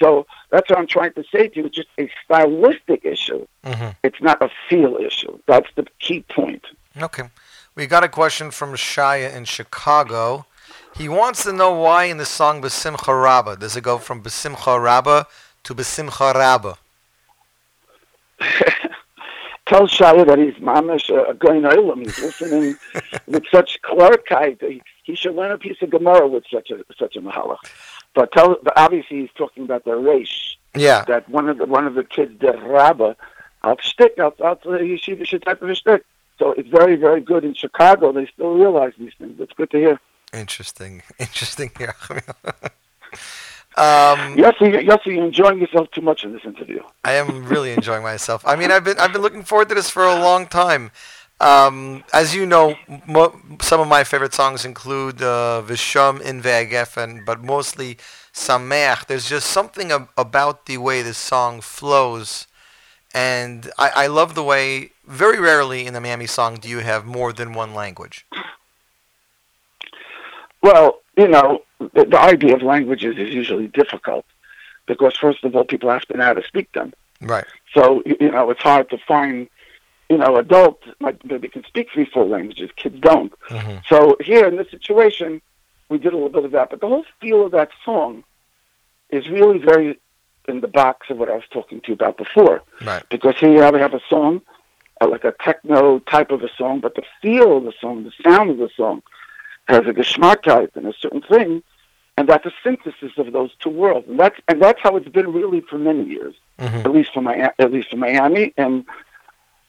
So 0.00 0.26
that's 0.50 0.68
what 0.68 0.78
I'm 0.78 0.86
trying 0.86 1.12
to 1.14 1.24
say 1.32 1.48
to 1.48 1.60
you. 1.60 1.66
It's 1.66 1.76
just 1.76 1.88
a 1.98 2.10
stylistic 2.24 3.04
issue. 3.04 3.46
Mhm. 3.64 3.94
It's 4.02 4.20
not 4.20 4.42
a 4.42 4.50
feel 4.68 4.96
issue. 4.96 5.38
That's 5.46 5.68
the 5.76 5.86
key 6.00 6.24
point. 6.28 6.64
Okay. 7.00 7.30
We 7.74 7.86
got 7.86 8.02
a 8.04 8.08
question 8.08 8.50
from 8.50 8.74
Shaya 8.74 9.34
in 9.34 9.44
Chicago. 9.44 10.46
He 10.94 11.08
wants 11.08 11.44
to 11.44 11.52
know 11.52 11.72
why 11.72 12.04
in 12.04 12.18
the 12.18 12.26
song 12.26 12.60
Besimcha 12.60 13.22
Rabba 13.22 13.56
does 13.56 13.76
it 13.76 13.82
go 13.82 13.98
from 13.98 14.22
Besimcha 14.22 14.82
Rabba 14.82 15.26
to 15.64 15.74
Besimcha 15.74 16.34
Rabba? 16.34 16.76
Tell 19.66 19.86
Shaya 19.86 20.26
that 20.26 20.38
he's 20.38 20.54
mamish 20.54 21.08
uh, 21.08 21.30
a 21.30 21.34
going 21.34 21.62
olam. 21.62 22.00
He's 22.00 22.18
listening 22.18 22.76
with 23.26 23.44
such 23.50 23.80
clarity. 23.82 24.56
He, 24.74 24.82
he 25.02 25.14
should 25.14 25.34
learn 25.34 25.50
a 25.50 25.58
piece 25.58 25.80
of 25.82 25.90
Gemara 25.90 26.28
with 26.28 26.44
such 26.52 26.70
a 26.70 26.84
such 26.96 27.16
a 27.16 27.20
mahalach. 27.20 27.58
But 28.14 28.32
tell, 28.32 28.56
but 28.62 28.72
obviously 28.76 29.20
he's 29.20 29.30
talking 29.34 29.64
about 29.64 29.84
the 29.84 29.96
race. 29.96 30.56
Yeah. 30.74 31.04
That 31.06 31.28
one 31.28 31.48
of 31.48 31.58
the 31.58 31.66
one 31.66 31.86
of 31.86 31.94
the 31.94 32.04
kids, 32.04 32.38
the 32.40 32.52
rabba, 32.58 33.16
out 33.64 33.82
shtick 33.82 34.18
out 34.18 34.40
out 34.40 34.62
the 34.62 34.70
yeshiva 34.70 35.26
should 35.26 35.42
type 35.42 35.62
of 35.62 35.70
a 35.70 35.74
shtick. 35.74 36.04
So 36.38 36.52
it's 36.52 36.68
very 36.68 36.96
very 36.96 37.20
good 37.20 37.44
in 37.44 37.54
Chicago. 37.54 38.12
They 38.12 38.26
still 38.26 38.54
realize 38.54 38.92
these 38.98 39.12
things. 39.18 39.40
It's 39.40 39.52
good 39.52 39.70
to 39.70 39.78
hear. 39.78 40.00
Interesting. 40.32 41.02
Interesting 41.18 41.70
here. 41.76 41.94
um, 43.76 44.38
Yes, 44.38 44.54
you, 44.60 44.78
yes, 44.80 45.00
you're 45.04 45.24
enjoying 45.24 45.60
yourself 45.60 45.90
too 45.90 46.00
much 46.00 46.24
in 46.24 46.32
this 46.32 46.44
interview. 46.44 46.80
I 47.04 47.12
am 47.12 47.46
really 47.46 47.72
enjoying 47.72 48.02
myself. 48.02 48.42
I 48.46 48.56
mean, 48.56 48.70
I've 48.70 48.84
been 48.84 48.98
I've 48.98 49.12
been 49.12 49.22
looking 49.22 49.42
forward 49.42 49.68
to 49.70 49.74
this 49.74 49.90
for 49.90 50.04
a 50.04 50.14
long 50.14 50.46
time. 50.46 50.90
Um, 51.42 52.04
as 52.12 52.34
you 52.36 52.46
know, 52.46 52.76
mo- 53.06 53.36
some 53.60 53.80
of 53.80 53.88
my 53.88 54.04
favorite 54.04 54.32
songs 54.32 54.64
include 54.64 55.20
uh, 55.20 55.60
Visham 55.62 56.20
in 56.20 56.40
Ve'agefen, 56.40 57.24
but 57.24 57.42
mostly 57.42 57.98
Sameach. 58.32 59.06
There's 59.08 59.28
just 59.28 59.48
something 59.48 59.90
ab- 59.90 60.08
about 60.16 60.66
the 60.66 60.78
way 60.78 61.02
this 61.02 61.18
song 61.18 61.60
flows, 61.60 62.46
and 63.12 63.70
I, 63.76 63.88
I 64.04 64.06
love 64.06 64.34
the 64.34 64.44
way. 64.44 64.90
Very 65.04 65.40
rarely 65.40 65.84
in 65.86 65.96
a 65.96 66.00
Miami 66.00 66.26
song 66.26 66.58
do 66.62 66.68
you 66.68 66.78
have 66.78 67.04
more 67.04 67.32
than 67.32 67.52
one 67.54 67.74
language. 67.74 68.24
Well, 70.62 71.00
you 71.16 71.26
know, 71.26 71.62
the, 71.80 72.04
the 72.04 72.20
idea 72.20 72.54
of 72.54 72.62
languages 72.62 73.18
is 73.18 73.30
usually 73.34 73.66
difficult 73.66 74.24
because, 74.86 75.16
first 75.16 75.42
of 75.42 75.56
all, 75.56 75.64
people 75.64 75.90
have 75.90 76.06
to 76.06 76.16
know 76.16 76.24
how 76.24 76.34
to 76.34 76.46
speak 76.46 76.70
them. 76.72 76.94
Right. 77.20 77.44
So, 77.74 78.02
you 78.06 78.30
know, 78.30 78.50
it's 78.50 78.62
hard 78.62 78.88
to 78.90 78.98
find, 78.98 79.48
you 80.12 80.18
know, 80.18 80.36
adults 80.36 80.86
might 81.00 81.24
maybe 81.24 81.48
can 81.48 81.64
speak 81.64 81.88
three, 81.92 82.04
four 82.04 82.26
languages. 82.26 82.70
Kids 82.76 83.00
don't. 83.00 83.32
So 83.88 84.16
here 84.20 84.46
in 84.46 84.56
this 84.56 84.70
situation, 84.70 85.40
we 85.88 85.96
did 85.96 86.12
a 86.12 86.16
little 86.16 86.28
bit 86.28 86.44
of 86.44 86.52
that. 86.52 86.68
But 86.68 86.80
the 86.82 86.86
whole 86.86 87.06
feel 87.20 87.46
of 87.46 87.52
that 87.52 87.70
song 87.82 88.22
is 89.08 89.26
really 89.30 89.58
very 89.58 89.98
in 90.48 90.60
the 90.60 90.68
box 90.68 91.08
of 91.08 91.16
what 91.16 91.30
I 91.30 91.34
was 91.34 91.44
talking 91.50 91.80
to 91.80 91.88
you 91.88 91.94
about 91.94 92.18
before. 92.18 92.60
Right. 92.84 93.02
Because 93.08 93.36
here 93.38 93.50
you 93.50 93.60
have, 93.62 93.74
have 93.74 93.94
a 93.94 94.00
song, 94.10 94.42
uh, 95.00 95.08
like 95.08 95.24
a 95.24 95.34
techno 95.42 96.00
type 96.00 96.30
of 96.30 96.42
a 96.42 96.50
song, 96.58 96.80
but 96.80 96.94
the 96.94 97.04
feel 97.22 97.56
of 97.56 97.64
the 97.64 97.72
song, 97.80 98.04
the 98.04 98.12
sound 98.22 98.50
of 98.50 98.58
the 98.58 98.68
song, 98.76 99.02
has 99.68 99.86
a 99.86 99.94
geschmackkeit 99.94 100.76
and 100.76 100.86
a 100.86 100.92
certain 101.00 101.22
thing, 101.22 101.62
and 102.18 102.28
that's 102.28 102.44
a 102.44 102.52
synthesis 102.62 103.12
of 103.16 103.32
those 103.32 103.50
two 103.60 103.70
worlds. 103.70 104.06
And 104.08 104.18
that's 104.20 104.38
and 104.48 104.60
that's 104.60 104.80
how 104.82 104.96
it's 104.96 105.08
been 105.08 105.32
really 105.32 105.62
for 105.62 105.78
many 105.78 106.04
years, 106.04 106.34
Mhm. 106.58 106.84
at 106.84 106.90
least 106.92 107.14
for 107.14 107.22
my 107.22 107.34
at 107.58 107.72
least 107.72 107.90
for 107.90 107.96
Miami 107.96 108.52
and 108.58 108.84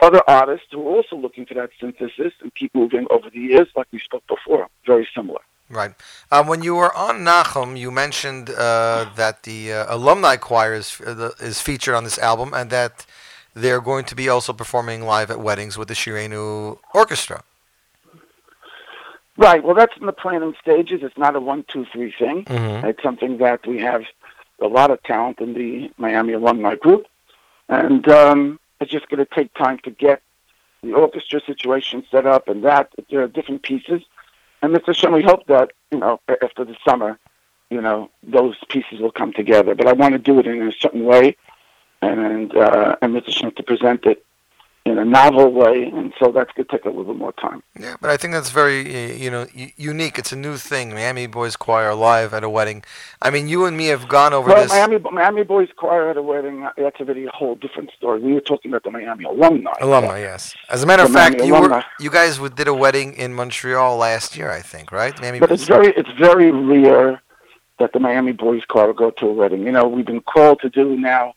other 0.04 0.22
artists 0.28 0.68
who 0.72 0.82
are 0.88 0.96
also 0.98 1.16
looking 1.16 1.46
for 1.46 1.56
that 1.56 1.72
synthesis 1.80 2.34
and 2.42 2.54
keep 2.56 2.74
moving 2.76 3.06
over 3.10 3.30
the 3.30 3.40
years, 3.40 3.68
like 3.76 3.88
we 3.92 4.00
spoke 4.00 4.26
before, 4.28 4.68
very 4.86 5.08
similar. 5.16 5.42
Right. 5.70 5.94
Um, 6.32 6.48
when 6.48 6.62
you 6.62 6.76
were 6.76 6.94
on 6.96 7.16
Nachum, 7.20 7.78
you 7.78 7.90
mentioned 7.90 8.50
uh, 8.50 9.06
that 9.16 9.44
the 9.44 9.74
uh, 9.74 9.96
alumni 9.96 10.36
choir 10.36 10.74
is 10.74 11.02
uh, 11.02 11.32
is 11.40 11.62
featured 11.62 11.96
on 11.96 12.04
this 12.04 12.20
album, 12.20 12.54
and 12.54 12.70
that 12.70 13.06
they're 13.56 13.82
going 13.82 14.06
to 14.06 14.16
be 14.16 14.30
also 14.30 14.52
performing 14.54 15.00
live 15.04 15.32
at 15.32 15.40
weddings 15.40 15.78
with 15.78 15.88
the 15.88 15.94
Shirenu 15.94 16.78
Orchestra. 16.94 17.44
Right. 19.38 19.64
Well, 19.64 19.74
that's 19.74 19.98
in 20.00 20.06
the 20.06 20.14
planning 20.14 20.54
stages. 20.62 21.02
It's 21.02 21.18
not 21.18 21.36
a 21.36 21.40
one, 21.40 21.64
two, 21.68 21.86
three 21.92 22.14
thing. 22.20 22.46
Mhm. 22.46 22.84
It's 22.84 23.02
something 23.02 23.38
that 23.38 23.66
we 23.66 23.80
have 23.80 24.04
a 24.62 24.68
lot 24.68 24.92
of 24.92 25.02
talent 25.04 25.40
in 25.40 25.54
the 25.54 25.92
Miami 25.98 26.34
alumni 26.34 26.76
group, 26.76 27.08
and 27.68 28.08
um, 28.10 28.60
it's 28.84 28.91
just 28.91 29.10
going 29.10 29.26
to 29.26 29.35
take 29.35 29.53
time 29.53 29.80
to 29.84 29.91
get 29.91 30.22
the 30.84 30.93
orchestra 30.93 31.41
situation 31.41 32.03
set 32.11 32.26
up 32.26 32.47
and 32.47 32.64
that. 32.65 32.91
There 33.10 33.23
are 33.23 33.27
different 33.27 33.64
pieces, 33.64 34.01
and 34.61 34.76
Mr. 34.76 34.95
Shem, 34.95 35.14
we 35.14 35.23
hope 35.23 35.47
that 35.47 35.72
you 35.91 35.99
know 35.99 36.19
after 36.41 36.65
the 36.65 36.76
summer, 36.85 37.18
you 37.69 37.81
know 37.81 38.11
those 38.22 38.55
pieces 38.69 38.99
will 38.99 39.11
come 39.11 39.34
together. 39.34 39.73
But 39.73 39.88
I 39.88 39.93
want 39.93 40.14
to 40.14 40.19
do 40.19 40.39
it 40.39 40.45
in 40.47 40.61
a 40.68 40.72
certain 40.72 41.05
way, 41.05 41.38
and 42.01 42.55
uh, 42.55 42.97
and 43.01 43.15
Mr. 43.15 43.31
Shem 43.31 43.51
to 43.51 43.64
present 43.64 44.05
it 44.05 44.26
in 44.85 44.97
a 44.97 45.05
novel 45.05 45.51
way, 45.53 45.85
and 45.85 46.14
so 46.19 46.31
that's 46.31 46.51
going 46.51 46.65
to 46.65 46.72
take 46.72 46.84
a 46.84 46.89
little 46.89 47.05
bit 47.05 47.15
more 47.15 47.31
time. 47.34 47.64
Yeah, 47.80 47.95
but 48.01 48.10
I 48.10 48.18
think 48.18 48.34
that's 48.34 48.49
very 48.49 49.11
uh, 49.11 49.14
you 49.14 49.31
know 49.31 49.47
unique. 49.77 50.19
It's 50.19 50.34
a 50.34 50.35
new 50.35 50.57
thing. 50.57 50.93
Miami 50.93 51.26
Boys 51.26 51.55
Choir 51.55 51.93
live 51.95 52.34
at 52.34 52.43
a 52.43 52.49
wedding. 52.49 52.84
I 53.22 53.30
mean, 53.30 53.47
you 53.47 53.65
and 53.65 53.77
me 53.77 53.88
have 53.88 54.10
gone 54.10 54.34
over 54.34 54.49
well, 54.49 54.61
this. 54.61 54.72
Miami, 54.72 54.99
Miami 54.99 55.43
Boys 55.43 55.69
Choir 55.77 56.10
at 56.10 56.18
a 56.18 56.22
wedding, 56.22 56.64
uh, 56.64 56.72
that's 56.77 56.99
a 56.99 57.27
whole 57.34 57.55
different 57.55 57.91
story. 57.95 58.19
We 58.19 58.34
were 58.34 58.41
talking 58.41 58.72
about 58.72 58.84
the 58.84 58.91
Miami 58.91 59.23
alumni. 59.23 59.72
Alumni, 59.80 60.19
yes. 60.19 60.53
As 60.69 60.84
a 60.84 60.85
matter 60.85 61.03
of 61.03 61.11
fact, 61.11 61.38
Miami 61.38 61.47
you 61.47 61.61
were 61.61 61.85
you 61.99 62.10
guys 62.10 62.39
did 62.55 62.68
a 62.68 62.73
wedding 62.73 63.14
in 63.14 63.34
Montreal 63.34 63.95
last 63.95 64.35
year, 64.35 64.51
I 64.51 64.61
think, 64.61 64.91
right? 64.91 65.18
Miami 65.22 65.39
But 65.39 65.51
it's 65.51 65.65
very, 65.65 65.93
it's 65.95 66.11
very 66.19 66.51
rare 66.51 67.22
that 67.80 67.93
the 67.93 67.99
Miami 67.99 68.34
Boys 68.34 68.64
Choir 68.68 68.88
will 68.88 68.93
go 68.93 69.11
to 69.11 69.27
a 69.27 69.34
wedding. 69.34 69.64
You 69.64 69.72
know, 69.72 69.88
we've 69.88 70.05
been 70.05 70.22
called 70.22 70.60
to 70.60 70.69
do 70.69 70.97
now 70.97 71.35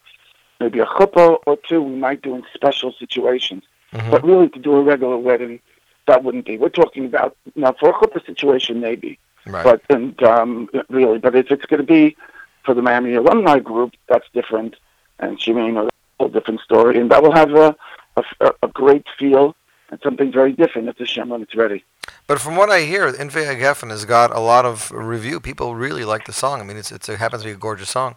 maybe 0.60 0.78
a 0.80 0.86
chuppah 0.86 1.38
or 1.46 1.56
two 1.68 1.82
we 1.82 1.96
might 1.96 2.22
do 2.22 2.34
in 2.34 2.44
special 2.54 2.92
situations. 2.98 3.62
Mhm. 3.92 4.10
But 4.10 4.24
really 4.24 4.48
to 4.50 4.58
do 4.58 4.76
a 4.76 4.82
regular 4.82 5.16
wedding, 5.16 5.60
that 6.06 6.22
wouldn't 6.24 6.46
be. 6.46 6.58
We're 6.58 6.68
talking 6.68 7.04
about, 7.04 7.36
now 7.54 7.74
for 7.78 7.90
a 7.90 7.92
chuppah 7.92 8.24
situation 8.24 8.80
maybe. 8.80 9.18
Right. 9.46 9.64
But, 9.64 9.82
and 9.90 10.20
um, 10.22 10.68
really, 10.88 11.18
but 11.18 11.36
if 11.36 11.50
it's 11.50 11.66
going 11.66 11.80
to 11.80 11.86
be 11.86 12.16
for 12.64 12.74
the 12.74 12.82
Miami 12.82 13.14
alumni 13.14 13.60
group, 13.60 13.92
that's 14.08 14.26
different. 14.34 14.74
And 15.20 15.38
Shimano, 15.38 15.86
a 15.86 15.90
whole 16.18 16.28
different 16.28 16.60
story. 16.60 16.98
And 16.98 17.10
that 17.10 17.22
will 17.22 17.32
have 17.32 17.52
a, 17.54 17.76
a, 18.16 18.52
a 18.62 18.68
great 18.68 19.06
feel 19.18 19.54
and 19.90 20.00
something 20.02 20.32
very 20.32 20.52
different 20.52 20.88
at 20.88 20.98
the 20.98 21.06
Shem 21.06 21.28
when 21.28 21.42
it's 21.42 21.54
ready. 21.54 21.84
But 22.26 22.40
from 22.40 22.56
what 22.56 22.70
I 22.70 22.80
hear, 22.80 23.12
Infe 23.12 23.60
Geffen 23.60 23.90
has 23.90 24.04
got 24.04 24.34
a 24.34 24.40
lot 24.40 24.64
of 24.64 24.90
review. 24.90 25.38
People 25.38 25.76
really 25.76 26.04
like 26.04 26.24
the 26.24 26.32
song. 26.32 26.60
I 26.60 26.64
mean, 26.64 26.76
it's, 26.76 26.90
it's 26.90 27.08
it 27.08 27.18
happens 27.18 27.42
to 27.42 27.48
be 27.48 27.52
a 27.52 27.56
gorgeous 27.56 27.90
song. 27.90 28.16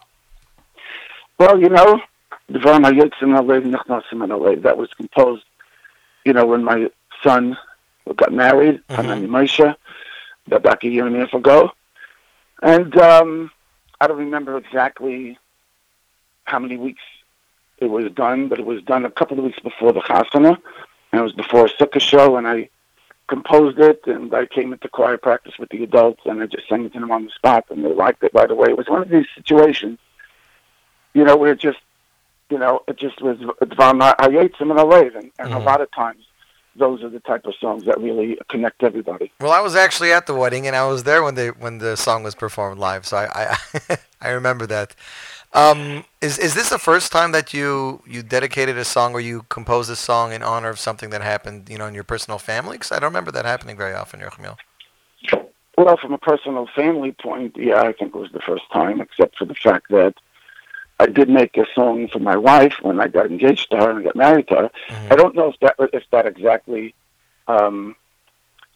Well, 1.38 1.60
you 1.60 1.70
know, 1.70 2.02
Dvarim 2.52 2.86
Hayotzim 2.86 3.38
Alev 3.40 3.64
Nichnasim 3.64 4.26
Alev. 4.28 4.64
That 4.64 4.78
was 4.78 4.90
composed, 4.96 5.44
you 6.26 6.34
know, 6.34 6.46
when 6.46 6.64
my 6.64 6.90
son 7.24 7.58
got 8.16 8.34
married, 8.34 8.82
Mhm. 8.90 8.96
Hanani 8.96 9.28
Moshe, 9.28 9.76
back 10.48 10.84
a 10.84 10.88
year 10.88 11.06
and 11.06 11.16
a 11.16 11.20
half 11.20 11.34
ago. 11.34 11.72
And 12.62 12.98
um, 12.98 13.52
I 14.02 14.08
don't 14.08 14.18
remember 14.18 14.58
exactly 14.58 15.38
how 16.46 16.60
many 16.60 16.76
weeks 16.78 17.04
it 17.78 17.86
was 17.86 18.12
done, 18.12 18.48
but 18.48 18.60
it 18.60 18.66
was 18.66 18.82
done 18.84 19.06
a 19.06 19.12
couple 19.12 19.38
of 19.38 19.46
weeks 19.46 19.60
before 19.60 19.94
the 19.94 20.02
Chasana, 20.02 20.58
and 21.12 21.20
it 21.20 21.24
was 21.24 21.34
before 21.34 21.68
a 21.68 21.70
Sukkah 21.70 22.02
show, 22.02 22.36
and 22.36 22.48
I 22.48 22.70
composed 23.28 23.78
it, 23.80 24.02
and 24.08 24.34
I 24.34 24.48
came 24.48 24.74
into 24.74 24.90
choir 24.90 25.18
practice 25.18 25.54
with 25.60 25.70
the 25.70 25.84
adults, 25.84 26.22
and 26.26 26.42
I 26.42 26.48
just 26.48 26.68
sang 26.68 26.86
it 26.86 26.94
to 26.94 27.00
them 27.00 27.12
on 27.12 27.26
the 27.26 27.32
spot, 27.32 27.66
and 27.70 27.86
they 27.86 27.94
liked 27.94 28.24
it 28.24 28.32
right 28.34 28.50
away. 28.50 28.70
It 28.70 28.78
was 28.78 28.90
one 28.90 29.04
of 29.04 29.10
these 29.10 29.28
situations, 29.36 30.00
you 31.14 31.24
know, 31.24 31.38
where 31.38 31.52
it 31.52 31.60
just, 31.60 31.78
you 32.50 32.58
know, 32.58 32.82
it 32.88 32.98
just 32.98 33.22
was 33.22 33.38
Dvar 33.38 34.16
Hayetzim 34.18 34.72
and 34.72 34.80
Alev, 34.80 35.16
and, 35.16 35.32
and 35.40 35.54
a 35.54 35.58
Mhm. 35.58 35.66
lot 35.66 35.82
of 35.82 35.92
times 35.92 36.26
those 36.76 37.04
are 37.04 37.10
the 37.10 37.20
type 37.20 37.46
of 37.46 37.54
songs 37.56 37.86
that 37.86 38.00
really 38.00 38.38
connect 38.50 38.84
everybody. 38.84 39.32
Well, 39.42 39.52
I 39.52 39.60
was 39.60 39.76
actually 39.76 40.14
at 40.14 40.28
the 40.28 40.34
wedding, 40.34 40.66
and 40.68 40.76
I 40.76 40.88
was 40.88 41.04
there 41.04 41.24
when 41.24 41.36
they 41.36 41.50
when 41.50 41.80
the 41.80 41.96
song 41.98 42.24
was 42.24 42.36
performed 42.36 42.80
live, 42.80 43.06
so 43.06 43.18
I 43.18 43.28
I, 43.90 43.98
I 44.22 44.30
remember 44.30 44.66
that. 44.68 44.96
Um, 45.54 46.06
is 46.22 46.38
is 46.38 46.54
this 46.54 46.70
the 46.70 46.78
first 46.78 47.12
time 47.12 47.32
that 47.32 47.54
you 47.54 48.02
you 48.06 48.22
dedicated 48.22 48.78
a 48.78 48.86
song 48.86 49.14
or 49.14 49.20
you 49.20 49.46
composed 49.50 49.90
a 49.90 49.96
song 49.96 50.32
in 50.32 50.44
honor 50.44 50.70
of 50.70 50.80
something 50.80 51.10
that 51.10 51.22
happened, 51.22 51.70
you 51.70 51.78
know, 51.78 51.88
in 51.88 51.96
your 51.96 52.04
personal 52.04 52.40
family? 52.40 52.78
Because 52.78 52.92
I 52.92 53.00
don't 53.00 53.10
remember 53.10 53.32
that 53.32 53.46
happening 53.46 53.76
very 53.76 53.94
often, 53.94 54.20
Yerachmiel. 54.20 54.58
Well, 55.78 55.98
from 55.98 56.14
a 56.14 56.18
personal 56.18 56.68
family 56.76 57.14
point, 57.14 57.56
yeah, 57.58 57.82
I 57.82 57.94
think 57.94 58.14
it 58.14 58.20
was 58.20 58.32
the 58.32 58.42
first 58.42 58.66
time, 58.72 59.00
except 59.02 59.38
for 59.38 59.46
the 59.46 59.56
fact 59.56 59.90
that 59.90 60.14
I 61.00 61.06
did 61.06 61.30
make 61.30 61.58
a 61.58 61.66
song 61.74 62.08
for 62.10 62.20
my 62.20 62.36
wife 62.36 62.76
when 62.82 63.00
I 63.00 63.08
got 63.08 63.28
engaged 63.28 63.72
to 63.72 63.78
her 63.78 63.92
and 63.92 64.04
got 64.04 64.16
married 64.16 64.48
to 64.50 64.56
her. 64.56 64.72
I 65.10 65.16
don't 65.16 65.36
know 65.36 65.50
if 65.50 65.60
that 65.62 65.76
if 65.94 66.04
that 66.12 66.26
exactly. 66.26 66.94
Um, 67.48 67.96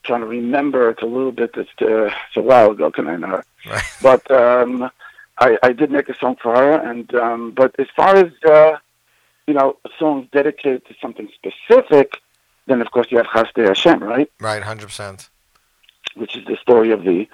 trying 0.04 0.22
to 0.22 0.28
remember, 0.28 0.90
it's 0.90 1.02
a 1.02 1.06
little 1.06 1.32
bit. 1.32 1.52
It's, 1.56 1.70
uh, 1.82 2.06
it's 2.06 2.38
a 2.38 2.42
while 2.42 2.72
ago, 2.72 2.92
can 2.92 3.08
I 3.08 3.16
know? 3.16 3.42
Right. 3.66 3.84
But 4.02 4.30
um, 4.32 4.90
I, 5.40 5.58
I 5.64 5.72
did 5.74 5.92
make 5.92 6.10
a 6.10 6.18
song 6.18 6.36
for 6.42 6.56
her, 6.56 6.74
and 6.74 7.14
um, 7.16 7.52
but 7.52 7.76
as 7.80 7.88
far 7.96 8.16
as 8.16 8.32
uh, 8.44 8.78
you 9.48 9.54
know, 9.54 9.78
songs 9.98 10.28
dedicated 10.32 10.86
to 10.86 10.96
something 11.02 11.30
specific, 11.34 12.22
then 12.68 12.82
of 12.82 12.92
course 12.92 13.08
you 13.12 13.18
have 13.18 13.28
Chasdei 13.28 13.68
Hashem, 13.68 14.04
right? 14.04 14.32
Right, 14.40 14.64
hundred 14.64 14.88
percent. 14.88 15.30
Which 16.16 16.36
is 16.38 16.46
the 16.46 16.58
story 16.58 16.92
of 16.92 17.04
the. 17.04 17.28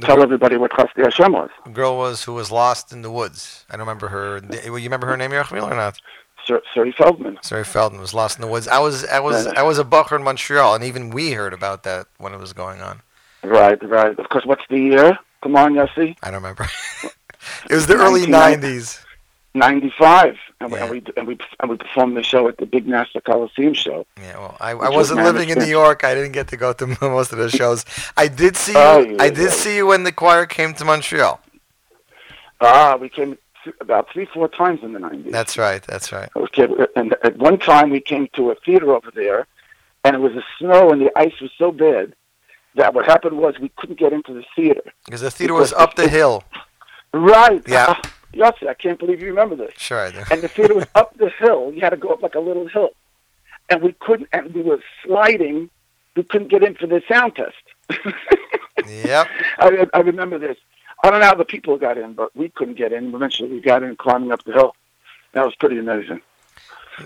Tell 0.00 0.22
everybody 0.22 0.56
what 0.56 0.72
Chasdei 0.72 1.04
Hashem 1.04 1.32
was. 1.32 1.50
The 1.64 1.70
girl 1.70 1.96
was 1.96 2.24
who 2.24 2.34
was 2.34 2.50
lost 2.50 2.92
in 2.92 3.02
the 3.02 3.10
woods. 3.10 3.64
I 3.70 3.76
don't 3.76 3.86
remember 3.86 4.08
her. 4.08 4.40
You 4.64 4.72
remember 4.72 5.06
her 5.06 5.16
name, 5.16 5.30
Yerachmiel, 5.30 5.70
or 5.70 5.76
not? 5.76 6.00
Sir, 6.44 6.60
Suri 6.74 6.94
Feldman. 6.94 7.36
Suri 7.36 7.64
Feldman 7.64 8.00
was 8.00 8.12
lost 8.12 8.36
in 8.36 8.42
the 8.42 8.48
woods. 8.48 8.68
I 8.68 8.78
was 8.78 9.04
I 9.06 9.20
was 9.20 9.46
I 9.46 9.62
was 9.62 9.78
a 9.78 9.84
bucker 9.84 10.16
in 10.16 10.22
Montreal, 10.22 10.74
and 10.74 10.84
even 10.84 11.10
we 11.10 11.32
heard 11.32 11.52
about 11.54 11.84
that 11.84 12.06
when 12.18 12.34
it 12.34 12.38
was 12.38 12.52
going 12.52 12.82
on. 12.82 13.00
Right, 13.42 13.82
right. 13.88 14.18
Of 14.18 14.28
course, 14.28 14.44
what's 14.44 14.64
the 14.68 14.78
year? 14.78 15.18
Come 15.42 15.56
on, 15.56 15.74
Yossi. 15.74 16.16
I 16.22 16.30
don't 16.30 16.42
remember. 16.42 16.66
it 17.70 17.74
was 17.74 17.86
the 17.86 17.94
early 17.94 18.22
1990. 18.26 18.66
'90s. 18.66 19.04
95, 19.54 20.36
and, 20.60 20.72
we 20.72 20.78
Yeah. 20.78 20.84
and 20.84 20.90
we 20.90 21.02
and 21.16 21.28
we 21.28 21.38
and 21.60 21.70
we 21.70 21.76
performed 21.76 22.16
the 22.16 22.22
show 22.22 22.48
at 22.48 22.58
the 22.58 22.66
Big 22.66 22.86
Nassau 22.88 23.20
Coliseum 23.20 23.72
show. 23.74 24.04
Yeah, 24.20 24.38
well, 24.38 24.56
I, 24.60 24.70
I 24.70 24.74
Which 24.74 24.88
was 24.88 24.96
wasn't 24.96 25.22
living 25.22 25.48
in 25.50 25.58
New 25.58 25.66
York. 25.66 26.02
I 26.04 26.14
didn't 26.14 26.32
get 26.32 26.48
to 26.48 26.56
go 26.56 26.72
to 26.72 26.86
most 27.00 27.32
of 27.32 27.38
the 27.38 27.48
shows. 27.48 27.84
I 28.16 28.26
did 28.28 28.56
see 28.56 28.72
you. 28.72 28.78
Oh, 28.78 28.98
yeah, 29.00 29.16
I 29.20 29.30
did 29.30 29.44
yeah. 29.44 29.50
see 29.50 29.76
you 29.76 29.86
when 29.86 30.02
the 30.02 30.12
choir 30.12 30.46
came 30.46 30.74
to 30.74 30.84
Montreal. 30.84 31.40
Ah, 32.60 32.96
we 33.00 33.08
came 33.08 33.38
about 33.80 34.10
three, 34.12 34.26
four 34.26 34.48
times 34.48 34.80
in 34.82 34.92
the 34.92 34.98
90s. 34.98 35.30
That's 35.30 35.56
right. 35.56 35.82
That's 35.82 36.12
right. 36.12 36.28
Okay, 36.36 36.68
and 36.96 37.14
at 37.22 37.36
one 37.38 37.58
time 37.58 37.90
we 37.90 38.00
came 38.00 38.28
to 38.34 38.50
a 38.50 38.54
theater 38.56 38.92
over 38.94 39.10
there, 39.14 39.46
and 40.02 40.16
it 40.16 40.18
was 40.18 40.32
a 40.34 40.44
snow, 40.58 40.90
and 40.90 41.00
the 41.00 41.10
ice 41.16 41.40
was 41.40 41.50
so 41.56 41.70
bad 41.72 42.14
that 42.74 42.92
what 42.92 43.06
happened 43.06 43.38
was 43.38 43.58
we 43.60 43.70
couldn't 43.76 43.98
get 43.98 44.12
into 44.12 44.34
the 44.34 44.44
theater. 44.56 44.82
Because 45.04 45.20
the 45.20 45.30
theater 45.30 45.54
was 45.54 45.72
up 45.72 45.94
the 45.94 46.08
hill. 46.08 46.42
Right. 47.12 47.62
Yeah. 47.68 48.00
Yossi, 48.34 48.68
I 48.68 48.74
can't 48.74 48.98
believe 48.98 49.20
you 49.20 49.28
remember 49.28 49.56
this. 49.56 49.72
Sure, 49.76 49.98
I 50.00 50.10
do. 50.10 50.22
and 50.30 50.42
the 50.42 50.48
theater 50.48 50.74
was 50.74 50.86
up 50.94 51.16
the 51.16 51.30
hill. 51.30 51.72
You 51.72 51.80
had 51.80 51.90
to 51.90 51.96
go 51.96 52.08
up 52.10 52.22
like 52.22 52.34
a 52.34 52.40
little 52.40 52.66
hill, 52.68 52.90
and 53.70 53.82
we 53.82 53.92
couldn't. 54.00 54.28
And 54.32 54.52
we 54.54 54.62
were 54.62 54.80
sliding. 55.04 55.70
We 56.16 56.22
couldn't 56.24 56.48
get 56.48 56.62
in 56.62 56.74
for 56.76 56.86
the 56.86 57.02
sound 57.08 57.36
test. 57.36 57.56
Yep. 58.86 59.28
I, 59.58 59.86
I 59.94 60.00
remember 60.00 60.36
this. 60.38 60.58
I 61.02 61.10
don't 61.10 61.20
know 61.20 61.26
how 61.26 61.34
the 61.34 61.44
people 61.44 61.76
got 61.78 61.96
in, 61.96 62.12
but 62.12 62.34
we 62.36 62.48
couldn't 62.50 62.74
get 62.76 62.92
in. 62.92 63.14
Eventually, 63.14 63.48
we 63.48 63.60
got 63.60 63.82
in 63.82 63.96
climbing 63.96 64.30
up 64.32 64.44
the 64.44 64.52
hill. 64.52 64.74
That 65.32 65.44
was 65.44 65.54
pretty 65.54 65.78
amazing. 65.78 66.20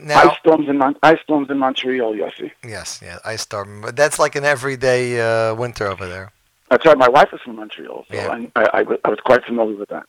Now, 0.02 0.28
ice 0.30 0.38
storms 0.38 0.68
in 0.68 0.76
Mon- 0.78 0.96
ice 1.02 1.18
storms 1.22 1.50
in 1.50 1.59
Montreal, 1.59 2.14
Yossi. 2.14 2.50
yes, 2.66 3.00
yeah, 3.02 3.18
ice 3.24 3.42
storm. 3.42 3.80
But 3.82 3.96
that's 3.96 4.18
like 4.18 4.34
an 4.34 4.44
everyday 4.44 5.20
uh, 5.20 5.55
winter 5.55 5.86
over 5.86 6.06
there. 6.09 6.32
That's 6.70 6.84
right. 6.84 6.98
My 6.98 7.09
wife 7.09 7.28
is 7.32 7.40
from 7.42 7.56
Montreal, 7.56 8.05
so 8.10 8.14
Yeah. 8.16 8.28
I, 8.56 8.60
I, 8.62 8.80
I, 8.80 8.84
I 9.05 9.09
was 9.09 9.20
quite 9.24 9.44
familiar 9.44 9.76
with 9.76 9.88
that. 9.90 10.05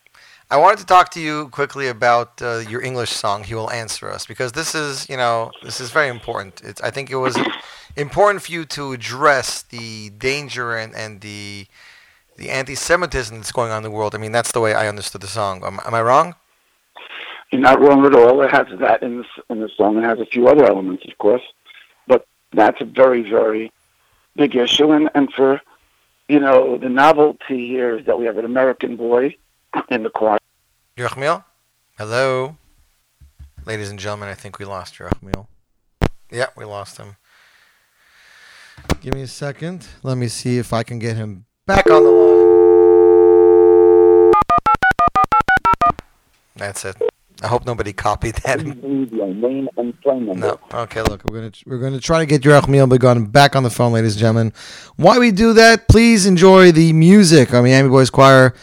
I 0.52 0.58
wanted 0.58 0.80
to 0.80 0.86
talk 0.88 1.12
to 1.12 1.20
you 1.20 1.50
quickly 1.50 1.90
about 1.90 2.42
uh, 2.42 2.64
your 2.68 2.82
English 2.82 3.12
song. 3.12 3.44
He 3.44 3.54
will 3.54 3.70
answer 3.70 4.10
us 4.10 4.26
because 4.26 4.54
this 4.54 4.74
is, 4.74 5.08
you 5.08 5.16
know, 5.16 5.52
this 5.62 5.80
is 5.80 5.92
very 5.92 6.08
important. 6.08 6.62
It's, 6.64 6.82
I 6.82 6.90
think 6.90 7.12
it 7.12 7.18
was 7.18 7.38
important 7.96 8.42
for 8.42 8.52
you 8.52 8.66
to 8.66 8.94
address 8.94 9.62
the 9.62 10.10
danger 10.10 10.76
and, 10.76 10.96
and 10.96 11.22
the 11.22 11.68
the 12.38 12.50
anti-Semitism 12.50 13.36
that's 13.36 13.52
going 13.52 13.70
on 13.70 13.78
in 13.78 13.84
the 13.84 13.92
world. 13.92 14.16
I 14.16 14.18
mean, 14.18 14.32
that's 14.32 14.54
the 14.54 14.62
way 14.62 14.74
I 14.74 14.88
understood 14.88 15.22
the 15.22 15.28
song. 15.28 15.62
Am, 15.64 15.80
am 15.86 15.94
I 15.94 16.02
wrong? 16.02 16.36
You're 17.52 17.62
not 17.62 17.82
wrong 17.82 18.06
at 18.06 18.16
all. 18.16 18.42
It 18.42 18.50
has 18.52 18.66
that 18.80 19.04
in 19.04 19.18
the, 19.18 19.26
in 19.50 19.60
the 19.60 19.70
song. 19.76 19.98
It 19.98 20.04
has 20.04 20.20
a 20.20 20.26
few 20.26 20.48
other 20.48 20.66
elements, 20.66 21.04
of 21.06 21.18
course, 21.18 21.42
but 22.08 22.26
that's 22.54 22.80
a 22.80 22.86
very, 22.86 23.30
very 23.30 23.74
big 24.38 24.56
issue. 24.56 24.94
And, 24.94 25.10
and 25.14 25.32
for, 25.34 25.62
you 26.30 26.40
know, 26.40 26.78
the 26.78 26.88
novelty 26.88 27.68
here 27.68 27.98
is 28.00 28.06
that 28.06 28.18
we 28.18 28.26
have 28.26 28.38
an 28.38 28.46
American 28.46 28.96
boy 28.96 29.36
in 29.90 30.04
the 30.04 30.10
choir. 30.10 30.38
Yerachmiel? 30.98 31.44
Hello? 31.98 32.58
Ladies 33.66 33.90
and 33.90 34.00
gentlemen, 34.00 34.30
I 34.30 34.34
think 34.34 34.60
we 34.60 34.66
lost 34.66 34.96
Yerachmiel. 34.96 35.48
Yeah, 36.32 36.48
we 36.56 36.66
lost 36.66 36.98
him. 36.98 37.16
Give 39.02 39.14
me 39.14 39.24
a 39.24 39.28
second. 39.28 39.88
Let 40.04 40.18
me 40.18 40.28
see 40.28 40.58
if 40.58 40.74
I 40.74 40.84
can 40.84 41.00
get 41.00 41.18
him 41.18 41.46
back 41.66 41.90
on 41.90 42.04
the 42.04 42.10
line. 42.10 42.40
That's 46.56 46.86
it. 46.86 46.98
I 47.42 47.48
hope 47.48 47.66
nobody 47.66 47.94
copied 47.94 48.36
that. 48.36 48.62
Your 48.66 48.76
name 48.76 49.70
and 49.78 49.94
phone 50.04 50.26
number. 50.26 50.48
No. 50.48 50.60
Okay, 50.74 51.02
look, 51.04 51.24
we're 51.30 51.38
gonna 51.38 51.52
we're 51.66 51.80
gonna 51.80 52.00
try 52.00 52.20
to 52.20 52.26
get 52.26 52.42
Yerachmiel 52.42 52.90
Begun 52.90 53.26
back 53.26 53.56
on 53.56 53.64
the 53.64 53.70
phone, 53.70 53.94
ladies 53.94 54.14
and 54.14 54.20
gentlemen. 54.20 54.54
While 54.98 55.20
we 55.22 55.32
do 55.32 55.54
that, 55.54 55.88
please 55.88 56.26
enjoy 56.26 56.74
the 56.74 56.92
music 56.92 57.54
on 57.54 57.64
Miami 57.64 57.88
Boys 57.88 58.10
Choir, 58.10 58.54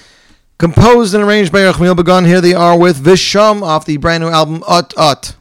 composed 0.59 1.15
and 1.15 1.23
arranged 1.23 1.53
by 1.53 1.61
Yerachmiel 1.61 1.97
Begun. 1.97 2.25
Here 2.25 2.41
they 2.41 2.55
are 2.55 2.79
with 2.79 2.97
Visham 2.97 3.63
off 3.63 3.85
the 3.85 3.97
brand 3.97 4.23
new 4.23 4.29
album 4.29 4.63
Ut 4.67 4.95
Ut. 4.97 5.37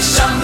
the. 0.00 0.37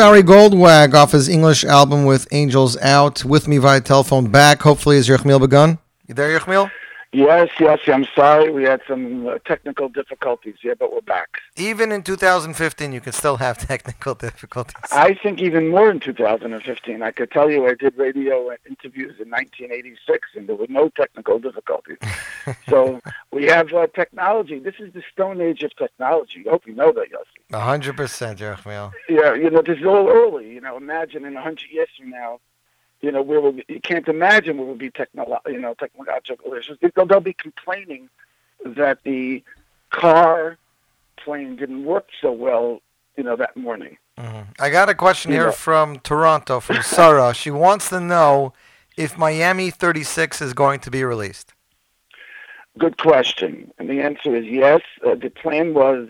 Ari 0.00 0.22
Goldwag 0.22 0.94
off 0.94 1.12
his 1.12 1.28
English 1.28 1.62
album 1.62 2.06
with 2.06 2.26
Angels 2.32 2.76
Out. 2.78 3.22
With 3.24 3.46
me 3.46 3.58
via 3.58 3.80
telephone 3.82 4.30
back. 4.30 4.62
Hopefully, 4.62 4.96
is 4.96 5.06
Yerachmiel 5.08 5.40
Begun? 5.40 5.78
You 6.06 6.14
there, 6.14 6.38
Yerachmiel? 6.38 6.70
Yes, 7.12 7.48
yes. 7.58 7.80
I'm 7.88 8.06
sorry. 8.14 8.50
We 8.50 8.62
had 8.62 8.82
some 8.86 9.26
uh, 9.26 9.38
technical 9.44 9.88
difficulties 9.88 10.54
here, 10.62 10.76
but 10.76 10.92
we're 10.92 11.00
back. 11.00 11.40
Even 11.56 11.90
in 11.90 12.04
2015, 12.04 12.92
you 12.92 13.00
can 13.00 13.12
still 13.12 13.36
have 13.38 13.58
technical 13.66 14.14
difficulties. 14.14 14.76
I 14.92 15.14
think 15.14 15.40
even 15.40 15.68
more 15.68 15.90
in 15.90 15.98
2015. 15.98 17.02
I 17.02 17.10
could 17.10 17.32
tell 17.32 17.50
you 17.50 17.66
I 17.66 17.74
did 17.74 17.98
radio 17.98 18.52
interviews 18.68 19.16
in 19.18 19.28
1986, 19.28 20.28
and 20.36 20.48
there 20.48 20.54
were 20.54 20.68
no 20.68 20.88
technical 20.90 21.40
difficulties. 21.40 21.98
so 22.68 23.00
we 23.32 23.46
have 23.46 23.72
uh, 23.72 23.88
technology. 23.88 24.60
This 24.60 24.76
is 24.78 24.92
the 24.92 25.02
stone 25.12 25.40
age 25.40 25.64
of 25.64 25.74
technology. 25.74 26.44
I 26.46 26.50
hope 26.50 26.66
you 26.66 26.74
know 26.74 26.92
that, 26.92 27.08
Yossi. 27.10 27.40
100%, 27.52 28.36
Yerachmiel. 28.36 28.92
Yeah, 29.08 29.34
you 29.34 29.50
know, 29.50 29.62
this 29.62 29.78
is 29.78 29.84
all 29.84 30.08
early. 30.08 30.48
You 30.48 30.60
know, 30.60 30.76
imagine 30.76 31.24
in 31.24 31.34
100 31.34 31.64
years 31.72 31.88
from 31.98 32.10
now, 32.10 32.38
you 33.00 33.10
know, 33.10 33.22
where 33.22 33.40
we'll 33.40 33.54
you 33.68 33.80
can't 33.82 34.06
imagine 34.08 34.58
where 34.58 34.66
we'll 34.66 34.76
be 34.76 34.90
technolo- 34.90 35.40
you 35.46 35.58
know, 35.58 35.74
technological 35.74 36.52
issues. 36.54 36.78
They'll, 36.94 37.06
they'll 37.06 37.20
be 37.20 37.32
complaining 37.32 38.08
that 38.64 39.02
the 39.04 39.42
car 39.90 40.58
plane 41.16 41.56
didn't 41.56 41.84
work 41.84 42.08
so 42.20 42.30
well, 42.32 42.80
you 43.16 43.24
know, 43.24 43.36
that 43.36 43.56
morning. 43.56 43.96
I 44.58 44.68
got 44.68 44.90
a 44.90 44.94
question 44.94 45.30
You 45.30 45.38
here 45.38 45.46
know- 45.46 45.52
from 45.52 45.98
Toronto, 46.00 46.60
from 46.60 46.82
Sarah. 46.82 47.32
she 47.42 47.50
wants 47.50 47.88
to 47.88 48.00
know 48.00 48.52
if 48.96 49.16
Miami 49.16 49.70
36 49.70 50.42
is 50.42 50.52
going 50.52 50.80
to 50.80 50.90
be 50.90 51.02
released. 51.04 51.54
Good 52.78 52.98
question. 52.98 53.72
And 53.78 53.88
the 53.88 54.02
answer 54.02 54.36
is 54.36 54.44
yes. 54.44 54.82
Uh, 55.04 55.14
the 55.14 55.30
plan 55.30 55.72
was 55.72 56.08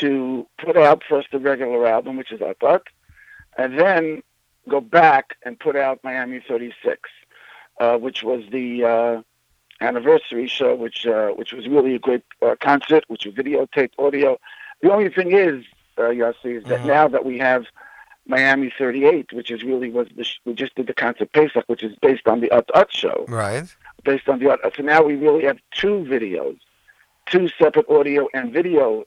to 0.00 0.46
put 0.58 0.76
out 0.76 1.02
first 1.08 1.28
the 1.30 1.38
regular 1.38 1.86
album, 1.86 2.16
which 2.16 2.32
is 2.32 2.42
Ut 2.42 2.56
Ut, 2.62 2.82
and 3.56 3.78
then 3.78 4.22
go 4.68 4.80
back 4.80 5.36
and 5.44 5.58
put 5.58 5.76
out 5.76 6.00
Miami 6.04 6.40
36. 6.46 7.08
uh, 7.78 7.98
which 7.98 8.22
was 8.22 8.42
the 8.52 8.82
uh, 8.82 9.22
anniversary 9.82 10.46
show, 10.48 10.74
which 10.74 11.06
uh, 11.06 11.28
which 11.30 11.52
was 11.52 11.68
really 11.68 11.94
a 11.94 11.98
great 11.98 12.22
uh, 12.40 12.54
concert, 12.60 13.04
which 13.08 13.26
was 13.26 13.34
videotaped 13.34 13.90
audio. 13.98 14.38
The 14.80 14.90
only 14.90 15.10
thing 15.10 15.32
is, 15.32 15.62
uh, 15.98 16.04
Yossi, 16.04 16.56
is 16.58 16.64
that 16.64 16.80
Mhm. 16.80 16.86
now 16.86 17.06
that 17.08 17.24
we 17.26 17.36
have 17.38 17.66
Miami 18.26 18.72
38, 18.78 19.30
which 19.32 19.50
is 19.50 19.62
really 19.62 19.90
was 19.90 20.08
the 20.16 20.24
sh- 20.24 20.38
we 20.46 20.54
just 20.54 20.74
did 20.74 20.86
the 20.86 20.94
concert 20.94 21.30
Pesach, 21.32 21.64
which 21.66 21.82
is 21.82 21.94
based 22.00 22.26
on 22.26 22.40
the 22.40 22.50
Ut 22.50 22.70
Ut 22.74 22.90
show, 22.92 23.26
Right. 23.28 23.64
based 24.04 24.26
on 24.28 24.38
the 24.38 24.50
Ut. 24.50 24.60
So 24.74 24.82
now 24.82 25.02
we 25.02 25.14
really 25.14 25.44
have 25.44 25.58
two 25.74 25.96
videos, 26.08 26.58
two 27.26 27.48
separate 27.60 27.88
audio 27.90 28.28
and 28.32 28.52
video, 28.52 29.04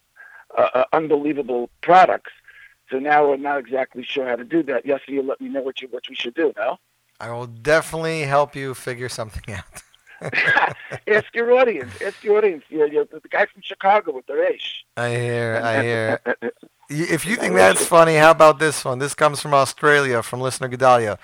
uh, 0.55 0.83
unbelievable 0.93 1.71
products. 1.81 2.31
So 2.89 2.99
now 2.99 3.27
we're 3.27 3.37
not 3.37 3.59
exactly 3.59 4.03
sure 4.03 4.27
how 4.27 4.35
to 4.35 4.43
do 4.43 4.63
that. 4.63 4.85
Yes, 4.85 5.01
you 5.07 5.21
let 5.21 5.39
me 5.39 5.49
know 5.49 5.61
what 5.61 5.81
you 5.81 5.87
what 5.89 6.03
we 6.09 6.15
should 6.15 6.33
do. 6.33 6.53
No. 6.57 6.77
I 7.19 7.31
will 7.31 7.47
definitely 7.47 8.21
help 8.21 8.55
you 8.55 8.73
figure 8.73 9.09
something 9.09 9.53
out. 9.53 9.63
ask 11.07 11.33
your 11.33 11.51
audience. 11.53 11.93
Ask 12.01 12.23
your 12.23 12.37
audience. 12.37 12.63
You're, 12.69 12.87
you're 12.87 13.05
the 13.05 13.21
guy 13.29 13.45
from 13.45 13.61
Chicago 13.61 14.11
with 14.11 14.25
the 14.25 14.33
Reish. 14.33 14.83
I 14.97 15.09
hear, 15.09 15.61
I 15.63 15.83
hear. 15.83 16.19
If 16.91 17.23
you 17.27 17.35
think 17.35 17.53
that's 17.53 17.85
funny, 17.85 18.15
how 18.15 18.31
about 18.31 18.57
this 18.57 18.83
one? 18.83 18.97
This 18.97 19.13
comes 19.13 19.39
from 19.39 19.53
Australia, 19.53 20.23
from 20.23 20.41
listener 20.41 20.67
Gedalia. 20.67 21.19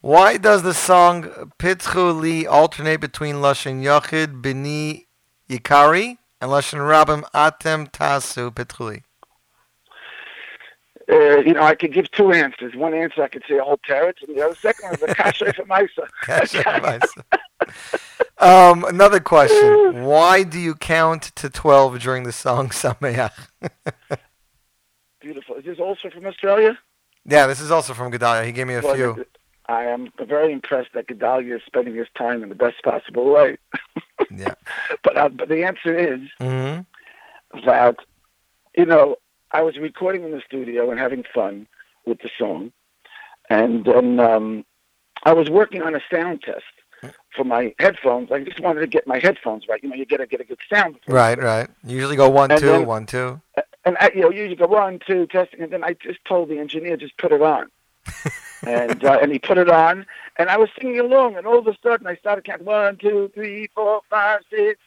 Why 0.00 0.38
does 0.38 0.62
the 0.62 0.72
song 0.72 1.24
Pitchu 1.58 2.18
Li 2.18 2.46
alternate 2.46 3.02
between 3.02 3.34
Lashon 3.34 3.82
Yachid 3.82 4.40
Bini 4.40 5.08
Yikari 5.46 6.16
and 6.40 6.50
Lashon 6.50 6.78
Rabim 6.78 7.24
Atem 7.34 7.92
Tasu 7.92 8.50
Pitchu 8.50 8.88
Li? 8.88 9.02
Uh, 11.10 11.38
you 11.38 11.52
know, 11.54 11.62
I 11.62 11.74
could 11.74 11.92
give 11.92 12.10
two 12.12 12.30
answers. 12.32 12.74
One 12.76 12.94
answer 12.94 13.22
I 13.22 13.28
could 13.28 13.42
say 13.48 13.56
a 13.58 13.64
whole 13.64 13.78
teretz, 13.78 14.22
and 14.26 14.36
the 14.36 14.44
other 14.44 14.54
second 14.54 14.84
one 14.84 14.94
is 14.94 15.02
a 15.02 15.14
kasha 15.14 15.52
for 15.52 15.64
Maisa. 15.64 16.06
Um, 18.38 18.84
another 18.84 19.20
question. 19.20 20.02
Why 20.04 20.44
do 20.44 20.58
you 20.58 20.74
count 20.74 21.24
to 21.36 21.50
12 21.50 21.98
during 22.00 22.22
the 22.22 22.32
song 22.32 22.68
Sameach? 22.70 23.32
Beautiful. 25.20 25.56
Is 25.56 25.64
this 25.66 25.78
also 25.78 26.08
from 26.08 26.24
Australia? 26.26 26.78
yeah, 27.26 27.46
this 27.46 27.60
is 27.60 27.70
also 27.70 27.92
from 27.92 28.10
Gedalia. 28.10 28.46
He 28.46 28.52
gave 28.52 28.66
me 28.66 28.74
a 28.76 28.80
Well, 28.80 28.94
few. 28.94 29.26
I 29.66 29.84
am 29.84 30.10
very 30.26 30.52
impressed 30.52 30.94
that 30.94 31.06
Gedalia 31.06 31.56
is 31.56 31.62
spending 31.66 31.94
his 31.94 32.08
time 32.16 32.42
in 32.42 32.48
the 32.48 32.54
best 32.54 32.82
possible 32.82 33.30
way. 33.30 33.58
yeah. 34.34 34.54
But 35.04 35.16
uh, 35.18 35.28
but 35.28 35.48
the 35.50 35.62
answer 35.64 35.94
is 35.96 36.20
hmm 36.40 36.80
that 37.66 37.96
you 38.76 38.86
know 38.86 39.16
I 39.52 39.62
was 39.62 39.76
recording 39.78 40.24
in 40.24 40.30
the 40.30 40.40
studio 40.46 40.90
and 40.90 40.98
having 41.00 41.24
fun 41.34 41.66
with 42.06 42.20
the 42.20 42.30
song, 42.38 42.72
and 43.48 43.84
then 43.84 44.20
um, 44.20 44.64
I 45.24 45.32
was 45.32 45.50
working 45.50 45.82
on 45.82 45.94
a 45.94 46.00
sound 46.10 46.42
test 46.42 46.64
for 47.34 47.44
my 47.44 47.74
headphones. 47.78 48.30
I 48.30 48.40
just 48.44 48.60
wanted 48.60 48.80
to 48.80 48.86
get 48.86 49.06
my 49.06 49.18
headphones 49.18 49.66
right. 49.68 49.82
You 49.82 49.88
know, 49.88 49.96
you 49.96 50.06
gotta 50.06 50.26
get 50.26 50.40
a 50.40 50.44
good 50.44 50.58
sound. 50.72 50.96
Right, 51.08 51.38
right. 51.38 51.68
You 51.84 51.96
usually 51.96 52.16
go 52.16 52.28
one, 52.28 52.50
And 52.50 52.60
two, 52.60 52.66
then- 52.66 52.86
one, 52.86 53.06
two. 53.06 53.40
And 53.84 53.96
I, 53.98 54.10
you 54.14 54.20
know, 54.20 54.30
you 54.30 54.54
go 54.54 54.66
one, 54.66 54.98
two, 55.06 55.26
testing, 55.26 55.62
and 55.62 55.72
then 55.72 55.82
I 55.82 55.94
just 55.94 56.22
told 56.26 56.50
the 56.50 56.58
engineer 56.58 56.96
just 56.98 57.16
put 57.16 57.32
it 57.32 57.40
on, 57.40 57.70
and 58.66 59.02
uh, 59.04 59.18
and 59.22 59.32
he 59.32 59.38
put 59.38 59.56
it 59.56 59.70
on, 59.70 60.04
and 60.38 60.50
I 60.50 60.58
was 60.58 60.68
singing 60.78 61.00
along, 61.00 61.36
and 61.36 61.46
all 61.46 61.58
of 61.58 61.66
a 61.66 61.74
sudden 61.82 62.06
I 62.06 62.14
started 62.16 62.44
counting 62.44 62.66
one, 62.66 62.98
two, 62.98 63.30
three, 63.34 63.68
four, 63.74 64.02
five, 64.10 64.40
six. 64.50 64.78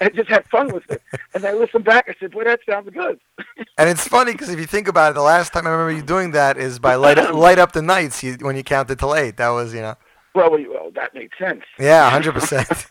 I- 0.00 0.08
just 0.10 0.28
had 0.28 0.46
fun 0.48 0.72
with 0.72 0.90
it, 0.90 1.02
and 1.34 1.44
I 1.44 1.52
listened 1.52 1.84
back. 1.84 2.06
I 2.08 2.14
said, 2.18 2.30
"Boy, 2.32 2.44
that 2.44 2.60
sounds 2.68 2.90
good." 2.90 3.20
And 3.78 3.90
it's 3.90 4.08
funny 4.08 4.32
because 4.32 4.48
if 4.48 4.58
you 4.58 4.64
think 4.64 4.88
about 4.88 5.10
it, 5.10 5.14
the 5.16 5.22
last 5.22 5.52
time 5.52 5.66
I 5.66 5.70
remember 5.70 5.92
you 5.92 6.00
doing 6.02 6.30
that 6.30 6.56
is 6.56 6.78
by 6.78 6.94
light 6.94 7.18
up, 7.18 7.34
light 7.34 7.58
up 7.58 7.72
the 7.72 7.82
nights 7.82 8.22
you, 8.24 8.38
when 8.40 8.56
you 8.56 8.64
counted 8.64 8.98
till 8.98 9.14
eight. 9.14 9.36
That 9.36 9.50
was, 9.50 9.74
you 9.74 9.82
know, 9.82 9.96
Well, 10.34 10.50
well, 10.50 10.90
that 10.94 11.12
made 11.14 11.30
sense. 11.38 11.62
yeah, 11.78 12.08
hundred 12.08 12.32
percent. 12.32 12.86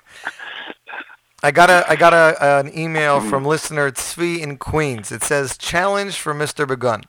I 1.41 1.51
got 1.51 1.69
a 1.71 1.85
I 1.89 1.95
got 1.95 2.13
a 2.13 2.59
an 2.59 2.77
email 2.77 3.19
hmm. 3.19 3.29
from 3.29 3.45
listener 3.45 3.89
Tzvi 3.91 4.39
in 4.39 4.57
Queens. 4.57 5.11
It 5.11 5.23
says 5.23 5.57
challenge 5.57 6.17
for 6.17 6.33
Mr. 6.35 6.67
Begun. 6.67 7.03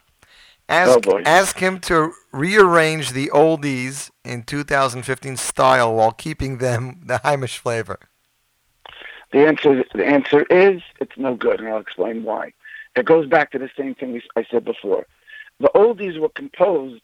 Ask 0.69 1.07
Oh, 1.07 1.21
ask 1.25 1.59
him 1.59 1.79
to 1.81 2.13
rearrange 2.33 3.13
the 3.13 3.29
oldies 3.33 4.11
in 4.25 4.43
2015 4.43 5.37
style 5.37 5.95
while 5.95 6.13
keeping 6.13 6.59
them 6.59 7.03
the 7.05 7.19
Heimish 7.25 7.59
flavor. 7.59 7.99
The 9.37 9.47
answer, 9.47 9.85
the 9.95 10.07
answer 10.07 10.45
is 10.49 10.81
it's 10.99 11.19
no 11.19 11.35
good, 11.35 11.61
and 11.61 11.69
I'll 11.69 11.77
explain 11.79 12.25
why. 12.25 12.55
It 12.97 13.05
goes 13.05 13.27
back 13.29 13.51
to 13.51 13.59
the 13.59 13.69
same 13.77 13.95
thing 13.95 14.13
we- 14.15 14.23
I 14.35 14.45
said 14.51 14.65
before. 14.65 15.07
The 15.61 15.69
oldies 15.75 16.19
were 16.19 16.31
composed 16.31 17.03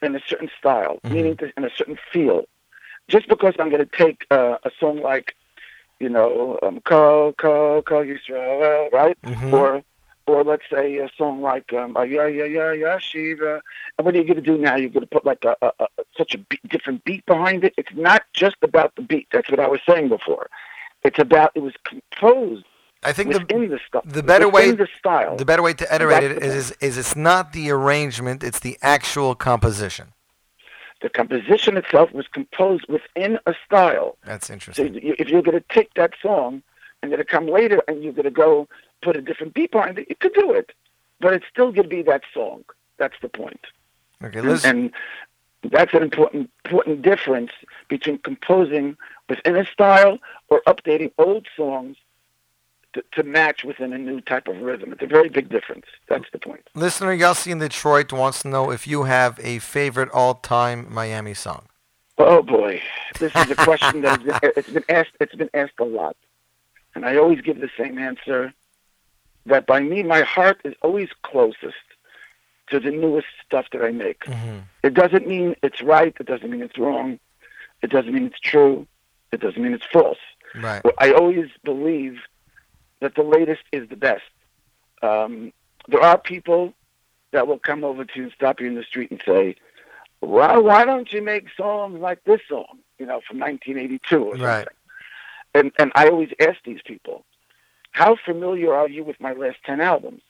in 0.00 0.14
a 0.14 0.20
certain 0.20 0.48
style, 0.56 1.00
meaning 1.10 1.36
to, 1.38 1.52
in 1.56 1.64
a 1.64 1.70
certain 1.76 1.98
feel. 2.12 2.44
Just 3.08 3.26
because 3.26 3.54
I'm 3.58 3.68
going 3.68 3.84
to 3.84 3.96
take 4.04 4.26
uh, 4.30 4.58
a 4.62 4.70
song 4.78 5.02
like, 5.02 5.34
you 5.98 6.08
know, 6.08 6.56
um, 6.62 6.80
"Call, 6.82 7.32
Call, 7.32 7.82
Call 7.82 8.04
Yisrael," 8.04 8.92
right, 8.92 9.18
Mhm. 9.26 9.52
or 9.52 9.82
or 10.28 10.44
let's 10.44 10.62
say 10.70 10.98
a 10.98 11.08
song 11.18 11.42
like 11.42 11.72
um, 11.72 11.96
"Yeah, 12.08 12.28
Yeah, 12.28 12.44
Yeah, 12.44 12.70
Yeah, 12.72 12.98
Shiva," 12.98 13.60
and 13.98 14.04
what 14.04 14.14
are 14.14 14.18
you 14.18 14.24
going 14.24 14.36
to 14.44 14.50
do 14.52 14.56
now? 14.56 14.76
You're 14.76 14.90
going 14.96 15.00
to 15.08 15.14
put 15.16 15.24
like 15.26 15.44
a, 15.44 15.56
a, 15.62 15.72
a 15.80 15.88
such 16.16 16.32
a 16.36 16.38
beat, 16.38 16.62
different 16.68 17.02
beat 17.02 17.26
behind 17.26 17.64
it. 17.64 17.74
It's 17.76 17.92
not 17.96 18.22
just 18.34 18.54
about 18.62 18.94
the 18.94 19.02
beat. 19.02 19.26
That's 19.32 19.50
what 19.50 19.58
I 19.58 19.66
was 19.66 19.80
saying 19.88 20.10
before. 20.10 20.48
It's 21.02 21.18
about 21.18 21.52
it 21.54 21.60
was 21.60 21.74
composed. 21.84 22.64
I 23.02 23.12
think 23.14 23.32
the 23.32 23.38
within 23.40 23.70
the, 23.70 23.78
stu- 23.86 24.00
the 24.04 24.22
better 24.22 24.48
within 24.48 24.70
way 24.72 24.76
the 24.76 24.88
style. 24.98 25.36
the 25.36 25.46
better 25.46 25.62
way 25.62 25.72
to 25.72 25.94
iterate 25.94 26.22
it 26.22 26.42
is, 26.42 26.54
is, 26.54 26.70
is 26.82 26.98
it's 26.98 27.16
not 27.16 27.52
the 27.54 27.70
arrangement, 27.70 28.44
it's 28.44 28.60
the 28.60 28.76
actual 28.82 29.34
composition. 29.34 30.08
the 31.00 31.08
composition 31.08 31.78
itself 31.78 32.12
was 32.12 32.26
composed 32.28 32.84
within 32.90 33.38
a 33.46 33.54
style. 33.64 34.18
That's 34.26 34.48
So 34.48 34.52
interesting. 34.52 34.94
you- 34.94 35.16
if 35.18 35.28
you're 35.30 35.40
going 35.40 35.58
to 35.58 35.64
take 35.74 35.94
that 35.94 36.12
song 36.20 36.62
and 37.02 37.10
going 37.10 37.18
to 37.18 37.24
come 37.24 37.46
later 37.46 37.82
and 37.88 38.04
you're 38.04 38.12
going 38.12 38.24
to 38.24 38.30
go 38.30 38.68
put 39.00 39.16
a 39.16 39.22
different 39.22 39.54
beat 39.54 39.70
behind 39.70 39.98
it, 39.98 40.06
you 40.10 40.16
could 40.16 40.34
do 40.34 40.52
it, 40.52 40.72
but 41.20 41.32
it's 41.32 41.46
still 41.50 41.72
going 41.72 41.84
to 41.88 41.88
be 41.88 42.02
that 42.02 42.20
song. 42.34 42.64
That's 42.98 43.16
the 43.22 43.30
point. 43.30 43.64
Okay, 44.22 44.40
And, 44.40 44.48
let's 44.50 44.64
and 44.66 44.92
that's 45.62 45.92
an 45.94 46.02
important 46.02 46.50
important 46.64 47.02
difference 47.02 47.50
between 47.88 48.18
composing 48.18 48.96
within 49.28 49.56
a 49.56 49.64
style 49.64 50.18
or 50.48 50.62
updating 50.66 51.12
old 51.18 51.46
songs 51.56 51.96
to, 52.92 53.04
to 53.12 53.22
match 53.22 53.62
within 53.64 53.92
a 53.92 53.98
new 53.98 54.20
type 54.20 54.48
of 54.48 54.60
rhythm. 54.60 54.92
It's 54.92 55.02
a 55.02 55.06
very 55.06 55.28
big 55.28 55.48
difference. 55.48 55.86
That's 56.08 56.24
the 56.32 56.38
point. 56.38 56.68
listener 56.74 57.16
Yossi 57.16 57.52
in 57.52 57.58
Detroit 57.58 58.12
wants 58.12 58.42
to 58.42 58.48
know 58.48 58.70
if 58.70 58.86
you 58.86 59.04
have 59.04 59.38
a 59.42 59.58
favorite 59.60 60.10
all-time 60.10 60.86
Miami 60.92 61.34
song. 61.34 61.66
Oh 62.18 62.42
boy, 62.42 62.82
this 63.18 63.34
is 63.34 63.50
a 63.50 63.54
question 63.54 64.02
that 64.02 64.20
has 64.20 64.40
been, 64.40 64.52
it's 64.56 64.70
been 64.70 64.84
asked. 64.88 65.12
It's 65.20 65.34
been 65.34 65.50
asked 65.54 65.78
a 65.78 65.84
lot, 65.84 66.16
and 66.94 67.06
I 67.06 67.16
always 67.16 67.40
give 67.40 67.60
the 67.60 67.70
same 67.78 67.98
answer. 67.98 68.52
That 69.46 69.66
by 69.66 69.80
me, 69.80 70.02
my 70.02 70.20
heart 70.20 70.60
is 70.64 70.74
always 70.82 71.08
closest 71.22 71.89
to 72.70 72.80
the 72.80 72.90
newest 72.90 73.28
stuff 73.44 73.66
that 73.72 73.82
I 73.82 73.90
make. 73.90 74.24
It 74.82 74.94
doesn't 74.94 75.26
mean 75.26 75.56
it's 75.62 75.82
right. 75.82 76.14
It 76.18 76.26
doesn't 76.26 76.50
mean 76.50 76.62
it's 76.62 76.78
wrong. 76.78 77.18
It 77.82 77.90
doesn't 77.90 78.12
mean 78.12 78.26
it's 78.26 78.40
true. 78.40 78.86
It 79.32 79.40
doesn't 79.40 79.62
mean 79.62 79.74
it's 79.74 79.86
false. 79.92 80.18
Right. 80.54 80.82
I 80.98 81.12
always 81.12 81.48
believe 81.64 82.18
that 83.00 83.14
the 83.14 83.22
latest 83.22 83.62
is 83.72 83.88
the 83.88 83.96
best. 83.96 84.22
Um, 85.02 85.52
there 85.88 86.00
are 86.00 86.18
people 86.18 86.74
that 87.32 87.46
will 87.46 87.58
come 87.58 87.84
over 87.84 88.04
to 88.04 88.12
you 88.16 88.24
and 88.24 88.32
stop 88.32 88.60
you 88.60 88.66
in 88.66 88.74
the 88.74 88.82
street 88.82 89.10
and 89.10 89.22
say, 89.24 89.56
"Well, 90.20 90.62
why 90.62 90.84
don't 90.84 91.12
you 91.12 91.22
make 91.22 91.46
songs 91.56 92.00
like 92.00 92.24
this 92.24 92.40
song? 92.48 92.78
You 92.98 93.06
know, 93.06 93.20
from 93.26 93.38
1982 93.38 94.22
or 94.22 94.32
something." 94.32 94.46
Right. 94.46 94.68
And 95.54 95.72
and 95.78 95.92
I 95.94 96.08
always 96.08 96.30
ask 96.40 96.58
these 96.64 96.82
people, 96.84 97.24
"How 97.92 98.16
familiar 98.16 98.74
are 98.74 98.88
you 98.88 99.04
with 99.04 99.20
my 99.20 99.32
last 99.32 99.58
ten 99.64 99.80
albums?" 99.80 100.22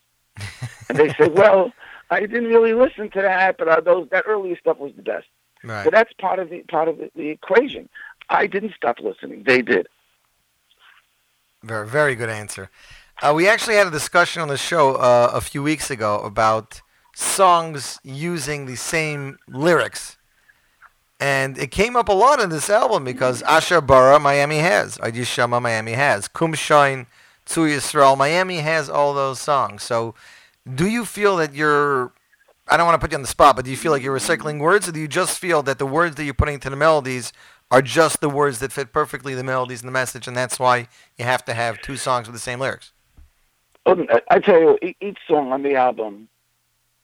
and 0.88 0.98
they 0.98 1.08
say, 1.14 1.28
"Well, 1.34 1.72
I 2.10 2.20
didn't 2.20 2.48
really 2.48 2.74
listen 2.74 3.10
to 3.10 3.22
that, 3.22 3.56
but 3.58 3.68
uh, 3.68 3.80
those 3.80 4.08
that 4.10 4.24
earlier 4.26 4.56
stuff 4.58 4.78
was 4.78 4.92
the 4.96 5.02
best." 5.02 5.26
Right. 5.62 5.84
So 5.84 5.90
that's 5.90 6.12
part 6.14 6.38
of 6.38 6.50
the 6.50 6.62
part 6.62 6.88
of 6.88 6.98
the, 6.98 7.10
the 7.14 7.28
equation. 7.28 7.88
I 8.28 8.46
didn't 8.46 8.74
stop 8.74 9.00
listening; 9.00 9.44
they 9.44 9.62
did. 9.62 9.86
Very, 11.62 11.86
very 11.86 12.14
good 12.14 12.30
answer. 12.30 12.70
Uh, 13.22 13.34
we 13.34 13.46
actually 13.46 13.74
had 13.74 13.86
a 13.86 13.90
discussion 13.90 14.40
on 14.40 14.48
the 14.48 14.56
show 14.56 14.94
uh, 14.94 15.30
a 15.34 15.42
few 15.42 15.62
weeks 15.62 15.90
ago 15.90 16.20
about 16.20 16.80
songs 17.14 18.00
using 18.02 18.64
the 18.64 18.76
same 18.76 19.38
lyrics. 19.46 20.16
And 21.20 21.58
it 21.58 21.70
came 21.70 21.96
up 21.96 22.08
a 22.08 22.14
lot 22.14 22.40
in 22.40 22.48
this 22.48 22.70
album 22.70 23.04
because 23.04 23.42
Asher 23.42 23.82
Bara, 23.82 24.18
Miami 24.18 24.58
has. 24.58 24.98
Adi 25.00 25.24
Shama, 25.24 25.60
Miami 25.60 25.92
has. 25.92 26.28
Kum 26.28 26.54
Shine, 26.54 27.06
Tzu 27.44 27.66
Yisrael, 27.66 28.16
Miami 28.16 28.60
has 28.60 28.88
all 28.88 29.12
those 29.12 29.38
songs. 29.38 29.82
So 29.82 30.14
do 30.74 30.88
you 30.88 31.04
feel 31.04 31.36
that 31.36 31.54
you're, 31.54 32.12
I 32.68 32.76
don't 32.76 32.86
want 32.86 33.00
to 33.00 33.04
put 33.04 33.12
you 33.12 33.16
on 33.16 33.22
the 33.22 33.28
spot, 33.28 33.56
but 33.56 33.64
do 33.64 33.70
you 33.70 33.76
feel 33.76 33.92
like 33.92 34.02
you're 34.02 34.16
recycling 34.16 34.60
words 34.60 34.88
or 34.88 34.92
do 34.92 35.00
you 35.00 35.08
just 35.08 35.38
feel 35.38 35.62
that 35.64 35.78
the 35.78 35.86
words 35.86 36.16
that 36.16 36.24
you're 36.24 36.34
putting 36.34 36.54
into 36.54 36.70
the 36.70 36.76
melodies 36.76 37.32
are 37.70 37.82
just 37.82 38.20
the 38.20 38.28
words 38.28 38.58
that 38.58 38.72
fit 38.72 38.92
perfectly 38.92 39.34
the 39.34 39.44
melodies 39.44 39.80
and 39.80 39.88
the 39.88 39.92
message 39.92 40.26
and 40.26 40.36
that's 40.36 40.58
why 40.58 40.88
you 41.18 41.24
have 41.24 41.44
to 41.44 41.54
have 41.54 41.80
two 41.82 41.96
songs 41.96 42.26
with 42.26 42.34
the 42.34 42.40
same 42.40 42.60
lyrics? 42.60 42.92
Um, 43.86 44.06
I- 44.30 44.38
tell 44.40 44.60
you, 44.60 44.78
each 45.00 45.18
song 45.26 45.52
on 45.52 45.62
the 45.62 45.74
album 45.74 46.28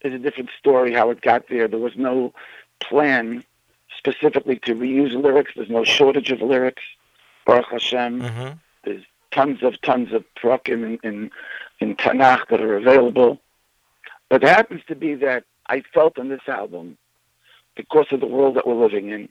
is 0.02 0.12
a 0.12 0.18
different 0.18 0.50
story. 0.58 0.92
How 0.92 1.10
it 1.10 1.20
got 1.20 1.48
there, 1.48 1.68
there 1.68 1.78
was 1.78 1.96
no 1.96 2.34
plan 2.80 3.44
specifically 3.96 4.58
to 4.60 4.74
reuse 4.74 5.14
lyrics. 5.14 5.52
There's 5.56 5.70
no 5.70 5.84
shortage 5.84 6.30
of 6.30 6.42
lyrics. 6.42 6.82
Baruch 7.46 7.70
Hashem. 7.70 8.20
Mm-hmm. 8.20 8.52
There's 8.84 9.04
tons 9.30 9.62
of 9.62 9.80
tons 9.80 10.12
of 10.12 10.24
prakim 10.36 10.84
in, 10.84 10.98
in 11.02 11.30
in 11.80 11.96
Tanakh 11.96 12.48
that 12.48 12.60
are 12.60 12.76
available. 12.76 13.40
But 14.28 14.42
it 14.42 14.48
happens 14.48 14.82
to 14.88 14.94
be 14.94 15.14
that 15.16 15.44
I 15.66 15.82
felt 15.94 16.18
on 16.18 16.28
this 16.28 16.40
album, 16.48 16.98
because 17.76 18.06
of 18.10 18.20
the 18.20 18.26
world 18.26 18.56
that 18.56 18.66
we're 18.66 18.74
living 18.74 19.10
in, 19.10 19.28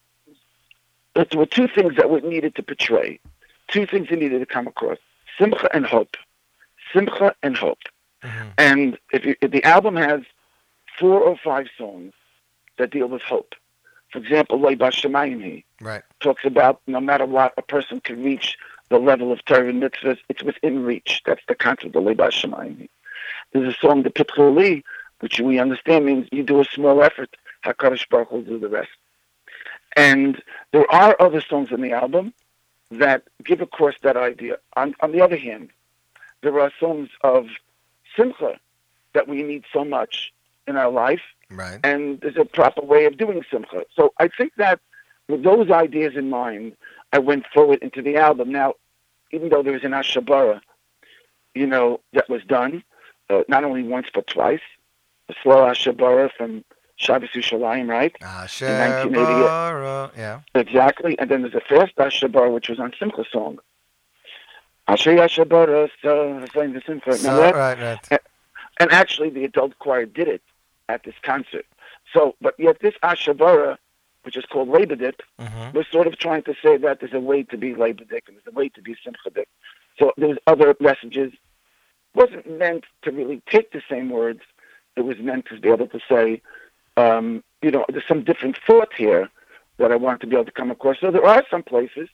that 1.16 1.30
there 1.30 1.40
were 1.40 1.46
two 1.46 1.68
things 1.68 1.96
that 1.96 2.10
we 2.10 2.22
needed 2.22 2.56
to 2.56 2.64
portray, 2.64 3.20
two 3.68 3.86
things 3.86 4.10
that 4.10 4.20
needed 4.20 4.40
to 4.40 4.46
come 4.46 4.68
across: 4.68 4.98
simcha 5.40 5.74
and 5.74 5.86
hope, 5.86 6.16
simcha 6.94 7.36
and 7.42 7.58
hope. 7.58 7.80
Mm-hmm. 8.24 8.48
And 8.58 8.98
if, 9.12 9.26
you, 9.26 9.36
if 9.42 9.52
the 9.52 9.64
album 9.64 9.96
has 9.96 10.22
four 11.00 11.20
or 11.20 11.38
five 11.38 11.68
songs 11.78 12.14
that 12.78 12.92
deal 12.92 13.08
with 13.08 13.22
hope, 13.22 13.54
for 14.12 14.20
example, 14.20 14.60
Lay 14.60 14.76
Bashamayim 14.76 15.64
Right. 15.82 16.04
talks 16.22 16.46
about 16.46 16.82
no 16.88 17.02
matter 17.02 17.26
what, 17.26 17.54
a 17.58 17.62
person 17.62 18.00
can 18.00 18.24
reach 18.24 18.58
the 18.90 18.98
level 18.98 19.32
of 19.32 19.44
Torah 19.46 19.70
and 19.70 19.82
mitzvahs. 19.82 20.20
It's 20.30 20.44
within 20.44 20.84
reach. 20.84 21.22
That's 21.26 21.42
the 21.48 21.56
concept 21.56 21.96
of 21.96 22.04
Leba 22.04 22.30
Shemayim. 22.30 22.88
There's 23.52 23.74
a 23.74 23.78
song, 23.80 24.04
the 24.04 24.10
Pitchuli, 24.10 24.84
which 25.20 25.40
we 25.40 25.60
understand 25.60 26.06
means 26.06 26.28
you 26.32 26.44
do 26.44 26.60
a 26.60 26.66
small 26.66 27.02
effort, 27.02 27.36
HaKadosh 27.64 28.10
Baruch 28.10 28.32
will 28.32 28.42
do 28.42 28.60
the 28.60 28.70
rest. 28.70 28.90
And 29.96 30.42
there 30.72 30.90
are 30.92 31.16
other 31.20 31.42
songs 31.42 31.72
in 31.72 31.82
the 31.82 31.94
album 31.94 32.34
that 32.92 33.24
give 33.44 33.62
across 33.62 33.96
that 34.04 34.18
idea. 34.18 34.58
On, 34.76 34.94
on 35.00 35.12
the 35.12 35.22
other 35.22 35.38
hand, 35.38 35.70
there 36.42 36.60
are 36.60 36.72
songs 36.80 37.10
of 37.22 37.48
simcha 38.16 38.60
that 39.14 39.28
we 39.28 39.42
need 39.42 39.64
so 39.72 39.86
much 39.86 40.34
in 40.68 40.76
our 40.76 40.92
life, 40.92 41.22
Right. 41.50 41.80
and 41.84 42.20
there's 42.22 42.38
a 42.38 42.46
proper 42.46 42.82
way 42.82 43.06
of 43.06 43.18
doing 43.18 43.44
simcha. 43.50 43.86
So 43.96 44.14
I 44.20 44.28
think 44.28 44.54
that 44.58 44.80
with 45.28 45.44
those 45.44 45.72
ideas 45.72 46.16
in 46.16 46.30
mind, 46.30 46.76
I 47.14 47.20
went 47.20 47.46
forward 47.54 47.80
into 47.82 48.02
the 48.02 48.18
album. 48.18 48.52
Now, 48.52 48.74
even 49.32 49.50
though 49.50 49.64
there 49.64 49.74
was 49.74 49.84
an 49.84 49.92
Ashabara, 49.92 50.62
you 51.54 51.66
know, 51.68 52.02
that 52.14 52.30
was 52.30 52.44
done, 52.44 52.84
uh, 53.30 53.42
not 53.48 53.64
only 53.64 53.84
once 53.84 54.08
but 54.14 54.28
twice, 54.28 54.62
slow 55.44 55.66
Ashabara 55.66 56.30
from 56.38 56.64
Shabbos 56.98 57.30
Yerushalayim, 57.36 57.90
right? 57.90 58.16
In 58.22 58.28
1988. 58.28 59.26
Shabara. 59.26 60.12
Yeah. 60.18 60.40
Exactly. 60.54 61.18
And 61.20 61.30
then 61.30 61.42
there's 61.42 61.56
a 61.56 61.62
fast 61.62 61.96
Ashabara, 61.98 62.54
which 62.54 62.70
was 62.70 62.80
on 62.80 62.94
Simcha 63.00 63.26
song. 63.32 63.60
Asher 64.88 65.16
Ashabara, 65.16 65.90
so 66.02 66.46
playing 66.54 66.74
the 66.74 66.82
Simcha. 66.86 67.14
So, 67.18 67.52
right, 67.52 67.78
right. 67.80 68.00
And, 68.12 68.20
and 68.80 68.92
actually, 68.92 69.30
the 69.32 69.44
adult 69.44 69.78
choir 69.80 70.06
did 70.06 70.28
it 70.28 70.44
at 70.90 71.04
this 71.04 71.16
concert. 71.24 71.66
So, 72.14 72.36
but 72.40 72.54
yet 72.60 72.78
this 72.82 72.94
Ashabara, 73.04 73.78
which 74.24 74.38
is 74.38 74.46
called 74.46 74.70
Labadik, 74.70 75.20
Mm-hmm. 75.40 75.76
we're 75.76 75.84
sort 75.92 76.08
of 76.08 76.18
trying 76.18 76.44
to 76.44 76.54
say 76.64 76.78
that 76.78 77.00
there's 77.00 77.14
a 77.14 77.20
way 77.20 77.44
to 77.44 77.58
be 77.58 77.74
Labadik 77.74 78.22
and 78.28 78.38
there's 78.38 78.48
a 78.48 78.52
way 78.52 78.70
to 78.70 78.82
be 78.82 78.96
Simchadik. 78.96 79.46
So 79.98 80.14
there's 80.18 80.38
other 80.48 80.76
messages. 80.80 81.34
Wasn't 82.16 82.50
meant 82.58 82.86
to 83.04 83.12
really 83.12 83.42
take 83.50 83.72
the 83.72 83.82
same 83.90 84.10
words. 84.10 84.42
It 84.96 85.02
was 85.02 85.18
meant 85.20 85.46
to 85.48 85.60
be 85.60 85.70
able 85.70 85.88
to 85.88 86.00
say, 86.10 86.42
um, 86.98 87.44
you 87.62 87.72
know, 87.72 87.86
there's 87.90 88.08
some 88.08 88.24
different 88.24 88.58
thought 88.66 88.94
here 88.98 89.30
that 89.78 89.92
I 89.92 89.98
want 89.98 90.22
to 90.22 90.28
be 90.28 90.36
able 90.36 90.46
to 90.46 90.52
come 90.52 90.72
across. 90.72 90.98
So 91.02 91.12
there 91.12 91.26
are 91.26 91.44
some 91.52 91.64
places. 91.64 92.08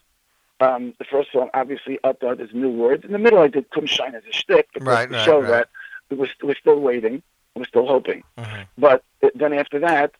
Um, 0.60 0.94
the 0.99 1.06
first 1.06 1.32
song, 1.32 1.49
obviously, 1.53 1.99
up 2.03 2.19
there, 2.19 2.36
there's 2.36 2.53
new 2.53 2.69
words. 2.69 3.03
In 3.06 3.11
the 3.11 3.19
middle, 3.19 3.40
I 3.40 3.48
did 3.48 3.69
"Kum 3.72 3.86
Shine" 3.86 4.15
as 4.15 4.23
a 4.30 4.32
shtick 4.34 4.68
because 4.73 4.88
Right, 4.88 5.10
to 5.10 5.15
right, 5.15 5.26
show 5.26 5.41
right. 5.41 5.49
that 5.49 5.69
we 6.10 6.18
we're, 6.18 6.28
we're 6.44 6.56
still 6.56 6.80
waiting, 6.80 7.22
we're 7.56 7.65
still 7.65 7.88
hoping. 7.88 8.23
Mm-hmm. 8.38 8.61
But 8.78 9.03
then 9.36 9.53
after 9.53 9.80
that, 9.80 10.11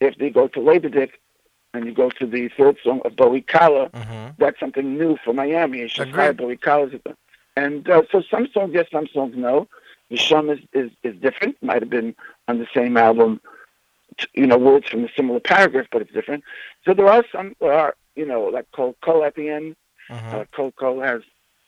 if 0.00 0.16
they 0.16 0.30
go 0.30 0.48
to 0.48 0.60
Lebedik, 0.60 1.10
and 1.74 1.86
you 1.86 1.92
go 1.92 2.10
to 2.10 2.26
the 2.26 2.48
third 2.48 2.76
song 2.84 3.00
of 3.04 3.16
Bowie 3.16 3.40
Kala, 3.42 3.88
Mm-hmm. 3.90 4.30
that's 4.38 4.60
something 4.60 4.96
new 4.98 5.16
for 5.24 5.32
Miami. 5.32 5.80
It's 5.80 5.94
just. 5.94 6.10
Bowie 6.36 6.56
Kala. 6.58 6.90
And 7.56 7.88
uh, 7.88 8.02
so 8.10 8.22
some 8.22 8.48
songs 8.48 8.72
yes, 8.74 8.86
some 8.90 9.06
songs 9.08 9.34
no. 9.36 9.68
The 10.10 10.16
Shum 10.16 10.50
is, 10.50 10.60
is, 10.72 10.90
is 11.02 11.16
different. 11.16 11.62
Might 11.62 11.82
have 11.82 11.90
been 11.90 12.14
on 12.48 12.58
the 12.58 12.66
same 12.74 12.96
album, 12.96 13.40
you 14.34 14.46
know, 14.46 14.58
words 14.58 14.88
from 14.88 15.04
a 15.04 15.08
similar 15.16 15.40
paragraph, 15.40 15.86
but 15.90 16.02
it's 16.02 16.12
different. 16.12 16.44
So 16.84 16.92
there 16.92 17.08
are 17.08 17.24
some, 17.32 17.56
there 17.60 17.72
are, 17.72 17.94
you 18.14 18.26
know, 18.26 18.44
like 18.44 18.70
Kol 18.72 18.94
Kol 19.00 19.24
at 19.24 19.34
the 19.34 19.48
end. 19.48 19.76
Mm-hmm. 20.10 20.36
Uh, 20.36 20.44
Kol 20.52 20.72
Kol 20.72 21.00
has, 21.00 21.22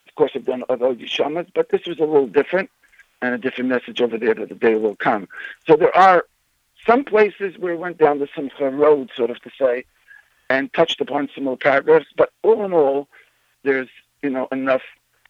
of 0.09 0.15
course, 0.15 0.33
have 0.35 0.45
done 0.45 0.65
other 0.69 0.95
Yishamas, 0.95 1.47
but 1.55 1.71
this 1.71 1.87
was 1.87 1.99
a 1.99 2.05
little 2.05 2.27
different 2.27 2.71
and 3.23 3.35
a 3.35 3.39
different 3.39 3.71
message 3.71 4.01
over 4.03 4.19
there 4.19 4.35
that 4.35 4.49
the 4.51 4.55
day 4.55 4.75
will 4.75 4.97
come. 4.97 5.29
So 5.67 5.77
there 5.77 5.97
are 5.97 6.27
some 6.87 7.05
places 7.05 7.57
where 7.59 7.73
it 7.73 7.79
went 7.79 7.97
down 7.99 8.19
the 8.19 8.29
Simcha 8.35 8.69
road, 8.69 9.11
sort 9.17 9.31
of 9.31 9.41
to 9.41 9.51
say, 9.59 9.85
and 10.51 10.73
touched 10.75 11.01
upon 11.01 11.31
similar 11.35 11.57
paragraphs, 11.57 12.07
but 12.17 12.31
all 12.43 12.65
in 12.65 12.75
all, 12.75 13.09
there's, 13.63 13.89
you 14.23 14.29
know, 14.29 14.47
enough 14.53 14.83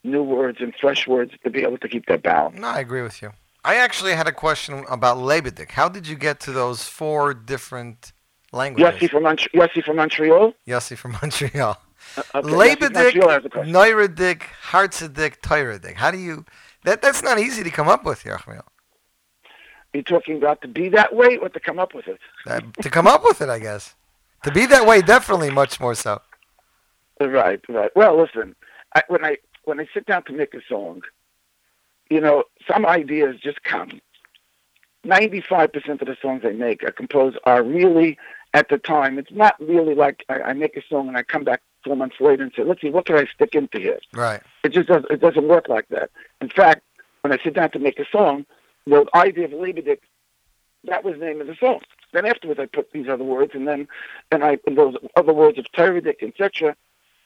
new 0.05 0.23
words 0.23 0.59
and 0.61 0.75
fresh 0.81 1.07
words 1.07 1.33
to 1.43 1.51
be 1.51 1.63
able 1.63 1.79
to 1.79 1.89
keep 1.89 2.07
that 2.07 2.23
balance. 2.23 2.59
No, 2.59 2.69
I 2.69 2.81
agree 2.81 3.03
with 3.03 3.23
you. 3.23 3.33
I 3.65 3.77
actually 3.77 4.13
had 4.13 4.29
a 4.29 4.33
question 4.33 4.85
about 4.91 5.17
Lebedik. 5.17 5.71
How 5.71 5.89
did 5.89 6.07
you 6.07 6.17
get 6.17 6.39
to 6.41 6.53
those 6.53 6.85
four 6.85 7.33
different 7.33 8.13
languages? 8.53 9.01
Yossi 9.01 9.11
from, 9.11 9.23
Mont- 9.23 9.49
Yossi 9.55 9.83
from 9.83 9.97
Montreal. 9.97 10.53
Yossi 10.69 10.97
from 10.97 11.13
Montreal. 11.23 11.81
Uh, 12.17 12.23
okay, 12.35 12.49
Yossi 12.49 12.79
from 12.79 12.93
Montreal 12.93 13.29
has 13.31 13.43
Lebedik, 13.43 13.51
question. 13.51 13.75
Neuradik, 13.75 14.43
Hartzadik, 14.71 15.95
How 15.95 16.11
do 16.11 16.19
you? 16.19 16.45
That 16.85 17.01
that's 17.01 17.23
not 17.23 17.39
easy 17.39 17.65
to 17.65 17.71
come 17.71 17.89
up 17.89 18.05
with, 18.05 18.25
Yerachmiel. 18.25 18.65
You're 19.95 20.03
talking 20.03 20.37
about 20.37 20.61
to 20.63 20.69
be 20.69 20.91
that 20.91 21.15
way 21.15 21.39
or 21.39 21.49
to 21.49 21.61
come 21.61 21.79
up 21.79 21.95
with 21.95 22.09
it? 22.09 22.19
That, 22.47 22.65
to 22.83 22.91
come 22.91 23.07
up 23.07 23.23
with 23.25 23.41
it, 23.41 23.49
I 23.49 23.61
guess. 23.61 23.95
To 24.43 24.51
be 24.51 24.67
that 24.67 24.87
way, 24.87 25.01
definitely 25.01 25.51
much 25.51 25.81
more 25.81 25.95
so. 25.95 26.21
Right, 27.21 27.61
right. 27.69 27.91
Well, 27.95 28.21
listen, 28.21 28.57
I, 28.95 29.03
when 29.09 29.25
I 29.25 29.39
when 29.65 29.81
I 29.81 29.87
sit 29.93 30.07
down 30.07 30.25
to 30.25 30.33
make 30.33 30.55
a 30.55 30.61
song, 30.69 31.03
you 32.11 32.21
know, 32.21 32.45
some 32.71 32.87
ideas 32.87 33.37
just 33.41 33.63
come. 33.63 34.01
Ninety-five 35.05 35.73
percent 35.73 36.01
of 36.01 36.09
the 36.09 36.17
songs 36.21 36.43
I 36.45 36.53
make, 36.53 36.85
I 36.87 36.91
compose, 36.91 37.35
are 37.45 37.63
really 37.63 38.19
at 38.55 38.69
the 38.69 38.79
time. 38.79 39.19
It's 39.19 39.33
not 39.33 39.55
really 39.61 39.95
like 39.95 40.25
I, 40.29 40.41
I 40.41 40.53
make 40.55 40.77
a 40.77 40.83
song 40.89 41.09
and 41.09 41.17
I 41.17 41.23
come 41.23 41.45
back 41.45 41.61
four 41.85 41.97
months 41.97 42.17
later 42.21 42.43
and 42.43 42.53
say, 42.57 42.63
"Let's 42.63 42.81
see, 42.81 42.91
what 42.91 43.05
can 43.05 43.17
I 43.17 43.27
stick 43.27 43.55
into 43.55 43.79
here?" 43.79 43.99
Right. 44.15 44.41
It 44.63 44.71
just 44.71 44.89
doesn't. 44.89 45.11
It 45.11 45.21
doesn't 45.21 45.47
work 45.47 45.69
like 45.69 45.89
that. 45.89 46.11
In 46.41 46.49
fact, 46.49 46.83
when 47.21 47.33
I 47.33 47.39
sit 47.43 47.55
down 47.55 47.71
to 47.73 47.79
make 47.79 47.99
a 47.99 48.07
song, 48.11 48.47
the 48.87 49.07
idea 49.15 49.45
of 49.45 49.51
Liebedick, 49.51 50.01
that 50.85 51.05
was 51.05 51.19
the 51.19 51.25
name 51.27 51.41
of 51.41 51.47
the 51.49 51.57
song. 51.57 51.81
Then 52.13 52.25
afterwards, 52.25 52.61
I 52.61 52.67
put 52.67 52.93
these 52.93 53.09
other 53.09 53.25
words, 53.25 53.53
and 53.55 53.69
then 53.69 53.89
and 54.31 54.45
I 54.45 54.59
and 54.67 54.79
those 54.79 54.95
other 55.17 55.35
words 55.35 55.59
of 55.59 55.67
Teredick, 55.73 56.23
etc. 56.23 56.77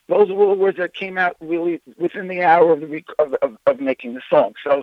Those 0.09 0.31
were 0.33 0.47
the 0.47 0.55
words 0.55 0.79
that 0.79 0.95
came 0.95 1.19
out 1.19 1.37
really 1.41 1.81
within 1.99 2.29
the 2.29 2.43
hour 2.43 2.73
of 2.73 2.81
the 2.81 2.87
rec- 2.87 3.05
of, 3.19 3.35
of, 3.35 3.57
of 3.67 3.81
making 3.81 4.15
the 4.15 4.23
song. 4.29 4.55
So 4.65 4.83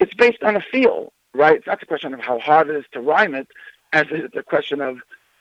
it's 0.00 0.14
based 0.14 0.42
on 0.42 0.56
a 0.56 0.60
feel, 0.60 1.12
right? 1.34 1.56
It's 1.56 1.66
not 1.66 1.80
the 1.80 1.86
question 1.86 2.12
of 2.12 2.20
how 2.20 2.38
hard 2.38 2.68
it 2.68 2.76
is 2.76 2.84
to 2.92 3.00
rhyme 3.00 3.34
it, 3.34 3.48
as 3.92 4.06
it 4.10 4.24
is 4.24 4.30
the 4.34 4.42
question 4.42 4.80
of 4.80 4.98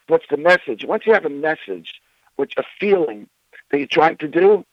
what's 0.07 0.25
the 0.29 0.37
message. 0.37 0.85
Once 0.85 1.05
you 1.05 1.13
have 1.13 1.25
a 1.25 1.29
message, 1.29 2.01
which 2.35 2.53
a 2.57 2.63
feeling 2.79 3.27
that 3.71 3.79
you're 3.79 3.87
trying 3.87 4.17
to 4.17 4.27
do, 4.27 4.63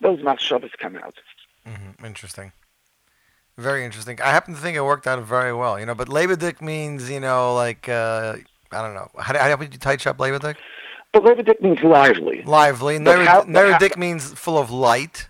those 0.00 0.18
machshavas 0.20 0.72
come 0.78 0.96
out. 0.96 1.14
hmm 1.64 2.04
Interesting. 2.04 2.52
Very 3.56 3.84
interesting. 3.84 4.20
I 4.22 4.30
happen 4.30 4.54
to 4.54 4.60
think 4.60 4.76
it 4.76 4.80
worked 4.82 5.06
out 5.06 5.22
very 5.22 5.52
well, 5.52 5.78
you 5.78 5.84
know. 5.84 5.94
But 5.94 6.08
Lebedik 6.08 6.62
means, 6.62 7.10
you 7.10 7.20
know, 7.20 7.54
like 7.54 7.88
uh, 7.88 8.36
I 8.72 8.82
don't 8.82 8.94
know. 8.94 9.08
How, 9.18 9.36
how 9.38 9.56
would 9.56 9.72
you 9.72 9.78
tight 9.78 10.06
up 10.06 10.16
Lebedik? 10.16 10.56
But 11.12 11.24
Levidic 11.24 11.60
means 11.60 11.82
lively. 11.82 12.42
Lively. 12.44 12.98
But 12.98 13.26
how- 13.26 13.44
but 13.44 13.46
how- 13.48 13.78
Neuradik 13.78 13.96
means 13.96 14.32
full 14.32 14.58
of 14.58 14.70
light. 14.70 15.28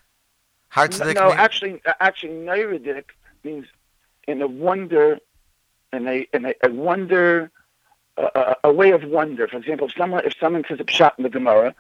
Hartzadik 0.72 1.14
no, 1.14 1.28
means 1.28 1.36
actually, 1.38 1.82
actually, 2.00 2.32
Neuridic 2.34 3.14
means 3.42 3.66
in 4.28 4.40
a 4.42 4.46
wonder, 4.46 5.18
in 5.92 6.06
a 6.06 6.28
in 6.32 6.44
a, 6.44 6.54
a 6.62 6.70
wonder, 6.70 7.50
uh, 8.16 8.54
a, 8.62 8.72
way 8.72 8.90
of 8.92 9.02
wonder. 9.04 9.48
For 9.48 9.56
example, 9.56 9.88
if 9.88 9.94
someone 9.96 10.24
if 10.24 10.34
someone 10.38 10.64
says 10.68 10.78
a 10.78 10.84
pshat 10.84 11.12
in 11.18 11.24
the 11.24 11.30
Gemara, 11.30 11.74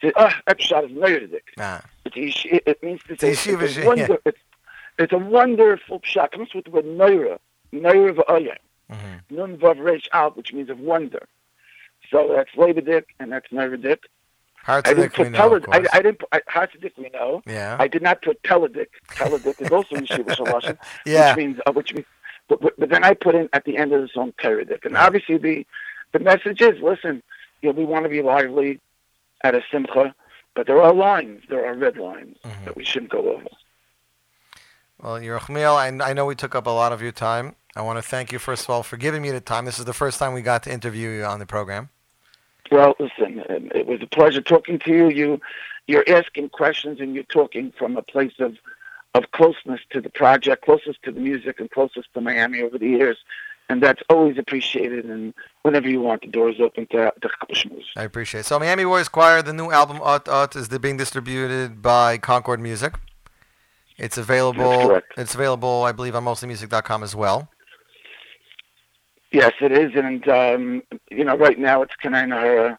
say, 0.00 0.12
"Oh, 0.16 0.30
that 0.46 0.58
pshat 0.60 0.86
is 0.90 0.92
Neuridic." 0.96 1.44
Ah. 1.58 1.82
It's 2.06 2.16
a 2.16 2.20
yesh- 2.20 2.46
it, 2.46 2.62
it 2.66 2.82
means 2.82 3.02
to 3.08 3.18
say 3.18 3.32
It's 3.32 3.46
a 3.46 3.58
it's, 3.58 3.76
a 3.76 3.84
wonder, 3.84 4.18
it's, 4.24 4.38
it's 4.98 5.12
a 5.12 5.18
wonderful 5.18 6.00
pshat. 6.00 6.26
It 6.26 6.32
comes 6.32 6.54
with 6.54 6.64
the 6.64 6.70
word 6.70 6.84
Neura, 6.86 7.38
Neura 7.72 8.14
v'oyah, 8.14 8.56
Mm-hmm. 8.90 9.36
Nun 9.36 9.56
vav 9.58 9.76
reish 9.76 10.06
out, 10.12 10.36
which 10.36 10.52
means 10.52 10.70
of 10.70 10.78
wonder. 10.78 11.26
So 12.12 12.32
that's 12.36 12.50
Levidic 12.56 13.06
and 13.18 13.32
that's 13.32 13.50
didn't 14.82 15.12
Hartzadik 15.12 15.18
we 15.18 15.24
put 15.24 15.32
know, 15.32 15.38
I. 15.72 15.86
I 15.92 16.02
didn't. 16.02 16.18
Put, 16.20 16.28
I, 16.30 16.40
we 16.96 17.08
know. 17.10 17.42
Yeah. 17.46 17.76
I 17.80 17.88
did 17.88 18.02
not 18.02 18.22
put 18.22 18.40
Teledic. 18.44 18.86
Teledic 19.08 19.60
is 19.60 19.70
also 19.72 19.96
Yeshiva 19.96 20.36
Shalashim, 20.36 20.78
Yeah. 21.06 21.30
which 21.30 21.36
means 21.38 21.58
uh, 21.66 21.72
which 21.72 21.92
means. 21.94 22.06
But, 22.48 22.60
but, 22.60 22.78
but 22.78 22.88
then 22.90 23.02
I 23.02 23.14
put 23.14 23.34
in 23.34 23.48
at 23.52 23.64
the 23.64 23.76
end 23.76 23.92
of 23.92 24.02
the 24.02 24.08
song 24.08 24.32
Teredic, 24.40 24.84
and 24.84 24.96
obviously 24.96 25.36
the 25.38 25.66
the 26.12 26.20
message 26.20 26.60
is 26.60 26.80
listen. 26.80 27.22
You 27.62 27.72
know, 27.72 27.78
we 27.78 27.84
want 27.84 28.04
to 28.04 28.08
be 28.08 28.22
lively 28.22 28.78
at 29.42 29.54
a 29.56 29.62
simcha, 29.72 30.14
but 30.54 30.66
there 30.68 30.80
are 30.80 30.92
lines. 30.94 31.42
There 31.48 31.64
are 31.66 31.74
red 31.74 31.96
lines 31.96 32.36
Mm-hmm. 32.44 32.64
that 32.66 32.76
we 32.76 32.84
shouldn't 32.84 33.10
go 33.10 33.32
over. 33.32 33.46
Well, 35.00 35.18
Yerachmiel, 35.18 35.74
I, 35.74 36.10
I 36.10 36.12
know 36.12 36.26
we 36.26 36.34
took 36.36 36.54
up 36.54 36.66
a 36.66 36.70
lot 36.70 36.92
of 36.92 37.02
your 37.02 37.10
time. 37.12 37.56
I 37.74 37.82
want 37.82 37.98
to 37.98 38.02
thank 38.02 38.30
you, 38.32 38.38
first 38.38 38.64
of 38.64 38.70
all, 38.70 38.82
for 38.84 38.96
giving 38.96 39.22
me 39.22 39.30
the 39.30 39.40
time. 39.40 39.64
This 39.64 39.78
is 39.80 39.84
the 39.84 39.92
first 39.92 40.18
time 40.20 40.34
we 40.34 40.42
got 40.42 40.62
to 40.64 40.72
interview 40.72 41.08
you 41.08 41.24
on 41.24 41.38
the 41.40 41.46
program. 41.46 41.88
Well, 42.70 42.94
listen, 42.98 43.42
um, 43.50 43.70
it 43.74 43.86
was 43.86 44.00
a 44.02 44.06
pleasure 44.06 44.40
talking 44.40 44.78
to 44.80 44.92
you. 44.92 45.08
You, 45.10 45.40
you're 45.86 46.04
asking 46.08 46.50
questions 46.50 47.00
and 47.00 47.14
you're 47.14 47.24
talking 47.24 47.72
from 47.76 47.96
a 47.96 48.02
place 48.02 48.34
of, 48.38 48.56
of 49.14 49.30
closeness 49.32 49.80
to 49.90 50.00
the 50.00 50.10
project, 50.10 50.64
closest 50.64 51.02
to 51.02 51.12
the 51.12 51.20
music, 51.20 51.60
and 51.60 51.70
closest 51.70 52.12
to 52.14 52.20
Miami 52.20 52.62
over 52.62 52.78
the 52.78 52.88
years, 52.88 53.18
and 53.68 53.82
that's 53.82 54.02
always 54.08 54.38
appreciated. 54.38 55.04
And 55.04 55.34
whenever 55.62 55.88
you 55.88 56.00
want, 56.00 56.22
the 56.22 56.28
door 56.28 56.48
is 56.48 56.60
open 56.60 56.86
to 56.88 57.12
to 57.20 57.28
Chappashmuz. 57.28 57.84
I 57.96 58.04
appreciate 58.04 58.40
it. 58.40 58.46
So 58.46 58.58
Miami 58.58 58.84
Boys 58.84 59.08
Choir, 59.08 59.42
the 59.42 59.52
new 59.52 59.70
album 59.70 60.00
Ut 60.02 60.28
Ut 60.28 60.56
is 60.56 60.68
being 60.68 60.96
distributed 60.96 61.82
by 61.82 62.16
Concord 62.18 62.60
Music. 62.60 62.94
It's 63.98 64.16
available. 64.16 65.00
It's 65.16 65.34
available, 65.34 65.82
I 65.84 65.92
believe, 65.92 66.16
on 66.16 66.24
mostlymusic.com 66.24 67.02
as 67.02 67.14
well. 67.14 67.48
Yes, 69.32 69.52
it 69.60 69.72
is, 69.72 69.92
and 69.94 70.28
um, 70.28 70.82
you 71.10 71.24
know, 71.24 71.36
right 71.36 71.58
now 71.58 71.82
it's 71.82 71.94
Kanai 72.02 72.76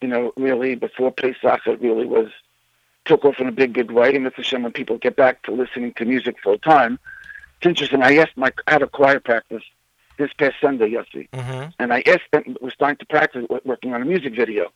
You 0.00 0.08
know, 0.08 0.32
really 0.36 0.74
before 0.74 1.12
Pesach, 1.12 1.60
it 1.66 1.80
really 1.80 2.06
was 2.06 2.28
took 3.04 3.24
off 3.24 3.38
in 3.40 3.46
a 3.48 3.52
big, 3.52 3.72
big 3.72 3.90
way. 3.90 4.14
And 4.14 4.26
it's 4.26 4.38
a 4.38 4.42
shame 4.42 4.62
when 4.64 4.72
people 4.72 4.98
get 4.98 5.16
back 5.16 5.42
to 5.44 5.52
listening 5.52 5.92
to 5.94 6.04
music 6.04 6.36
full 6.42 6.58
time. 6.58 6.98
It's 7.58 7.66
interesting. 7.66 8.02
I 8.02 8.16
asked 8.16 8.36
my 8.36 8.52
I 8.66 8.72
had 8.72 8.82
a 8.82 8.88
choir 8.88 9.20
practice 9.20 9.62
this 10.18 10.32
past 10.32 10.56
Sunday, 10.60 10.90
Yossi, 10.90 11.28
Mm-hmm. 11.30 11.70
and 11.78 11.92
I 11.92 12.02
asked 12.06 12.30
them. 12.32 12.56
We're 12.60 12.70
starting 12.70 12.98
to 12.98 13.06
practice 13.06 13.46
working 13.64 13.94
on 13.94 14.02
a 14.02 14.04
music 14.04 14.34
video, 14.34 14.72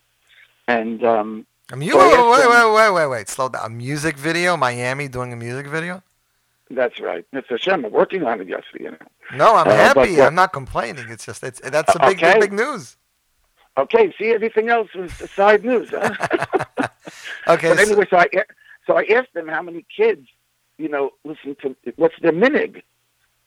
and 0.68 1.02
um, 1.04 1.46
A 1.72 1.76
mu- 1.76 1.90
so 1.90 1.98
wait, 1.98 2.14
wait, 2.30 2.48
wait, 2.48 2.72
wait, 2.74 2.90
wait, 2.94 3.06
wait. 3.08 3.28
Slow 3.28 3.48
down. 3.48 3.66
A 3.66 3.68
music 3.68 4.16
video? 4.16 4.56
Miami 4.56 5.08
doing 5.08 5.32
a 5.32 5.36
music 5.36 5.66
video? 5.66 6.02
That's 6.70 6.98
right. 7.00 7.24
It's 7.32 7.50
a 7.50 7.58
shame. 7.58 7.82
We're 7.82 7.90
working 7.90 8.24
on 8.24 8.40
it, 8.40 8.48
yesterday. 8.48 8.84
You 8.84 8.90
know. 8.92 8.96
No, 9.36 9.54
I'm 9.54 9.68
Uh, 9.68 9.94
but, 9.94 10.08
happy. 10.08 10.20
uh, 10.20 10.26
I'm 10.26 10.34
not 10.34 10.52
complaining. 10.52 11.06
It's 11.08 11.24
just 11.24 11.42
it's 11.44 11.60
that's 11.60 11.94
a 11.94 11.98
big, 12.00 12.18
Okay. 12.22 12.32
big, 12.34 12.40
big 12.50 12.52
news. 12.54 12.96
Okay. 13.78 14.12
See, 14.18 14.30
everything 14.32 14.68
else 14.68 14.92
was 14.94 15.12
side 15.30 15.64
news. 15.64 15.90
Huh? 15.90 16.10
Okay. 17.48 17.68
but 17.68 17.78
so- 17.78 17.82
anyway, 17.84 18.06
so 18.10 18.16
I 18.16 18.26
a- 18.34 18.52
so 18.86 18.96
I 18.98 19.04
asked 19.18 19.32
them 19.34 19.48
how 19.48 19.62
many 19.62 19.84
kids, 19.96 20.26
you 20.78 20.88
know, 20.88 21.12
listen 21.24 21.56
to 21.62 21.76
what's 21.96 22.18
their 22.20 22.32
minig, 22.32 22.82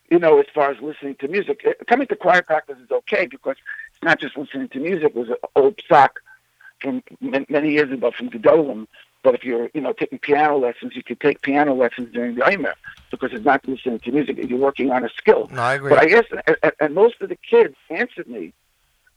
you 0.09 0.19
know, 0.19 0.39
as 0.39 0.45
far 0.53 0.71
as 0.71 0.79
listening 0.81 1.15
to 1.15 1.27
music. 1.27 1.61
Uh, 1.67 1.71
Coming 1.87 2.07
to 2.07 2.15
choir 2.15 2.41
practice 2.41 2.77
is 2.83 2.91
okay 2.91 3.25
because 3.25 3.55
it's 3.93 4.03
not 4.03 4.19
just 4.19 4.37
listening 4.37 4.69
to 4.69 4.79
music. 4.79 5.07
It 5.09 5.15
was 5.15 5.29
an 5.29 5.35
old 5.55 5.75
psak 5.89 6.09
from 6.81 7.03
many 7.19 7.71
years 7.71 7.91
ago 7.91 8.11
from 8.11 8.29
Gedolim. 8.29 8.87
But 9.21 9.35
if 9.35 9.43
you're, 9.43 9.69
you 9.73 9.81
know, 9.81 9.91
taking 9.91 10.17
piano 10.19 10.57
lessons, 10.57 10.95
you 10.95 11.03
could 11.03 11.19
take 11.19 11.41
piano 11.41 11.73
lessons 11.73 12.13
during 12.13 12.35
the 12.35 12.41
Eimer 12.41 12.73
because 13.11 13.33
it's 13.33 13.43
not 13.43 13.67
listening 13.67 13.99
to 13.99 14.11
music. 14.11 14.37
You're 14.49 14.57
working 14.59 14.91
on 14.91 15.03
a 15.03 15.09
skill. 15.09 15.49
no, 15.51 15.61
I 15.61 15.73
agree. 15.75 15.89
But 15.89 15.99
I 15.99 16.05
guess, 16.05 16.25
and- 16.47 16.57
and, 16.63 16.71
and 16.79 16.95
most 16.95 17.15
of 17.21 17.27
the 17.29 17.35
kids 17.35 17.75
answered 17.89 18.27
me 18.29 18.53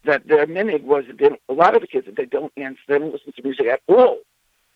that 0.04 0.26
their 0.26 0.46
minig 0.46 0.82
was 0.82 1.04
they, 1.06 1.28
don't- 1.28 1.40
a 1.48 1.52
lot 1.52 1.76
of 1.76 1.80
the 1.82 1.86
kids 1.86 2.06
that 2.06 2.16
they 2.16 2.26
don't 2.26 2.52
answer, 2.56 2.80
they 2.88 2.98
don't 2.98 3.12
listen 3.12 3.32
to 3.32 3.42
music 3.44 3.66
at 3.66 3.80
all 3.86 4.18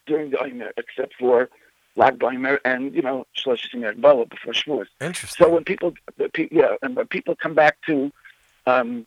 during 0.07 0.31
the 0.31 0.39
Omer, 0.39 0.73
except 0.77 1.15
for 1.15 1.49
Lag 1.97 2.19
Baimer 2.19 2.59
and 2.65 2.95
you 2.95 3.03
know 3.03 3.27
Shlosh 3.37 3.69
Singer 3.71 3.95
Bala 3.95 4.27
before 4.27 4.53
Shavuos. 4.53 4.87
Interesting. 5.01 5.45
So 5.45 5.51
when 5.53 5.65
people, 5.65 5.95
yeah, 6.53 6.77
and 6.83 6.95
when 6.95 7.07
people 7.09 7.35
come 7.37 7.55
back 7.55 7.79
to 7.87 8.13
um. 8.67 9.07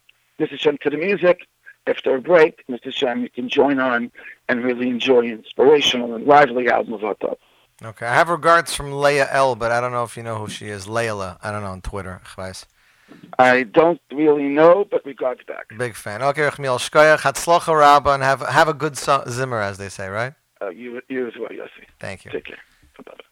Shem 0.55 0.77
to 0.77 0.89
the 0.89 0.95
music 0.95 1.45
after 1.90 2.16
a 2.16 2.22
break, 2.22 2.64
Mr. 2.70 2.94
Shem, 2.94 3.22
you 3.22 3.30
can 3.30 3.49
join 3.49 3.80
on 3.80 4.11
and 4.48 4.64
really 4.64 4.90
enjoy 4.90 5.22
an 5.22 5.32
inspirational 5.32 6.16
and 6.16 6.26
lively 6.26 6.70
album 6.70 6.94
of 6.94 7.03
Otto. 7.03 7.38
Okay, 7.84 8.06
I 8.06 8.14
have 8.14 8.30
regards 8.30 8.74
from 8.74 8.91
Leia 8.91 9.28
L, 9.32 9.56
but 9.56 9.72
I 9.72 9.80
don't 9.80 9.91
know 9.91 10.03
if 10.03 10.18
you 10.18 10.24
know 10.24 10.38
who 10.38 10.49
she 10.49 10.68
is. 10.68 10.86
Layla, 10.86 11.38
I 11.41 11.52
don't 11.52 11.64
know 11.64 11.72
on 11.72 11.82
Twitter. 11.82 12.22
Chvais. 12.26 12.66
I 13.38 13.64
don't 13.64 14.02
really 14.11 14.44
know, 14.49 14.86
but 14.90 15.06
regards 15.06 15.41
back. 15.48 15.66
Big 15.78 15.95
fan. 15.95 16.22
Okay, 16.22 16.44
Rachmiel 16.44 16.78
Shkoyach, 16.78 17.20
Hatzlocha 17.20 17.78
Rabba, 17.78 18.11
and 18.11 18.24
have 18.24 18.41
have 18.41 18.68
a 18.68 18.74
good 18.74 18.98
so- 18.98 19.24
zimmer, 19.28 19.61
as 19.61 19.78
they 19.78 19.90
say, 19.90 20.10
right? 20.10 20.34
Uh, 20.61 20.70
you, 20.70 21.02
you 21.07 21.26
as 21.28 21.34
well, 21.40 21.49
Yossi. 21.49 21.86
Thank 21.99 22.26
you. 22.26 22.32
Take 22.32 22.45
care. 22.45 22.57
Bye-bye. 22.98 23.24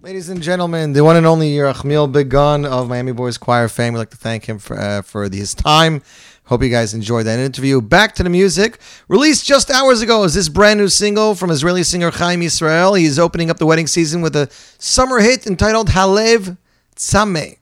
Ladies 0.00 0.28
and 0.28 0.40
gentlemen, 0.40 0.92
the 0.92 1.02
one 1.02 1.16
and 1.16 1.26
only 1.26 1.50
Yerachmiel 1.52 2.12
Begun 2.12 2.64
of 2.64 2.88
Miami 2.88 3.12
Boys 3.12 3.36
Choir 3.36 3.68
fame. 3.68 3.94
We'd 3.94 3.98
like 3.98 4.10
to 4.10 4.16
thank 4.16 4.44
him 4.44 4.58
for, 4.60 4.78
uh, 4.78 5.02
for 5.02 5.24
his 5.28 5.54
time. 5.54 6.02
Hope 6.46 6.62
you 6.62 6.68
guys 6.68 6.94
enjoyed 6.94 7.26
that 7.26 7.40
interview. 7.40 7.80
Back 7.80 8.14
to 8.14 8.22
the 8.22 8.30
music. 8.30 8.78
Released 9.08 9.44
just 9.44 9.68
hours 9.68 10.00
ago 10.00 10.22
is 10.22 10.34
this 10.34 10.48
brand 10.48 10.78
new 10.78 10.86
single 10.86 11.34
from 11.34 11.50
Israeli 11.50 11.82
singer 11.82 12.12
Chaim 12.12 12.40
Israel. 12.40 12.94
He's 12.94 13.18
opening 13.18 13.50
up 13.50 13.58
the 13.58 13.66
wedding 13.66 13.88
season 13.88 14.22
with 14.22 14.36
a 14.36 14.48
summer 14.78 15.18
hit 15.18 15.44
entitled 15.44 15.88
Halev 15.88 16.56
Tzameh. 16.94 17.58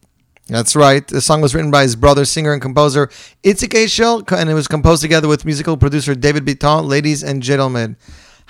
That's 0.48 0.76
right. 0.76 1.08
The 1.08 1.22
song 1.22 1.40
was 1.40 1.54
written 1.54 1.70
by 1.70 1.84
his 1.84 1.96
brother, 1.96 2.26
singer 2.26 2.52
and 2.52 2.60
composer 2.60 3.06
Itzik 3.42 3.70
Eshel, 3.70 4.30
and 4.30 4.50
it 4.50 4.54
was 4.54 4.68
composed 4.68 5.00
together 5.00 5.28
with 5.28 5.46
musical 5.46 5.78
producer 5.78 6.14
David 6.14 6.44
Bitton. 6.44 6.86
Ladies 6.86 7.24
and 7.24 7.42
gentlemen, 7.42 7.96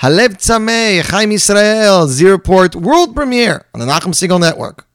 Halev 0.00 0.30
Tzameh, 0.30 1.08
Chaim 1.08 1.30
Israel, 1.30 2.08
Z 2.08 2.28
Report 2.28 2.74
world 2.74 3.14
premiere 3.14 3.66
on 3.72 3.78
the 3.78 3.86
Nachum 3.86 4.12
Segal 4.12 4.40
Network. 4.40 4.88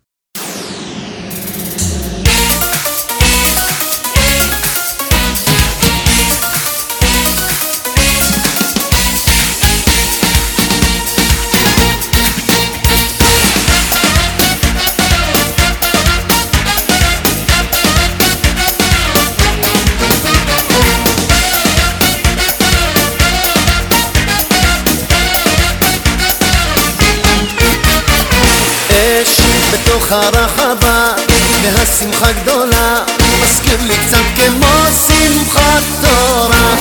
והשמחה 31.63 32.31
גדולה 32.31 33.03
מזכיר 33.43 33.77
לי 33.81 33.97
קצת 33.97 34.23
כמו 34.35 34.67
שמחת 35.07 35.83
תורה 36.01 36.75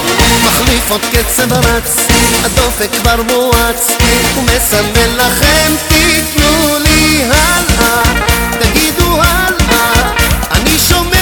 מחליף 0.44 0.90
עוד 0.90 1.00
קצב 1.12 1.52
רץ 1.52 1.96
הדופק 2.44 2.90
כבר 3.00 3.22
מואץ 3.22 3.90
ומסמן 4.38 5.16
לכם 5.16 5.74
תיתנו 5.88 6.78
לי 6.78 7.24
הלאה. 7.24 8.02
תגידו 8.60 9.22
הלאה 9.22 10.12
אני 10.50 10.78
שומע 10.88 11.17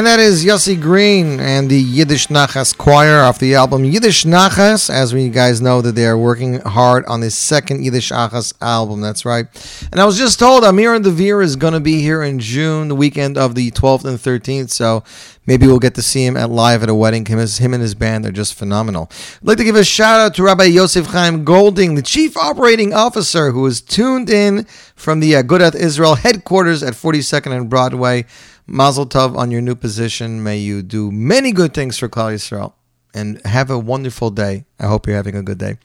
And 0.00 0.06
that 0.06 0.18
is 0.18 0.46
Yossi 0.46 0.80
Green 0.80 1.40
and 1.40 1.68
the 1.68 1.78
Yiddish 1.78 2.28
Nachas 2.28 2.74
Choir 2.74 3.20
off 3.20 3.38
the 3.38 3.54
album 3.54 3.84
Yiddish 3.84 4.24
Nachas. 4.24 4.88
As 4.88 5.12
we 5.12 5.28
guys 5.28 5.60
know 5.60 5.82
that 5.82 5.94
they 5.94 6.06
are 6.06 6.16
working 6.16 6.58
hard 6.60 7.04
on 7.04 7.20
the 7.20 7.30
second 7.30 7.84
Yiddish 7.84 8.10
Nachas 8.10 8.54
album. 8.62 9.02
That's 9.02 9.26
right. 9.26 9.44
And 9.92 10.00
I 10.00 10.06
was 10.06 10.16
just 10.16 10.38
told 10.38 10.64
Amir 10.64 10.94
and 10.94 11.04
Veer 11.04 11.42
is 11.42 11.54
going 11.54 11.74
to 11.74 11.80
be 11.80 12.00
here 12.00 12.22
in 12.22 12.38
June, 12.38 12.88
the 12.88 12.94
weekend 12.94 13.36
of 13.36 13.54
the 13.54 13.70
12th 13.72 14.06
and 14.06 14.18
13th. 14.18 14.70
So 14.70 15.04
maybe 15.44 15.66
we'll 15.66 15.78
get 15.78 15.96
to 15.96 16.02
see 16.02 16.24
him 16.24 16.34
at 16.34 16.48
live 16.48 16.82
at 16.82 16.88
a 16.88 16.94
wedding. 16.94 17.26
Him, 17.26 17.38
him 17.38 17.74
and 17.74 17.82
his 17.82 17.94
band 17.94 18.24
are 18.24 18.32
just 18.32 18.54
phenomenal. 18.54 19.10
I'd 19.42 19.48
like 19.48 19.58
to 19.58 19.64
give 19.64 19.76
a 19.76 19.84
shout 19.84 20.18
out 20.18 20.34
to 20.36 20.42
Rabbi 20.42 20.64
Yosef 20.64 21.08
Chaim 21.08 21.44
Golding, 21.44 21.94
the 21.94 22.00
chief 22.00 22.38
operating 22.38 22.94
officer 22.94 23.50
who 23.50 23.66
is 23.66 23.82
tuned 23.82 24.30
in 24.30 24.64
from 24.96 25.20
the 25.20 25.36
uh, 25.36 25.42
Agudath 25.42 25.74
Israel 25.74 26.14
headquarters 26.14 26.82
at 26.82 26.94
42nd 26.94 27.54
and 27.54 27.68
Broadway. 27.68 28.24
Mazel 28.70 29.04
Tov 29.06 29.36
on 29.36 29.50
your 29.50 29.60
new 29.60 29.74
position. 29.74 30.42
May 30.42 30.58
you 30.58 30.82
do 30.82 31.10
many 31.10 31.50
good 31.50 31.74
things 31.74 31.98
for 31.98 32.08
Klal 32.08 32.32
Yisrael. 32.32 32.74
And 33.12 33.44
have 33.44 33.70
a 33.70 33.78
wonderful 33.78 34.30
day. 34.30 34.66
I 34.78 34.86
hope 34.86 35.08
you're 35.08 35.16
having 35.16 35.34
a 35.34 35.42
good 35.42 35.58
day. 35.58 35.78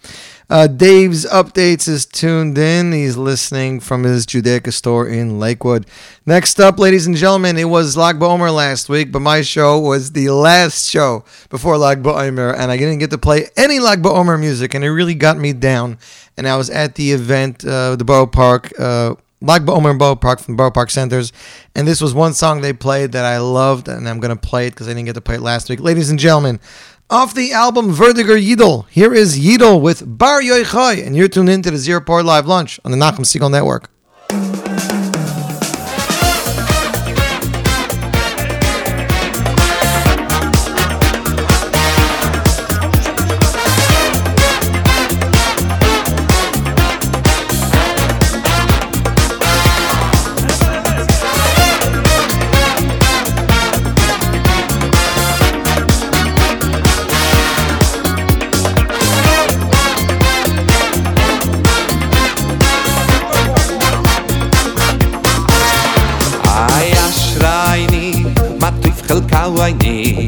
Uh, 0.48 0.68
Dave's 0.68 1.26
Updates 1.26 1.88
is 1.88 2.06
tuned 2.06 2.56
in. 2.56 2.92
He's 2.92 3.18
listening 3.18 3.80
from 3.80 4.04
his 4.04 4.28
Judaica 4.28 4.72
store 4.72 5.08
in 5.08 5.40
Lakewood. 5.40 5.88
Next 6.28 6.60
up, 6.60 6.78
ladies 6.78 7.08
and 7.08 7.16
gentlemen, 7.16 7.58
it 7.58 7.66
was 7.66 7.98
Lag 7.98 8.20
BaOmer 8.20 8.54
last 8.54 8.90
week, 8.90 9.12
but 9.12 9.22
my 9.22 9.42
show 9.42 9.80
was 9.80 10.12
the 10.12 10.30
last 10.30 10.88
show 10.88 11.26
before 11.50 11.80
Lag 11.80 12.04
BaOmer, 12.04 12.54
and 12.56 12.70
I 12.72 12.78
didn't 12.78 13.00
get 13.00 13.10
to 13.10 13.18
play 13.18 13.50
any 13.58 13.80
Lag 13.80 14.04
BaOmer 14.04 14.40
music, 14.40 14.76
and 14.76 14.84
it 14.84 14.92
really 14.92 15.16
got 15.16 15.36
me 15.36 15.52
down. 15.52 15.98
And 16.38 16.48
I 16.48 16.56
was 16.58 16.70
at 16.70 16.94
the 16.94 17.12
event, 17.12 17.66
uh, 17.66 17.96
the 17.96 18.06
Borough 18.06 18.28
Park, 18.28 18.72
uh, 18.78 19.16
Lag 19.42 19.66
BaOmer 19.66 19.92
and 19.92 20.00
Borough 20.00 20.16
Park 20.16 20.40
from 20.40 20.56
Borough 20.56 20.72
Park 20.72 20.90
Centers, 20.90 21.34
and 21.76 21.88
this 21.88 22.02
was 22.02 22.14
one 22.14 22.34
song 22.34 22.62
they 22.62 22.74
played 22.74 23.12
that 23.12 23.26
I 23.26 23.38
loved, 23.38 23.88
and 23.88 24.08
I'm 24.08 24.20
going 24.20 24.36
to 24.36 24.42
play 24.42 24.68
it 24.68 24.72
because 24.72 24.88
I 24.88 24.92
didn't 24.92 25.06
get 25.06 25.14
to 25.14 25.22
play 25.22 25.36
it 25.36 25.42
last 25.42 25.70
week. 25.70 25.80
Ladies 25.80 26.10
and 26.10 26.18
gentlemen, 26.18 26.60
off 27.10 27.34
the 27.34 27.54
album 27.54 27.94
Werdyger 27.94 28.42
Yidel, 28.42 28.88
here 28.90 29.14
is 29.14 29.38
Yidel 29.38 29.82
with 29.82 30.18
Bar 30.18 30.42
Yoichai, 30.42 31.06
and 31.06 31.16
you're 31.16 31.28
tuned 31.28 31.50
into 31.50 31.70
the 31.70 31.78
Z 31.78 31.94
Report 31.94 32.26
Live 32.26 32.48
Lunch 32.48 32.80
on 32.84 32.92
the 32.92 32.98
Nachum 32.98 33.20
Segal 33.20 33.52
Network. 33.52 33.92
ay 69.62 69.74
ne 69.74 70.28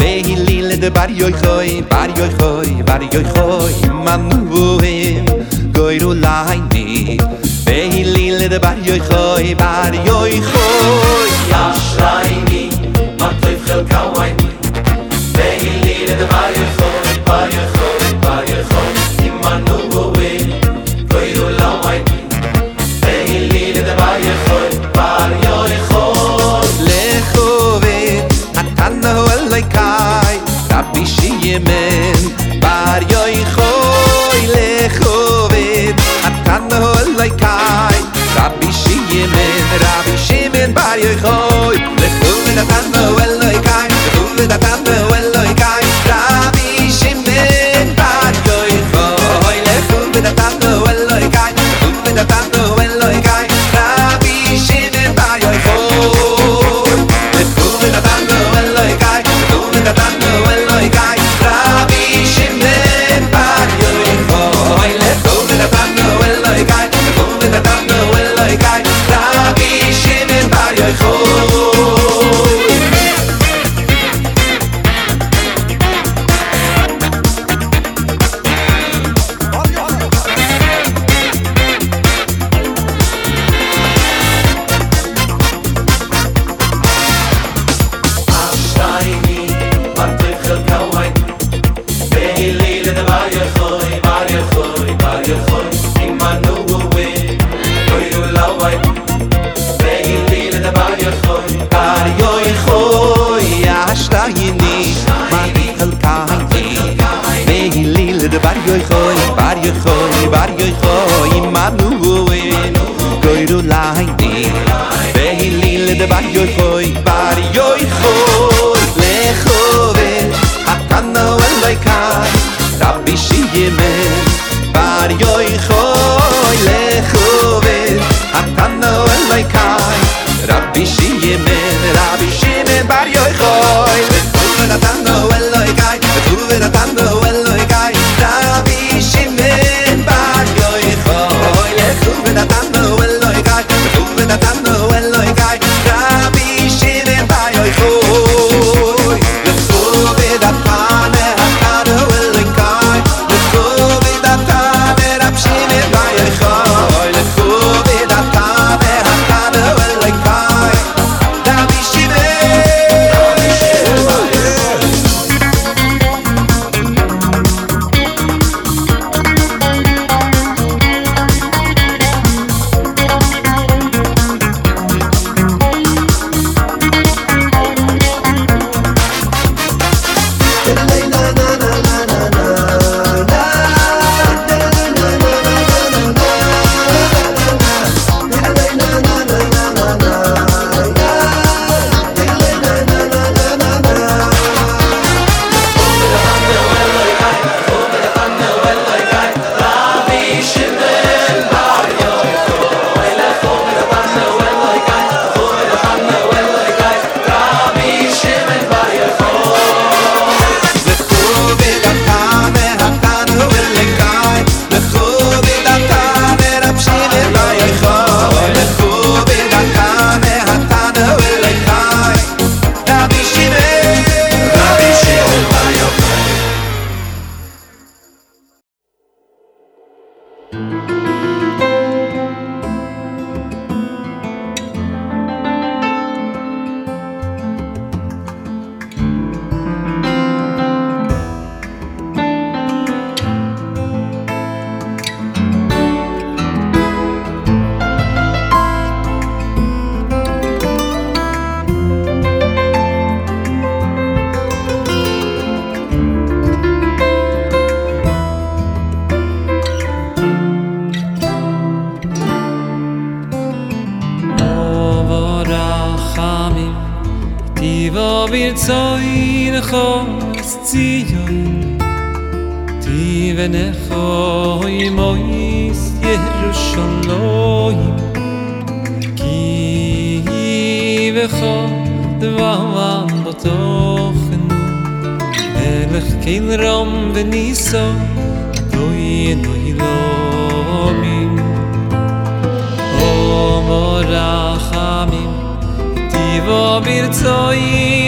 ve 0.00 0.22
hilile 0.22 0.76
de 0.82 0.90
bar 0.90 1.08
yoy 1.20 1.32
khoy 1.32 1.82
bar 1.90 2.08
yoy 2.18 2.30
khoy 2.38 2.68
bar 2.86 3.00
yoy 3.12 3.24
khoy 3.34 3.74
man 4.04 4.30
bu 4.50 4.78
ve 4.82 4.94
goy 5.74 5.98
ru 5.98 6.12
lai 6.24 6.60
ne 6.72 7.16
ve 7.66 7.78
hilile 7.92 8.50
de 8.50 8.58
bar 8.62 8.76
yoy 8.88 9.00
khoy 9.10 9.54
bar 9.58 9.92
yoy 10.06 10.40
khoy 10.50 10.57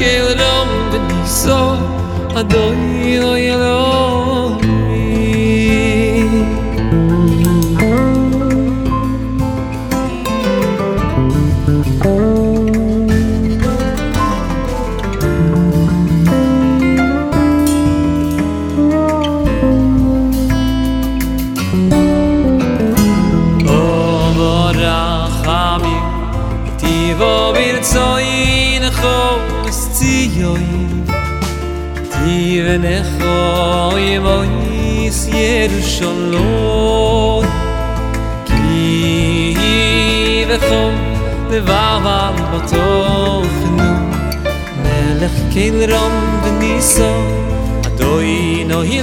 Melech 0.00 0.08
keilom 0.08 0.68
Beniso 0.92 1.76
Adoy 2.34 3.20
oy 3.20 4.09
יבויס 34.00 35.28
ירושלוי 35.28 36.90
כי 38.46 39.54
וחום 40.48 40.94
לבב 41.50 42.06
על 42.06 42.34
בתוכנו 42.54 43.92
מלך 44.82 45.32
כל 45.52 45.92
רום 45.92 46.40
וניסו 46.44 47.14
אדוי 47.86 48.64
נוהי 48.68 49.02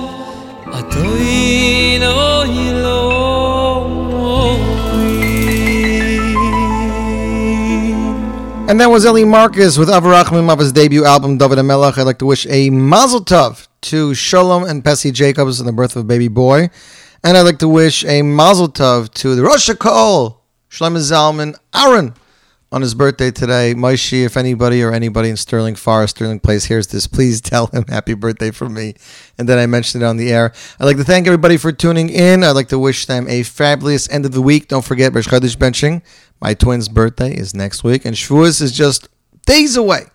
And 8.71 8.79
that 8.79 8.89
was 8.89 9.05
Eli 9.05 9.25
Marcus 9.25 9.77
with 9.77 9.89
Avraham 9.89 10.57
his 10.57 10.71
debut 10.71 11.03
album, 11.03 11.37
David 11.37 11.57
Amelach. 11.57 11.97
I'd 11.97 12.03
like 12.03 12.19
to 12.19 12.25
wish 12.25 12.47
a 12.47 12.69
mazel 12.69 13.19
tov 13.19 13.67
to 13.81 14.13
Shalom 14.13 14.63
and 14.63 14.81
Pessy 14.81 15.11
Jacobs 15.11 15.59
on 15.59 15.65
the 15.65 15.73
birth 15.73 15.97
of 15.97 16.03
a 16.03 16.05
baby 16.05 16.29
boy. 16.29 16.69
And 17.21 17.35
I'd 17.35 17.41
like 17.41 17.59
to 17.59 17.67
wish 17.67 18.05
a 18.05 18.21
mazel 18.21 18.69
tov 18.69 19.13
to 19.15 19.35
the 19.35 19.43
Rosh 19.43 19.69
Kol, 19.77 20.41
Shlomo 20.69 20.99
Zalman 20.99 21.57
Aaron, 21.75 22.13
on 22.71 22.81
his 22.81 22.93
birthday 22.95 23.31
today. 23.31 23.73
Maishi, 23.75 24.23
if 24.25 24.37
anybody 24.37 24.81
or 24.81 24.93
anybody 24.93 25.29
in 25.29 25.37
Sterling 25.37 25.75
Forest, 25.75 26.17
Sterling 26.17 26.39
Place 26.39 26.65
hears 26.65 26.87
this, 26.87 27.05
please 27.07 27.41
tell 27.41 27.67
him 27.67 27.85
happy 27.87 28.13
birthday 28.13 28.51
from 28.51 28.73
me. 28.73 28.95
And 29.37 29.49
then 29.49 29.57
I 29.57 29.65
mentioned 29.65 30.03
it 30.03 30.05
on 30.05 30.17
the 30.17 30.31
air. 30.31 30.53
I'd 30.79 30.85
like 30.85 30.97
to 30.97 31.03
thank 31.03 31.27
everybody 31.27 31.57
for 31.57 31.71
tuning 31.71 32.09
in. 32.09 32.43
I'd 32.43 32.51
like 32.51 32.69
to 32.69 32.79
wish 32.79 33.05
them 33.05 33.27
a 33.27 33.43
fabulous 33.43 34.09
end 34.09 34.25
of 34.25 34.31
the 34.31 34.41
week. 34.41 34.67
Don't 34.67 34.85
forget, 34.85 35.13
Rosh 35.13 35.27
benching. 35.27 36.01
My 36.39 36.53
twin's 36.53 36.87
birthday 36.87 37.35
is 37.35 37.53
next 37.53 37.83
week, 37.83 38.05
and 38.05 38.15
Shavuos 38.15 38.61
is 38.61 38.71
just 38.71 39.07
days 39.45 39.75
away. 39.75 40.05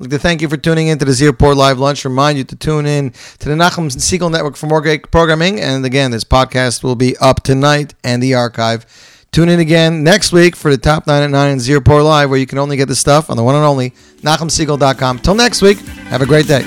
like 0.00 0.10
to 0.10 0.18
thank 0.18 0.42
you 0.42 0.48
for 0.48 0.56
tuning 0.56 0.88
in 0.88 0.98
to 0.98 1.04
the 1.04 1.12
Z 1.12 1.24
Report 1.26 1.56
Live 1.56 1.78
Lunch. 1.78 2.04
Remind 2.04 2.36
you 2.36 2.42
to 2.44 2.56
tune 2.56 2.86
in 2.86 3.10
to 3.38 3.48
the 3.48 3.54
Nachum 3.54 3.88
Segal 3.94 4.28
Network 4.28 4.56
for 4.56 4.66
more 4.66 4.80
great 4.80 5.12
programming. 5.12 5.60
And 5.60 5.86
again, 5.86 6.10
this 6.10 6.24
podcast 6.24 6.82
will 6.82 6.96
be 6.96 7.16
up 7.18 7.44
tonight 7.44 7.94
and 8.02 8.20
the 8.20 8.34
archive. 8.34 9.13
Tune 9.34 9.48
in 9.48 9.58
again 9.58 10.04
next 10.04 10.30
week 10.32 10.54
for 10.54 10.70
the 10.70 10.78
Top 10.78 11.08
9 11.08 11.22
at 11.24 11.28
9 11.28 11.50
in 11.50 11.58
Z 11.58 11.74
Report 11.74 12.04
Live, 12.04 12.30
where 12.30 12.38
you 12.38 12.46
can 12.46 12.58
only 12.58 12.76
get 12.76 12.86
the 12.86 12.94
stuff 12.94 13.30
on 13.30 13.36
the 13.36 13.42
one 13.42 13.56
and 13.56 13.64
only 13.64 13.90
NachumSegal.com. 14.22 15.18
Till 15.18 15.34
next 15.34 15.60
week, 15.60 15.78
have 16.06 16.22
a 16.22 16.26
great 16.26 16.46
day. 16.46 16.62